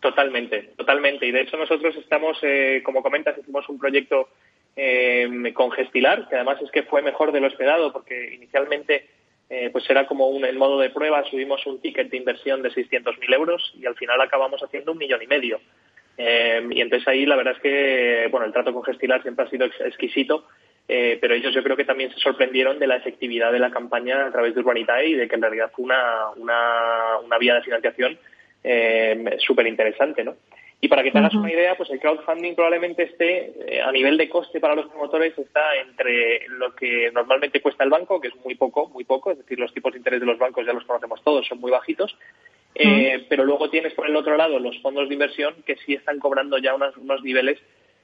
Totalmente, 0.00 0.74
totalmente. 0.76 1.26
Y 1.26 1.32
de 1.32 1.40
hecho 1.40 1.56
nosotros 1.56 1.96
estamos, 1.96 2.38
eh, 2.42 2.82
como 2.84 3.02
comentas, 3.02 3.36
hicimos 3.38 3.68
un 3.68 3.78
proyecto 3.78 4.28
eh, 4.76 5.52
con 5.54 5.70
Gestilar, 5.72 6.28
que 6.28 6.36
además 6.36 6.60
es 6.62 6.70
que 6.70 6.82
fue 6.82 7.02
mejor 7.02 7.32
de 7.32 7.40
lo 7.40 7.46
esperado, 7.46 7.92
porque 7.92 8.34
inicialmente 8.34 9.08
eh, 9.48 9.70
pues 9.70 9.88
era 9.88 10.06
como 10.06 10.28
un 10.28 10.44
en 10.44 10.58
modo 10.58 10.80
de 10.80 10.90
prueba, 10.90 11.22
subimos 11.30 11.64
un 11.66 11.80
ticket 11.80 12.10
de 12.10 12.16
inversión 12.16 12.62
de 12.62 12.70
600.000 12.70 13.32
euros 13.34 13.72
y 13.78 13.86
al 13.86 13.94
final 13.94 14.20
acabamos 14.20 14.60
haciendo 14.60 14.92
un 14.92 14.98
millón 14.98 15.22
y 15.22 15.26
medio. 15.28 15.60
Eh, 16.18 16.66
y 16.70 16.80
entonces 16.80 17.06
ahí 17.06 17.26
la 17.26 17.36
verdad 17.36 17.54
es 17.54 17.62
que 17.62 18.28
bueno 18.30 18.46
el 18.46 18.52
trato 18.52 18.72
con 18.72 18.82
Gestilar 18.82 19.22
siempre 19.22 19.44
ha 19.44 19.50
sido 19.50 19.66
exquisito, 19.66 20.48
eh, 20.88 21.18
pero 21.20 21.34
ellos 21.34 21.54
yo 21.54 21.62
creo 21.62 21.76
que 21.76 21.84
también 21.84 22.12
se 22.12 22.18
sorprendieron 22.18 22.80
de 22.80 22.88
la 22.88 22.96
efectividad 22.96 23.52
de 23.52 23.60
la 23.60 23.70
campaña 23.70 24.26
a 24.26 24.32
través 24.32 24.54
de 24.54 24.60
Urbanitae 24.60 25.08
y 25.08 25.14
de 25.14 25.28
que 25.28 25.36
en 25.36 25.42
realidad 25.42 25.70
fue 25.72 25.84
una, 25.84 26.30
una, 26.36 27.18
una 27.24 27.38
vía 27.38 27.54
de 27.54 27.62
financiación 27.62 28.18
súper 29.38 29.68
interesante, 29.68 30.24
¿no? 30.24 30.34
Y 30.80 30.88
para 30.88 31.02
que 31.02 31.10
te 31.10 31.18
hagas 31.18 31.34
una 31.34 31.50
idea, 31.50 31.74
pues 31.76 31.88
el 31.90 32.00
crowdfunding 32.00 32.54
probablemente 32.54 33.04
esté, 33.04 33.52
eh, 33.66 33.80
a 33.80 33.90
nivel 33.92 34.18
de 34.18 34.28
coste 34.28 34.60
para 34.60 34.74
los 34.74 34.86
promotores, 34.86 35.36
está 35.38 35.74
entre 35.76 36.46
lo 36.48 36.74
que 36.74 37.10
normalmente 37.12 37.62
cuesta 37.62 37.82
el 37.82 37.90
banco, 37.90 38.20
que 38.20 38.28
es 38.28 38.36
muy 38.44 38.54
poco, 38.56 38.88
muy 38.90 39.04
poco, 39.04 39.30
es 39.30 39.38
decir, 39.38 39.58
los 39.58 39.72
tipos 39.72 39.92
de 39.92 39.98
interés 39.98 40.20
de 40.20 40.26
los 40.26 40.38
bancos 40.38 40.66
ya 40.66 40.74
los 40.74 40.84
conocemos 40.84 41.22
todos, 41.24 41.46
son 41.46 41.60
muy 41.60 41.70
bajitos, 41.70 42.16
eh, 42.74 43.24
pero 43.30 43.44
luego 43.44 43.70
tienes 43.70 43.94
por 43.94 44.06
el 44.06 44.16
otro 44.16 44.36
lado 44.36 44.58
los 44.58 44.78
fondos 44.82 45.08
de 45.08 45.14
inversión 45.14 45.54
que 45.64 45.76
sí 45.76 45.94
están 45.94 46.18
cobrando 46.18 46.58
ya 46.58 46.74
unos, 46.74 46.94
unos 46.98 47.22
niveles 47.22 47.58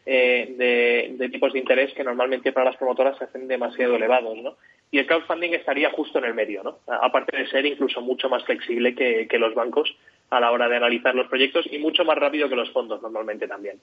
eh, 0.06 1.14
de, 1.18 1.28
tipos 1.28 1.52
de 1.52 1.58
interés 1.58 1.92
que 1.92 2.02
normalmente 2.02 2.52
para 2.52 2.70
las 2.70 2.76
promotoras 2.76 3.18
se 3.18 3.24
hacen 3.24 3.46
demasiado 3.48 3.96
elevados, 3.96 4.36
¿no? 4.38 4.56
Y 4.90 4.98
el 4.98 5.06
crowdfunding 5.06 5.52
estaría 5.52 5.90
justo 5.90 6.18
en 6.18 6.24
el 6.24 6.34
medio, 6.34 6.62
¿no? 6.62 6.78
Aparte 6.86 7.36
de 7.36 7.46
ser 7.48 7.66
incluso 7.66 8.00
mucho 8.00 8.28
más 8.28 8.44
flexible 8.44 8.94
que, 8.94 9.28
que 9.28 9.38
los 9.38 9.54
bancos 9.54 9.94
a 10.32 10.40
la 10.40 10.50
hora 10.50 10.66
de 10.66 10.76
analizar 10.76 11.14
los 11.14 11.28
proyectos 11.28 11.66
y 11.70 11.78
mucho 11.78 12.04
más 12.04 12.16
rápido 12.16 12.48
que 12.48 12.56
los 12.56 12.72
fondos 12.72 13.02
normalmente 13.02 13.46
también. 13.46 13.78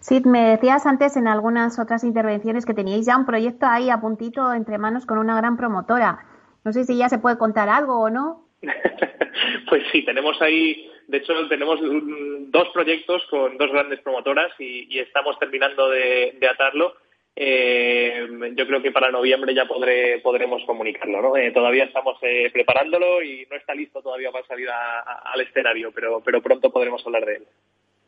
Sí, 0.00 0.22
me 0.24 0.50
decías 0.50 0.86
antes 0.86 1.16
en 1.16 1.28
algunas 1.28 1.78
otras 1.78 2.02
intervenciones 2.02 2.64
que 2.64 2.72
teníais 2.72 3.04
ya 3.04 3.18
un 3.18 3.26
proyecto 3.26 3.66
ahí 3.66 3.90
a 3.90 4.00
puntito 4.00 4.54
entre 4.54 4.78
manos 4.78 5.04
con 5.04 5.18
una 5.18 5.36
gran 5.36 5.58
promotora. 5.58 6.24
No 6.64 6.72
sé 6.72 6.84
si 6.84 6.96
ya 6.96 7.10
se 7.10 7.18
puede 7.18 7.36
contar 7.36 7.68
algo 7.68 8.00
o 8.00 8.08
no. 8.08 8.46
pues 9.68 9.82
sí, 9.92 10.02
tenemos 10.04 10.40
ahí, 10.40 10.90
de 11.08 11.18
hecho 11.18 11.34
tenemos 11.48 11.78
dos 11.82 12.68
proyectos 12.72 13.22
con 13.28 13.58
dos 13.58 13.70
grandes 13.70 14.00
promotoras 14.00 14.52
y, 14.58 14.98
estamos 14.98 15.38
terminando 15.38 15.90
de 15.90 16.48
atarlo 16.50 16.94
eh, 17.36 18.26
yo 18.54 18.66
creo 18.66 18.82
que 18.82 18.92
para 18.92 19.10
noviembre 19.10 19.54
ya 19.54 19.66
podré, 19.66 20.18
podremos 20.20 20.62
comunicarlo. 20.66 21.36
Eh, 21.36 21.52
todavía 21.52 21.84
estamos 21.84 22.18
eh, 22.22 22.50
preparándolo 22.52 23.22
y 23.22 23.46
no 23.50 23.56
está 23.56 23.74
listo 23.74 24.02
todavía 24.02 24.30
para 24.30 24.46
salir 24.46 24.68
al 24.70 25.40
escenario, 25.40 25.92
pero, 25.92 26.20
pero 26.20 26.42
pronto 26.42 26.70
podremos 26.70 27.04
hablar 27.06 27.24
de 27.24 27.36
él. 27.36 27.46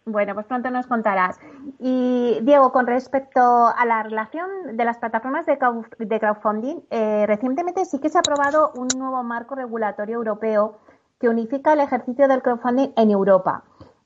Bueno, 0.05 0.35
pues 0.35 0.47
pronto 0.47 0.69
nos 0.71 0.87
contarás. 0.89 1.39
Y 1.79 2.39
Diego, 2.43 2.73
con 2.73 2.89
respecto 2.89 3.41
a 3.41 3.85
la 3.87 4.03
relación 4.03 4.77
de 4.77 4.85
las 4.85 4.99
plataformas 4.99 5.47
de 5.47 5.59
crowdfunding, 5.59 6.81
eh, 6.91 7.25
recientemente 7.27 7.85
sí 7.85 8.01
que 8.01 8.09
se 8.09 8.19
ha 8.19 8.21
aprobado 8.21 8.73
un 8.75 8.89
nuevo 8.99 9.23
marco 9.23 9.55
regulatorio 9.55 10.17
europeo 10.17 10.81
que 11.21 11.29
unifica 11.29 11.75
el 11.75 11.81
ejercicio 11.81 12.27
del 12.27 12.43
crowdfunding 12.43 12.89
en 12.97 13.13
Europa. 13.13 13.63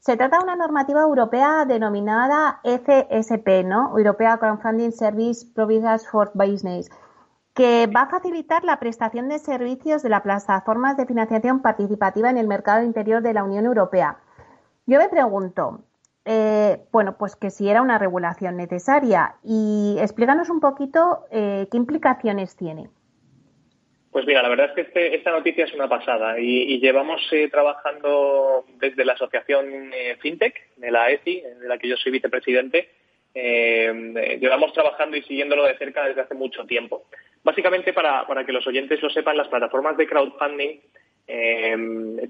Se 0.07 0.17
trata 0.17 0.39
de 0.39 0.45
una 0.45 0.55
normativa 0.55 1.01
europea 1.01 1.65
denominada 1.65 2.61
FSP, 2.63 3.65
¿no? 3.65 3.99
Europea 3.99 4.39
Crowdfunding 4.39 4.93
Service 4.93 5.45
Providers 5.53 6.07
for 6.09 6.31
Business, 6.33 6.89
que 7.55 7.89
va 7.89 8.03
a 8.03 8.09
facilitar 8.09 8.63
la 8.63 8.79
prestación 8.79 9.29
de 9.29 9.41
servicios 9.41 10.05
de 10.05 10.11
las 10.11 10.23
plataformas 10.23 10.97
de 10.97 11.07
financiación 11.07 11.61
participativa 11.61 12.31
en 12.31 12.39
el 12.39 12.47
mercado 12.47 12.85
interior 12.85 13.21
de 13.21 13.35
la 13.35 13.43
Unión 13.43 13.65
Europea. 13.65 14.19
Yo 14.87 15.01
me 15.01 15.09
pregunto, 15.09 15.81
eh, 16.25 16.87
bueno, 16.93 17.17
pues 17.19 17.35
que 17.35 17.51
si 17.51 17.69
era 17.69 17.83
una 17.83 17.99
regulación 17.99 18.57
necesaria 18.57 19.35
y 19.43 19.97
explícanos 19.99 20.51
un 20.51 20.61
poquito 20.61 21.25
eh, 21.33 21.67
qué 21.69 21.77
implicaciones 21.77 22.55
tiene. 22.55 22.91
Pues 24.17 24.27
mira, 24.27 24.43
la 24.43 24.49
verdad 24.49 24.69
es 24.71 24.73
que 24.73 24.81
este, 24.81 25.14
esta 25.14 25.31
noticia 25.31 25.67
es 25.67 25.75
una 25.75 25.91
pasada 25.91 26.41
y, 26.41 26.81
llevamos 26.81 27.21
eh, 27.33 27.51
trabajando 27.51 28.64
desde 28.79 29.05
la 29.05 29.12
asociación 29.12 29.93
eh, 29.93 30.17
FinTech, 30.19 30.75
de 30.77 30.91
la 30.91 31.11
ECI, 31.11 31.43
de 31.61 31.69
la 31.69 31.77
que 31.77 31.87
yo 31.87 31.99
soy 31.99 32.12
vicepresidente, 32.12 32.89
eh, 33.35 34.39
llevamos 34.41 34.73
trabajando 34.73 35.19
y 35.19 35.23
siguiéndolo 35.25 35.64
de 35.64 35.77
cerca 35.77 36.07
desde 36.07 36.23
hace 36.23 36.33
mucho 36.33 36.64
tiempo. 36.64 37.05
Básicamente, 37.45 37.93
para, 37.93 38.25
que 38.47 38.53
los 38.55 38.67
oyentes 38.67 39.03
lo 39.03 39.11
sepan, 39.11 39.37
las 39.37 39.49
plataformas 39.49 39.99
de 39.99 40.07
crowdfunding 40.07 40.81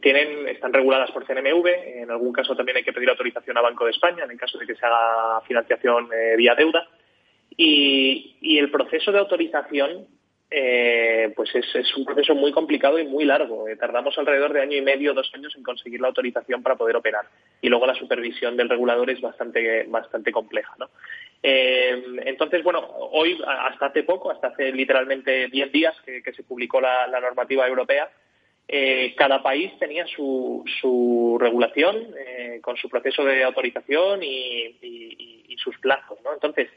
tienen, 0.01 0.49
están 0.49 0.72
reguladas 0.72 1.12
por 1.12 1.24
CNMV, 1.24 1.68
en 2.03 2.11
algún 2.11 2.32
caso 2.32 2.57
también 2.57 2.78
hay 2.78 2.82
que 2.82 2.93
pedir 2.93 3.11
autorización 3.11 3.57
a 3.59 3.61
Banco 3.61 3.84
de 3.84 3.93
España, 3.93 4.24
en 4.24 4.32
el 4.32 4.39
caso 4.39 4.59
de 4.59 4.66
que 4.66 4.74
se 4.74 4.84
haga 4.84 5.41
financiación 5.43 6.09
vía 6.37 6.57
deuda. 6.57 6.89
y 7.57 8.59
el 8.59 8.72
proceso 8.72 9.12
de 9.12 9.20
autorización 9.20 10.09
eh, 10.49 11.32
pues 11.34 11.51
es, 11.55 11.97
un 11.97 12.05
proceso 12.05 12.34
muy 12.34 12.53
complicado 12.53 12.99
y 12.99 13.05
muy 13.05 13.24
largo. 13.24 13.68
Eh, 13.68 13.76
tardamos 13.76 14.16
alrededor 14.16 14.53
de 14.53 14.62
año 14.62 14.76
y 14.76 14.82
medio, 14.82 15.12
dos 15.12 15.30
años 15.34 15.53
en 15.57 15.64
conseguir 15.64 16.01
la 16.01 16.09
autorización 16.09 16.62
para 16.62 16.76
poder 16.76 16.97
operar. 16.97 17.26
Y 17.61 17.68
luego 17.68 17.86
la 17.86 17.97
supervisión 17.97 18.57
del 18.57 18.68
regulador 18.68 19.11
es 19.11 19.20
bastante, 19.20 19.84
bastante 19.88 20.30
compleja. 20.30 20.72
¿no? 20.78 20.88
Eh, 21.42 22.01
entonces, 22.26 22.62
bueno, 22.62 22.78
hoy, 22.78 23.42
hasta 23.44 23.86
hace 23.86 24.05
poco, 24.05 24.30
hasta 24.30 24.49
hace 24.49 24.70
literalmente 24.72 25.49
diez 25.49 25.72
días 25.72 25.97
que, 26.05 26.32
se 26.32 26.44
publicó 26.44 26.80
la, 26.80 27.09
normativa 27.20 27.66
europea, 27.66 28.09
cada 29.16 29.42
país 29.42 29.72
tenía 29.78 30.07
su, 30.07 30.64
su 30.80 31.38
regulación 31.40 32.09
con 32.62 32.76
su 32.76 32.88
proceso 32.88 33.24
de 33.24 33.44
autorización 33.44 34.22
y, 34.22 34.76
y 35.49 35.57
sus 35.59 35.78
plazos. 35.78 36.18
¿no? 36.22 36.34
Entonces, 36.34 36.68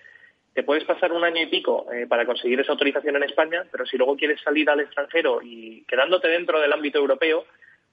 te 0.53 0.63
puedes 0.63 0.83
pasar 0.83 1.11
un 1.11 1.23
año 1.23 1.41
y 1.41 1.47
pico 1.47 1.85
eh, 1.91 2.07
para 2.07 2.25
conseguir 2.25 2.59
esa 2.59 2.71
autorización 2.71 3.15
en 3.15 3.23
España, 3.23 3.65
pero 3.71 3.85
si 3.85 3.97
luego 3.97 4.17
quieres 4.17 4.41
salir 4.41 4.69
al 4.69 4.79
extranjero 4.79 5.41
y 5.41 5.83
quedándote 5.87 6.27
dentro 6.27 6.59
del 6.59 6.73
ámbito 6.73 6.97
europeo, 6.97 7.45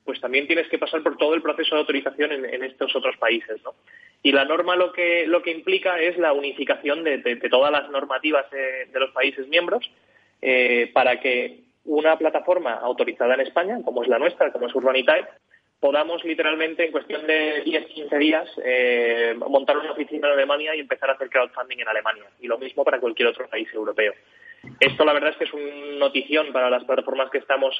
pues 0.05 0.21
también 0.21 0.47
tienes 0.47 0.69
que 0.69 0.79
pasar 0.79 1.03
por 1.03 1.17
todo 1.19 1.35
el 1.35 1.43
proceso 1.43 1.75
de 1.75 1.81
autorización 1.81 2.33
en, 2.33 2.63
estos 2.63 2.95
otros 2.95 3.17
países, 3.17 3.61
¿no? 3.65 3.75
Y 4.23 4.33
la 4.33 4.45
norma 4.45 4.77
lo 4.77 4.93
que, 4.93 5.27
lo 5.27 5.43
que 5.43 5.51
implica 5.51 6.01
es 6.01 6.17
la 6.17 6.33
unificación 6.33 7.03
de, 7.03 7.19
todas 7.51 7.73
las 7.73 7.91
normativas 7.91 8.49
de, 8.51 8.89
los 8.99 9.11
países 9.11 9.49
miembros 9.49 9.91
eh, 10.41 10.91
para 10.95 11.21
que 11.21 11.61
una 11.85 12.17
plataforma 12.17 12.75
autorizada 12.75 13.35
en 13.35 13.41
España, 13.41 13.79
como 13.85 14.03
es 14.03 14.09
la 14.09 14.19
nuestra, 14.19 14.53
como 14.53 14.69
es 14.69 14.75
Urbanitae, 14.75 15.27
podamos 15.81 16.25
literalmente 16.25 16.85
en 16.85 16.93
cuestión 16.93 17.27
de 17.27 17.65
10-15 17.65 18.19
días 18.19 18.49
eh, 18.65 19.35
montar 19.49 19.77
una 19.79 19.93
oficina 19.93 20.29
en 20.29 20.35
Alemania 20.35 20.75
y 20.75 20.81
empezar 20.81 21.11
a 21.11 21.15
hacer 21.15 21.29
crowdfunding 21.29 21.81
en 21.81 21.89
Alemania. 21.89 22.25
Y 22.41 22.47
lo 22.47 22.59
mismo 22.59 22.85
para 22.85 23.01
cualquier 23.01 23.29
otro 23.29 23.49
país 23.49 23.69
europeo. 23.73 24.15
Esto 24.81 25.05
la 25.05 25.13
verdad 25.13 25.31
es 25.31 25.37
que 25.37 25.45
es 25.45 25.53
una 25.53 25.99
notición 25.99 26.53
para 26.53 26.71
las 26.71 26.85
plataformas 26.85 27.31
que 27.31 27.39
estamos 27.39 27.79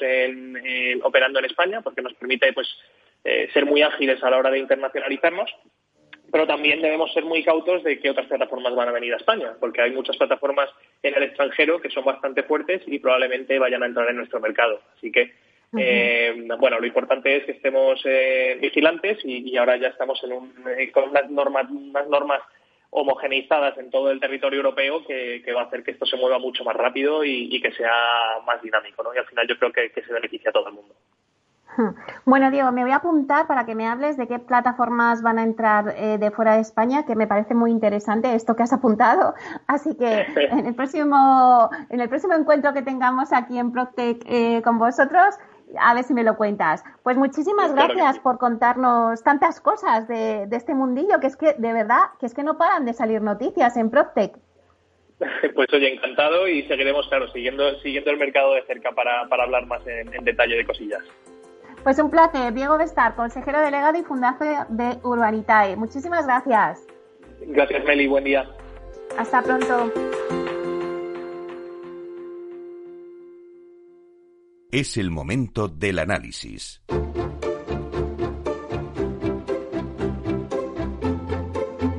operando 1.03 1.39
en 1.39 1.45
España 1.45 1.81
porque 1.81 2.01
nos 2.01 2.13
permite 2.13 2.53
pues 2.53 2.67
eh, 3.23 3.49
ser 3.53 3.65
muy 3.65 3.81
ágiles 3.81 4.23
a 4.23 4.29
la 4.29 4.37
hora 4.37 4.51
de 4.51 4.59
internacionalizarnos. 4.59 5.49
pero 6.31 6.45
también 6.45 6.81
debemos 6.81 7.11
ser 7.13 7.23
muy 7.23 7.43
cautos 7.43 7.83
de 7.83 7.99
qué 7.99 8.09
otras 8.09 8.27
plataformas 8.27 8.75
van 8.75 8.89
a 8.89 8.91
venir 8.91 9.13
a 9.13 9.17
España, 9.17 9.55
porque 9.59 9.81
hay 9.81 9.91
muchas 9.91 10.17
plataformas 10.17 10.69
en 11.01 11.15
el 11.15 11.23
extranjero 11.23 11.79
que 11.79 11.89
son 11.89 12.03
bastante 12.03 12.43
fuertes 12.43 12.81
y 12.85 12.99
probablemente 12.99 13.59
vayan 13.59 13.83
a 13.83 13.85
entrar 13.85 14.09
en 14.09 14.17
nuestro 14.17 14.39
mercado. 14.41 14.81
Así 14.97 15.11
que, 15.11 15.33
eh, 15.75 16.47
bueno, 16.59 16.79
lo 16.79 16.87
importante 16.87 17.35
es 17.35 17.45
que 17.45 17.51
estemos 17.53 17.99
eh, 18.05 18.57
vigilantes 18.61 19.19
y, 19.23 19.55
ahora 19.57 19.77
ya 19.77 19.89
estamos 19.89 20.23
en 20.23 20.33
un, 20.33 20.53
eh, 20.77 20.91
con 20.91 21.09
unas 21.09 21.29
normas, 21.29 21.69
unas 21.69 22.07
normas 22.07 22.41
homogeneizadas 22.89 23.77
en 23.77 23.89
todo 23.91 24.11
el 24.11 24.19
territorio 24.19 24.57
europeo 24.57 25.05
que, 25.05 25.43
va 25.53 25.61
a 25.61 25.65
hacer 25.65 25.83
que 25.83 25.91
esto 25.91 26.05
se 26.05 26.15
mueva 26.15 26.39
mucho 26.39 26.63
más 26.63 26.75
rápido 26.75 27.23
y, 27.25 27.61
que 27.61 27.71
sea 27.73 28.39
más 28.45 28.61
dinámico, 28.61 29.03
¿no? 29.03 29.13
Y 29.13 29.17
al 29.17 29.25
final 29.27 29.47
yo 29.47 29.57
creo 29.57 29.71
que 29.73 29.91
se 29.93 30.13
beneficia 30.13 30.49
a 30.49 30.53
todo 30.53 30.69
el 30.69 30.75
mundo. 30.75 30.95
Bueno, 32.25 32.49
Diego, 32.49 32.71
me 32.71 32.81
voy 32.81 32.91
a 32.91 32.97
apuntar 32.97 33.47
para 33.47 33.65
que 33.65 33.75
me 33.75 33.87
hables 33.87 34.17
de 34.17 34.27
qué 34.27 34.39
plataformas 34.39 35.21
van 35.21 35.37
a 35.37 35.43
entrar 35.43 35.93
eh, 35.95 36.17
de 36.17 36.31
fuera 36.31 36.55
de 36.55 36.61
España, 36.61 37.05
que 37.05 37.15
me 37.15 37.27
parece 37.27 37.53
muy 37.53 37.71
interesante 37.71 38.33
esto 38.33 38.55
que 38.55 38.63
has 38.63 38.73
apuntado. 38.73 39.35
Así 39.67 39.95
que 39.95 40.21
en 40.51 40.65
el 40.65 40.75
próximo, 40.75 41.69
en 41.89 41.99
el 41.99 42.09
próximo 42.09 42.33
encuentro 42.33 42.73
que 42.73 42.81
tengamos 42.81 43.31
aquí 43.31 43.57
en 43.57 43.71
Proctec 43.71 44.23
eh, 44.25 44.61
con 44.63 44.79
vosotros, 44.79 45.35
a 45.79 45.93
ver 45.93 46.03
si 46.03 46.13
me 46.13 46.23
lo 46.23 46.37
cuentas. 46.37 46.83
Pues 47.03 47.17
muchísimas 47.17 47.73
gracias 47.73 48.19
por 48.19 48.37
contarnos 48.37 49.21
tantas 49.23 49.59
cosas 49.61 50.07
de, 50.07 50.47
este 50.51 50.73
mundillo, 50.73 51.19
que 51.19 51.27
es 51.27 51.35
que 51.35 51.53
de 51.53 51.73
verdad, 51.73 52.11
que 52.19 52.25
es 52.25 52.33
que 52.33 52.43
no 52.43 52.57
paran 52.57 52.85
de 52.85 52.93
salir 52.93 53.21
noticias 53.21 53.77
en 53.77 53.89
Proctec. 53.89 54.37
Pues 55.55 55.67
oye, 55.73 55.93
encantado 55.93 56.47
y 56.47 56.61
seguiremos, 56.67 57.07
claro, 57.07 57.27
siguiendo, 57.31 57.79
siguiendo 57.79 58.11
el 58.11 58.17
mercado 58.17 58.53
de 58.53 58.61
cerca 58.67 58.91
para, 58.91 59.27
para 59.27 59.43
hablar 59.43 59.65
más 59.65 59.81
en 59.87 60.23
detalle 60.23 60.55
de 60.55 60.65
cosillas. 60.65 61.01
Pues 61.83 61.99
un 61.99 62.09
placer, 62.09 62.53
Diego 62.53 62.77
Bestar, 62.77 63.15
consejero 63.15 63.61
delegado 63.61 63.97
y 63.97 64.03
fundador 64.03 64.67
de 64.67 64.97
Urbanitae. 65.03 65.75
Muchísimas 65.75 66.25
gracias. 66.25 66.85
Gracias, 67.39 67.83
Meli. 67.85 68.07
Buen 68.07 68.25
día. 68.25 68.45
Hasta 69.17 69.41
pronto. 69.41 69.91
Es 74.69 74.97
el 74.97 75.11
momento 75.11 75.69
del 75.69 75.97
análisis. 75.97 76.81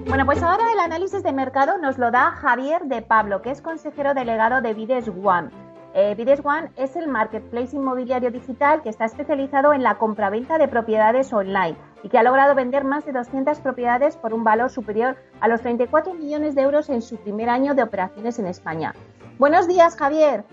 Bueno, 0.07 0.27
pues 0.27 0.43
ahora 0.43 0.71
el 0.75 0.79
análisis 0.79 1.23
de 1.23 1.33
mercado 1.33 1.79
nos 1.79 1.97
lo 1.97 2.11
da 2.11 2.33
Javier 2.33 2.83
de 2.83 3.01
Pablo, 3.01 3.41
que 3.41 3.53
es 3.53 3.63
consejero 3.63 4.13
delegado 4.13 4.61
de 4.61 4.75
Vides 4.75 5.09
One. 5.09 5.49
Eh, 5.95 6.15
One 6.45 6.71
es 6.77 6.95
el 6.95 7.09
marketplace 7.09 7.75
inmobiliario 7.75 8.31
digital 8.31 8.83
que 8.83 8.91
está 8.91 9.07
especializado 9.07 9.73
en 9.73 9.83
la 9.83 9.97
compraventa 9.97 10.59
de 10.59 10.69
propiedades 10.69 11.33
online 11.33 11.75
y 12.03 12.11
que 12.11 12.19
ha 12.19 12.23
logrado 12.23 12.55
vender 12.55 12.85
más 12.85 13.07
de 13.07 13.13
200 13.13 13.61
propiedades 13.61 14.19
por 14.19 14.35
un 14.35 14.45
valor 14.45 14.69
superior 14.69 15.17
a 15.41 15.49
los 15.49 15.63
34 15.63 16.13
millones 16.13 16.55
de 16.55 16.61
euros 16.63 16.91
en 16.91 17.01
su 17.01 17.17
primer 17.17 17.49
año 17.49 17.75
de 17.75 17.83
operaciones 17.83 18.39
en 18.39 18.47
España. 18.47 18.95
Buenos 19.39 19.67
días, 19.69 19.97
Javier. 19.97 20.45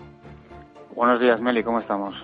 Buenos 0.96 1.20
días, 1.20 1.38
Meli, 1.42 1.62
¿cómo 1.62 1.80
estamos? 1.80 2.14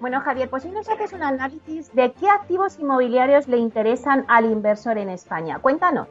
Bueno, 0.00 0.20
Javier, 0.20 0.50
pues 0.50 0.66
hoy 0.66 0.70
nos 0.70 0.86
haces 0.86 1.14
un 1.14 1.22
análisis 1.22 1.90
de 1.94 2.12
qué 2.12 2.28
activos 2.28 2.78
inmobiliarios 2.78 3.48
le 3.48 3.56
interesan 3.56 4.26
al 4.28 4.44
inversor 4.44 4.98
en 4.98 5.08
España. 5.08 5.60
Cuéntanos. 5.60 6.06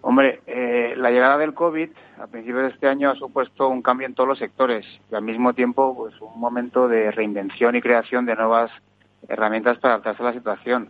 Hombre, 0.00 0.40
eh, 0.46 0.94
la 0.96 1.10
llegada 1.10 1.36
del 1.36 1.52
COVID 1.52 1.90
a 2.18 2.26
principios 2.28 2.62
de 2.62 2.68
este 2.70 2.88
año 2.88 3.10
ha 3.10 3.14
supuesto 3.14 3.68
un 3.68 3.82
cambio 3.82 4.06
en 4.06 4.14
todos 4.14 4.26
los 4.26 4.38
sectores 4.38 4.86
y 5.10 5.14
al 5.14 5.22
mismo 5.22 5.52
tiempo 5.52 5.94
pues 5.94 6.18
un 6.22 6.40
momento 6.40 6.88
de 6.88 7.10
reinvención 7.10 7.76
y 7.76 7.82
creación 7.82 8.24
de 8.24 8.34
nuevas 8.34 8.70
herramientas 9.28 9.76
para 9.80 9.94
adaptarse 9.94 10.22
a 10.22 10.26
la 10.26 10.32
situación. 10.32 10.88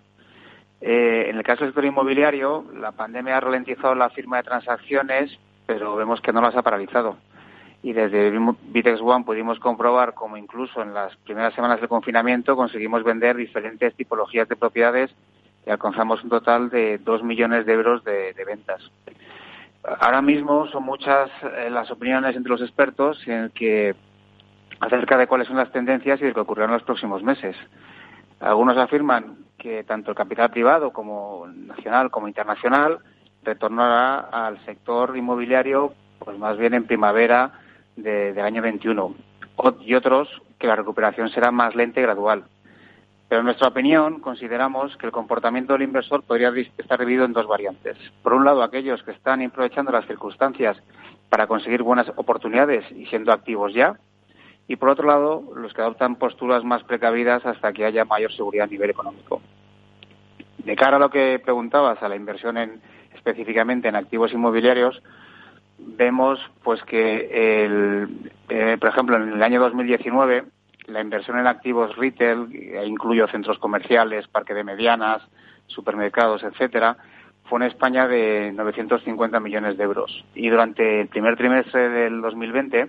Eh, 0.81 1.27
en 1.29 1.37
el 1.37 1.43
caso 1.43 1.65
del 1.65 1.71
sector 1.71 1.85
inmobiliario, 1.85 2.65
la 2.77 2.93
pandemia 2.93 3.39
ha 3.39 3.41
ralentizado 3.41 3.97
la 3.97 4.09
firma 4.11 4.37
de 4.37 4.45
transacciones, 4.45 5.37
pero 5.67 5.97
vemos 5.97 6.21
que 6.21 6.33
no 6.33 6.41
las 6.41 6.55
ha 6.55 6.63
paralizado. 6.63 7.17
Y 7.83 7.93
desde 7.93 8.31
Vitex 8.69 9.01
One 9.01 9.25
pudimos 9.25 9.59
comprobar 9.59 10.15
cómo 10.15 10.37
incluso 10.37 10.83
en 10.83 10.95
las 10.95 11.17
primeras 11.17 11.53
semanas 11.55 11.81
del 11.81 11.89
confinamiento 11.89 12.55
conseguimos 12.55 13.03
vender 13.03 13.37
diferentes 13.37 13.95
tipologías 13.95 14.49
de 14.49 14.57
propiedades 14.57 15.11
y 15.67 15.71
alcanzamos 15.71 16.23
un 16.23 16.31
total 16.31 16.71
de 16.71 16.99
2 16.99 17.23
millones 17.25 17.67
de 17.67 17.73
euros 17.73 18.05
de, 18.05 18.35
ventas. 18.47 18.81
Ahora 20.01 20.23
mismo 20.23 20.69
son 20.69 20.85
muchas 20.85 21.29
eh, 21.43 21.71
las 21.71 21.91
opiniones 21.91 22.37
entre 22.37 22.53
los 22.53 22.63
expertos 22.63 23.21
en 23.27 23.51
que 23.51 23.97
acerca 24.79 25.17
de 25.17 25.27
cuáles 25.27 25.49
son 25.49 25.57
las 25.57 25.73
tendencias 25.73 26.21
y 26.21 26.23
de 26.23 26.29
lo 26.29 26.35
que 26.35 26.41
ocurrirá 26.41 26.67
en 26.67 26.73
los 26.73 26.83
próximos 26.85 27.23
meses. 27.23 27.57
Algunos 28.39 28.77
afirman 28.77 29.39
que 29.59 29.83
tanto 29.85 30.11
el 30.11 30.17
capital 30.17 30.51
privado 30.51 30.93
como 30.93 31.47
nacional 31.47 32.11
como 32.11 32.29
internacional 32.29 32.99
retornará 33.45 34.21
al 34.21 34.65
sector 34.65 35.17
inmobiliario 35.17 35.95
pues 36.19 36.39
más 36.39 36.57
bien 36.57 36.75
en 36.75 36.85
primavera 36.85 37.53
del 37.97 38.39
año 38.41 38.63
21 38.63 39.15
y 39.81 39.95
otros 39.95 40.29
que 40.59 40.67
la 40.67 40.77
recuperación 40.77 41.29
será 41.31 41.51
más 41.51 41.75
lenta 41.75 42.01
y 42.01 42.03
gradual. 42.03 42.45
Pero 43.29 43.41
en 43.41 43.47
nuestra 43.47 43.69
opinión 43.69 44.21
consideramos 44.21 44.97
que 44.97 45.07
el 45.07 45.13
comportamiento 45.13 45.73
del 45.73 45.83
inversor 45.83 46.23
podría 46.23 46.53
estar 46.77 46.99
dividido 46.99 47.25
en 47.25 47.33
dos 47.33 47.47
variantes. 47.47 47.97
Por 48.23 48.35
un 48.35 48.45
lado, 48.45 48.63
aquellos 48.63 49.03
que 49.03 49.13
están 49.13 49.43
aprovechando 49.43 49.91
las 49.91 50.07
circunstancias 50.07 50.77
para 51.31 51.47
conseguir 51.47 51.83
buenas 51.83 52.11
oportunidades 52.17 52.85
y 52.93 53.07
siendo 53.07 53.33
activos 53.33 53.73
ya. 53.73 53.99
Y 54.69 54.77
por 54.77 54.91
otro 54.91 55.07
lado, 55.07 55.43
los 55.57 55.73
que 55.73 55.81
adoptan 55.81 56.17
posturas 56.17 56.63
más 56.63 56.83
precavidas 56.85 57.45
hasta 57.47 57.73
que 57.73 57.85
haya 57.85 58.05
mayor 58.05 58.33
seguridad 58.33 58.65
a 58.65 58.71
nivel 58.71 58.91
económico. 58.91 59.41
De 60.59 60.77
cara 60.77 60.99
a 60.99 61.01
lo 61.01 61.11
que 61.11 61.41
preguntabas, 61.43 62.03
a 62.03 62.09
la 62.09 62.17
inversión 62.17 62.59
en, 62.59 62.81
específicamente 63.15 63.89
en 63.89 63.97
activos 63.97 64.33
inmobiliarios, 64.33 65.03
vemos 65.85 66.39
pues 66.63 66.83
que, 66.85 67.65
el, 67.65 68.31
eh, 68.49 68.77
por 68.81 68.89
ejemplo, 68.91 69.17
en 69.17 69.33
el 69.33 69.43
año 69.43 69.61
2019 69.61 70.45
la 70.87 71.01
inversión 71.01 71.39
en 71.39 71.47
activos 71.47 71.97
retail, 71.97 72.49
eh, 72.53 72.85
incluyo 72.87 73.29
centros 73.29 73.59
comerciales, 73.59 74.29
parque 74.29 74.55
de 74.55 74.65
medianas, 74.65 75.23
supermercados, 75.67 76.43
etcétera, 76.43 76.97
fue 77.45 77.61
en 77.61 77.67
España 77.67 78.09
de 78.09 78.53
950 78.55 79.41
millones 79.41 79.77
de 79.77 79.85
euros. 79.85 80.25
Y 80.35 80.49
durante 80.49 81.03
el 81.03 81.09
primer 81.09 81.37
trimestre 81.37 81.89
del 81.89 82.21
2020 82.21 82.89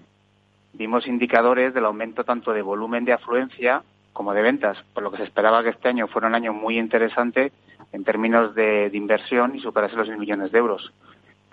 vimos 0.73 1.07
indicadores 1.07 1.73
del 1.73 1.85
aumento 1.85 2.23
tanto 2.23 2.51
de 2.51 2.61
volumen 2.61 3.05
de 3.05 3.13
afluencia 3.13 3.83
como 4.11 4.33
de 4.33 4.41
ventas, 4.41 4.77
por 4.93 5.03
lo 5.03 5.11
que 5.11 5.17
se 5.17 5.23
esperaba 5.23 5.63
que 5.63 5.69
este 5.69 5.89
año 5.89 6.07
fuera 6.07 6.27
un 6.27 6.35
año 6.35 6.53
muy 6.53 6.77
interesante 6.77 7.51
en 7.91 8.03
términos 8.03 8.53
de, 8.55 8.89
inversión 8.93 9.55
y 9.55 9.59
superase 9.59 9.95
los 9.95 10.09
mil 10.09 10.19
millones 10.19 10.51
de 10.51 10.59
euros. 10.59 10.93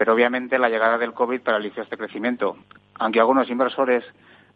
Pero 0.00 0.14
obviamente 0.14 0.58
la 0.58 0.70
llegada 0.70 0.96
del 0.96 1.12
COVID 1.12 1.42
paralizó 1.42 1.82
este 1.82 1.98
crecimiento. 1.98 2.56
Aunque 2.94 3.20
algunos 3.20 3.50
inversores 3.50 4.02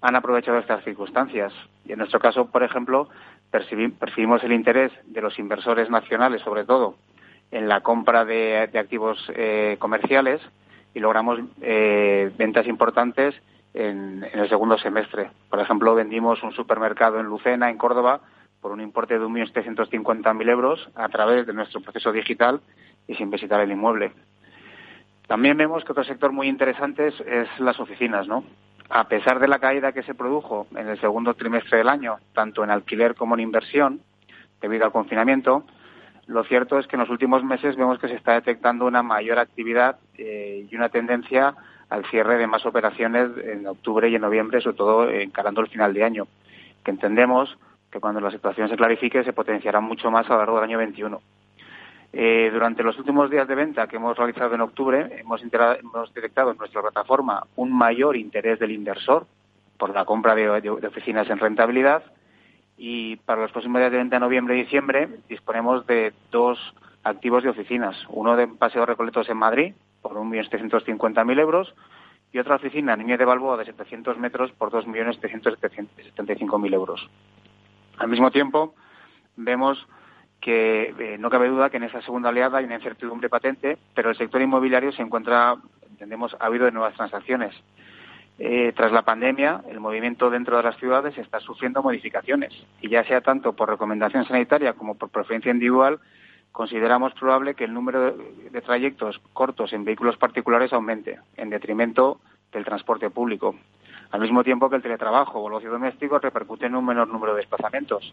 han 0.00 0.16
aprovechado 0.16 0.56
estas 0.56 0.82
circunstancias. 0.84 1.52
Y 1.84 1.92
en 1.92 1.98
nuestro 1.98 2.18
caso, 2.18 2.46
por 2.46 2.62
ejemplo, 2.62 3.10
percibimos 3.50 4.42
el 4.42 4.52
interés 4.52 4.90
de 5.04 5.20
los 5.20 5.38
inversores 5.38 5.90
nacionales, 5.90 6.40
sobre 6.40 6.64
todo, 6.64 6.94
en 7.50 7.68
la 7.68 7.82
compra 7.82 8.24
de, 8.24 8.70
activos 8.74 9.18
eh, 9.34 9.76
comerciales 9.78 10.40
y 10.94 11.00
logramos 11.00 11.38
eh, 11.60 12.32
ventas 12.38 12.66
importantes 12.66 13.34
en, 13.74 14.24
el 14.32 14.48
segundo 14.48 14.78
semestre. 14.78 15.30
Por 15.50 15.60
ejemplo, 15.60 15.94
vendimos 15.94 16.42
un 16.42 16.52
supermercado 16.52 17.20
en 17.20 17.26
Lucena, 17.26 17.68
en 17.68 17.76
Córdoba, 17.76 18.22
por 18.62 18.72
un 18.72 18.80
importe 18.80 19.18
de 19.18 19.26
1.750.000 19.26 20.48
euros 20.48 20.88
a 20.94 21.10
través 21.10 21.46
de 21.46 21.52
nuestro 21.52 21.82
proceso 21.82 22.12
digital 22.12 22.62
y 23.06 23.14
sin 23.16 23.28
visitar 23.28 23.60
el 23.60 23.72
inmueble. 23.72 24.12
También 25.26 25.56
vemos 25.56 25.84
que 25.84 25.92
otro 25.92 26.04
sector 26.04 26.32
muy 26.32 26.48
interesante 26.48 27.08
es 27.08 27.48
las 27.58 27.80
oficinas, 27.80 28.28
¿no? 28.28 28.44
a 28.90 29.08
pesar 29.08 29.38
de 29.38 29.48
la 29.48 29.58
caída 29.58 29.92
que 29.92 30.02
se 30.02 30.14
produjo 30.14 30.66
en 30.76 30.88
el 30.88 31.00
segundo 31.00 31.34
trimestre 31.34 31.78
del 31.78 31.88
año, 31.88 32.16
tanto 32.32 32.62
en 32.62 32.70
alquiler 32.70 33.14
como 33.14 33.34
en 33.34 33.40
inversión, 33.40 34.00
debido 34.60 34.84
al 34.84 34.92
confinamiento, 34.92 35.64
lo 36.26 36.44
cierto 36.44 36.78
es 36.78 36.86
que 36.86 36.96
en 36.96 37.00
los 37.00 37.10
últimos 37.10 37.44
meses 37.44 37.76
vemos 37.76 37.98
que 37.98 38.08
se 38.08 38.14
está 38.14 38.32
detectando 38.32 38.86
una 38.86 39.02
mayor 39.02 39.38
actividad 39.38 39.98
eh, 40.16 40.66
y 40.70 40.76
una 40.76 40.88
tendencia 40.88 41.54
al 41.90 42.04
cierre 42.06 42.38
de 42.38 42.46
más 42.46 42.64
operaciones 42.64 43.30
en 43.44 43.66
octubre 43.66 44.08
y 44.08 44.14
en 44.14 44.22
noviembre, 44.22 44.60
sobre 44.60 44.76
todo 44.76 45.10
encarando 45.10 45.60
el 45.60 45.68
final 45.68 45.92
de 45.92 46.04
año, 46.04 46.26
que 46.82 46.90
entendemos 46.90 47.58
que 47.90 48.00
cuando 48.00 48.20
la 48.20 48.30
situación 48.30 48.68
se 48.68 48.76
clarifique 48.76 49.22
se 49.22 49.32
potenciará 49.32 49.80
mucho 49.80 50.10
más 50.10 50.26
a 50.26 50.32
lo 50.34 50.38
largo 50.38 50.56
del 50.56 50.64
año 50.64 50.78
21. 50.78 51.20
Eh, 52.16 52.48
durante 52.52 52.84
los 52.84 52.96
últimos 52.96 53.28
días 53.28 53.48
de 53.48 53.56
venta 53.56 53.88
que 53.88 53.96
hemos 53.96 54.16
realizado 54.16 54.54
en 54.54 54.60
octubre, 54.60 55.18
hemos, 55.18 55.42
detectado 56.14 56.52
en 56.52 56.58
nuestra 56.58 56.80
plataforma 56.80 57.44
un 57.56 57.76
mayor 57.76 58.16
interés 58.16 58.60
del 58.60 58.70
inversor 58.70 59.26
por 59.76 59.92
la 59.92 60.04
compra 60.04 60.36
de, 60.36 60.70
oficinas 60.70 61.28
en 61.28 61.40
rentabilidad 61.40 62.04
y 62.78 63.16
para 63.16 63.42
los 63.42 63.50
próximos 63.50 63.80
días 63.80 63.90
de 63.90 63.98
venta, 63.98 64.20
noviembre 64.20 64.56
y 64.56 64.62
diciembre, 64.62 65.08
disponemos 65.28 65.88
de 65.88 66.12
dos 66.30 66.56
activos 67.02 67.42
de 67.42 67.50
oficinas. 67.50 67.96
Uno 68.08 68.36
de 68.36 68.46
Paseo 68.46 68.86
Recoletos 68.86 69.28
en 69.28 69.36
Madrid 69.36 69.74
por 70.00 70.12
1.750.000 70.12 71.40
euros 71.40 71.74
y 72.32 72.38
otra 72.38 72.54
oficina 72.54 72.92
en 72.92 73.00
Niño 73.00 73.18
de 73.18 73.24
Balboa 73.24 73.56
de 73.56 73.64
700 73.64 74.18
metros 74.18 74.52
por 74.52 74.70
2.375.000 74.70 76.74
euros. 76.74 77.10
Al 77.98 78.06
mismo 78.06 78.30
tiempo, 78.30 78.72
vemos 79.34 79.84
que 80.44 80.94
eh, 80.98 81.16
no 81.18 81.30
cabe 81.30 81.48
duda 81.48 81.70
que 81.70 81.78
en 81.78 81.84
esa 81.84 82.02
segunda 82.02 82.28
oleada 82.28 82.58
hay 82.58 82.66
una 82.66 82.74
incertidumbre 82.74 83.30
patente, 83.30 83.78
pero 83.94 84.10
el 84.10 84.16
sector 84.16 84.42
inmobiliario 84.42 84.92
se 84.92 85.00
encuentra, 85.00 85.56
entendemos, 85.88 86.36
ha 86.38 86.44
habido 86.44 86.66
de 86.66 86.70
nuevas 86.70 86.94
transacciones. 86.94 87.54
Eh, 88.38 88.74
tras 88.76 88.92
la 88.92 89.00
pandemia, 89.00 89.62
el 89.70 89.80
movimiento 89.80 90.28
dentro 90.28 90.58
de 90.58 90.64
las 90.64 90.76
ciudades 90.76 91.16
está 91.16 91.40
sufriendo 91.40 91.82
modificaciones 91.82 92.52
y 92.82 92.90
ya 92.90 93.04
sea 93.04 93.22
tanto 93.22 93.54
por 93.54 93.70
recomendación 93.70 94.26
sanitaria 94.26 94.74
como 94.74 94.96
por 94.96 95.08
preferencia 95.08 95.50
individual, 95.50 95.98
consideramos 96.52 97.14
probable 97.14 97.54
que 97.54 97.64
el 97.64 97.72
número 97.72 98.12
de 98.12 98.60
trayectos 98.60 99.22
cortos 99.32 99.72
en 99.72 99.86
vehículos 99.86 100.18
particulares 100.18 100.74
aumente, 100.74 101.20
en 101.38 101.48
detrimento 101.48 102.20
del 102.52 102.66
transporte 102.66 103.08
público, 103.08 103.54
al 104.10 104.20
mismo 104.20 104.44
tiempo 104.44 104.68
que 104.68 104.76
el 104.76 104.82
teletrabajo 104.82 105.38
o 105.38 105.48
el 105.48 105.54
ocio 105.54 105.70
doméstico 105.70 106.18
repercute 106.18 106.66
en 106.66 106.76
un 106.76 106.84
menor 106.84 107.08
número 107.08 107.32
de 107.32 107.38
desplazamientos. 107.38 108.12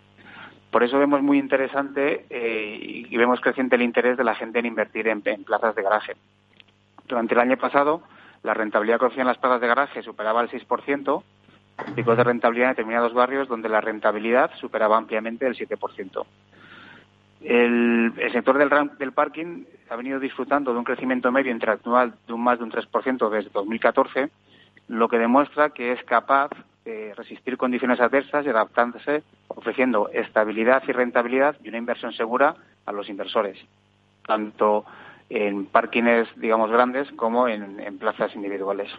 Por 0.71 0.83
eso 0.83 0.97
vemos 0.97 1.21
muy 1.21 1.37
interesante 1.37 2.25
eh, 2.29 3.05
y 3.09 3.17
vemos 3.17 3.41
creciente 3.41 3.75
el 3.75 3.81
interés 3.81 4.17
de 4.17 4.23
la 4.23 4.35
gente 4.35 4.59
en 4.59 4.65
invertir 4.65 5.07
en 5.07 5.21
plazas 5.21 5.75
de 5.75 5.83
garaje. 5.83 6.13
Durante 7.07 7.33
el 7.33 7.41
año 7.41 7.57
pasado, 7.57 8.01
la 8.43 8.53
rentabilidad 8.53 8.99
que 8.99 9.05
ofrecían 9.05 9.27
las 9.27 9.37
plazas 9.37 9.61
de 9.61 9.67
garaje 9.67 10.01
superaba 10.01 10.41
el 10.41 10.49
6%, 10.49 11.23
picos 11.95 12.17
de 12.17 12.23
rentabilidad 12.23 12.69
en 12.69 12.75
determinados 12.75 13.13
barrios 13.13 13.47
donde 13.47 13.69
la 13.69 13.81
rentabilidad 13.81 14.51
superaba 14.59 14.97
ampliamente 14.97 15.45
el 15.45 15.55
7%. 15.55 16.25
El, 17.41 18.13
sector 18.31 18.57
del, 18.57 18.69
del 18.97 19.11
parking 19.13 19.65
ha 19.89 19.95
venido 19.95 20.19
disfrutando 20.19 20.71
de 20.71 20.79
un 20.79 20.83
crecimiento 20.85 21.31
medio 21.31 21.51
interanual 21.51 22.13
de 22.27 22.33
un 22.33 22.43
más 22.43 22.59
de 22.59 22.63
un 22.63 22.71
3% 22.71 23.29
desde 23.29 23.49
2014, 23.49 24.29
lo 24.87 25.09
que 25.09 25.17
demuestra 25.17 25.71
que 25.71 25.91
es 25.91 26.03
capaz 26.03 26.51
de 26.85 27.13
resistir 27.15 27.57
condiciones 27.57 27.99
adversas 27.99 28.45
y 28.45 28.49
adaptándose, 28.49 29.23
ofreciendo 29.47 30.09
estabilidad 30.09 30.83
y 30.87 30.91
rentabilidad 30.91 31.55
y 31.63 31.69
una 31.69 31.77
inversión 31.77 32.13
segura 32.13 32.55
a 32.85 32.91
los 32.91 33.09
inversores, 33.09 33.57
tanto 34.25 34.85
en 35.29 35.65
parkings, 35.65 36.27
digamos, 36.35 36.71
grandes 36.71 37.09
como 37.11 37.47
en, 37.47 37.97
plazas 37.97 38.35
individuales. 38.35 38.91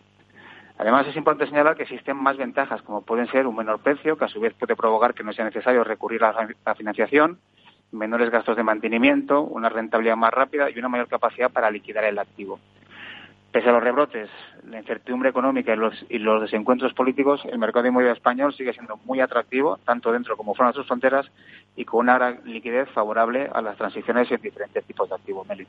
Además, 0.78 1.06
es 1.06 1.16
importante 1.16 1.50
señalar 1.50 1.76
que 1.76 1.82
existen 1.82 2.16
más 2.16 2.36
ventajas, 2.36 2.80
como 2.82 3.02
pueden 3.02 3.26
ser 3.28 3.46
un 3.46 3.56
menor 3.56 3.80
precio, 3.80 4.16
que 4.16 4.24
a 4.24 4.28
su 4.28 4.40
vez 4.40 4.54
puede 4.54 4.74
provocar 4.74 5.14
que 5.14 5.22
no 5.22 5.32
sea 5.32 5.44
necesario 5.44 5.84
recurrir 5.84 6.24
a 6.24 6.48
la 6.64 6.74
financiación, 6.74 7.38
menores 7.92 8.30
gastos 8.30 8.56
de 8.56 8.62
mantenimiento, 8.62 9.42
una 9.42 9.68
rentabilidad 9.68 10.16
más 10.16 10.32
rápida 10.32 10.70
y 10.70 10.78
una 10.78 10.88
mayor 10.88 11.08
capacidad 11.08 11.50
para 11.50 11.70
liquidar 11.70 12.04
el 12.04 12.18
activo. 12.18 12.58
Pese 13.52 13.68
a 13.68 13.72
los 13.72 13.82
rebrotes, 13.82 14.30
la 14.66 14.78
incertidumbre 14.78 15.28
económica 15.28 15.74
y 15.74 15.76
los, 15.76 16.06
y 16.08 16.18
los 16.18 16.40
desencuentros 16.40 16.94
políticos, 16.94 17.42
el 17.44 17.58
mercado 17.58 17.86
inmobiliario 17.86 18.16
español 18.16 18.54
sigue 18.54 18.72
siendo 18.72 18.96
muy 19.04 19.20
atractivo, 19.20 19.78
tanto 19.84 20.10
dentro 20.10 20.38
como 20.38 20.54
fuera 20.54 20.72
de 20.72 20.76
sus 20.76 20.86
fronteras, 20.86 21.26
y 21.76 21.84
con 21.84 22.00
una 22.00 22.14
gran 22.14 22.40
liquidez 22.44 22.88
favorable 22.90 23.50
a 23.52 23.60
las 23.60 23.76
transiciones 23.76 24.30
en 24.30 24.40
diferentes 24.40 24.82
tipos 24.86 25.06
de 25.10 25.16
activos. 25.16 25.46
Meli. 25.46 25.66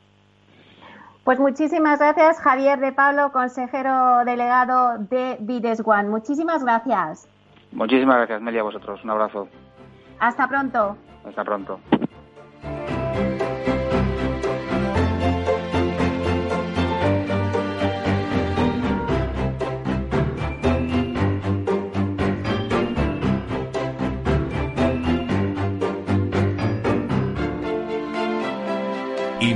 Pues 1.26 1.40
muchísimas 1.40 2.00
gracias, 2.00 2.40
Javier 2.40 2.80
de 2.80 2.94
Pablo, 2.94 3.34
consejero 3.34 4.24
delegado 4.24 4.98
de 4.98 5.36
Vides 5.42 5.82
One. 5.86 6.08
Muchísimas 6.08 6.64
gracias. 6.64 7.28
Muchísimas 7.74 8.16
gracias, 8.16 8.42
Meli, 8.42 8.60
a 8.60 8.64
vosotros. 8.64 9.04
Un 9.04 9.10
abrazo. 9.10 9.50
Hasta 10.20 10.48
pronto. 10.48 10.96
Hasta 11.26 11.44
pronto. 11.44 11.80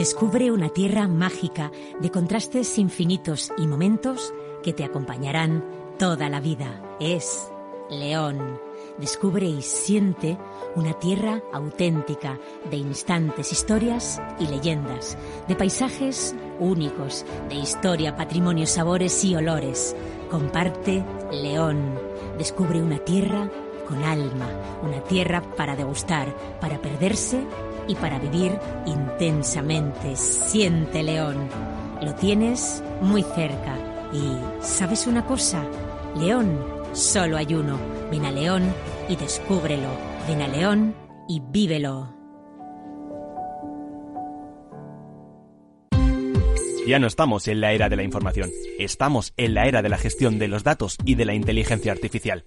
Descubre 0.00 0.50
una 0.50 0.70
tierra 0.70 1.06
mágica 1.08 1.70
de 2.00 2.10
contrastes 2.10 2.78
infinitos 2.78 3.52
y 3.58 3.66
momentos 3.66 4.32
que 4.62 4.72
te 4.72 4.82
acompañarán 4.82 5.62
toda 5.98 6.30
la 6.30 6.40
vida. 6.40 6.96
Es 6.98 7.52
León. 7.90 8.58
Descubre 8.96 9.44
y 9.44 9.60
siente 9.60 10.38
una 10.74 10.94
tierra 10.94 11.42
auténtica 11.52 12.38
de 12.70 12.78
instantes, 12.78 13.52
historias 13.52 14.22
y 14.38 14.46
leyendas, 14.46 15.18
de 15.46 15.54
paisajes 15.54 16.34
únicos, 16.58 17.26
de 17.50 17.56
historia, 17.56 18.16
patrimonio, 18.16 18.66
sabores 18.66 19.22
y 19.22 19.36
olores. 19.36 19.94
Comparte 20.30 21.04
León. 21.30 21.76
Descubre 22.38 22.80
una 22.80 23.00
tierra 23.00 23.50
con 23.86 24.02
alma, 24.02 24.48
una 24.82 25.04
tierra 25.04 25.42
para 25.42 25.76
degustar, 25.76 26.34
para 26.58 26.80
perderse 26.80 27.44
y 27.90 27.96
para 27.96 28.20
vivir 28.20 28.52
intensamente. 28.86 30.14
Siente 30.14 31.02
León. 31.02 31.48
Lo 32.00 32.14
tienes 32.14 32.82
muy 33.02 33.22
cerca. 33.22 33.76
Y 34.12 34.38
¿sabes 34.64 35.08
una 35.08 35.26
cosa? 35.26 35.64
León, 36.16 36.56
solo 36.92 37.36
hay 37.36 37.52
uno. 37.52 37.78
Ven 38.10 38.24
a 38.24 38.30
León 38.30 38.62
y 39.08 39.16
descúbrelo. 39.16 39.88
Ven 40.28 40.40
a 40.40 40.48
León 40.48 40.94
y 41.28 41.40
vívelo. 41.40 42.14
Ya 46.86 46.98
no 46.98 47.06
estamos 47.06 47.46
en 47.48 47.60
la 47.60 47.72
era 47.72 47.88
de 47.88 47.94
la 47.94 48.02
información, 48.02 48.50
estamos 48.78 49.32
en 49.36 49.54
la 49.54 49.66
era 49.66 49.80
de 49.80 49.88
la 49.88 49.98
gestión 49.98 50.40
de 50.40 50.48
los 50.48 50.64
datos 50.64 50.96
y 51.04 51.14
de 51.14 51.24
la 51.24 51.34
inteligencia 51.34 51.92
artificial. 51.92 52.46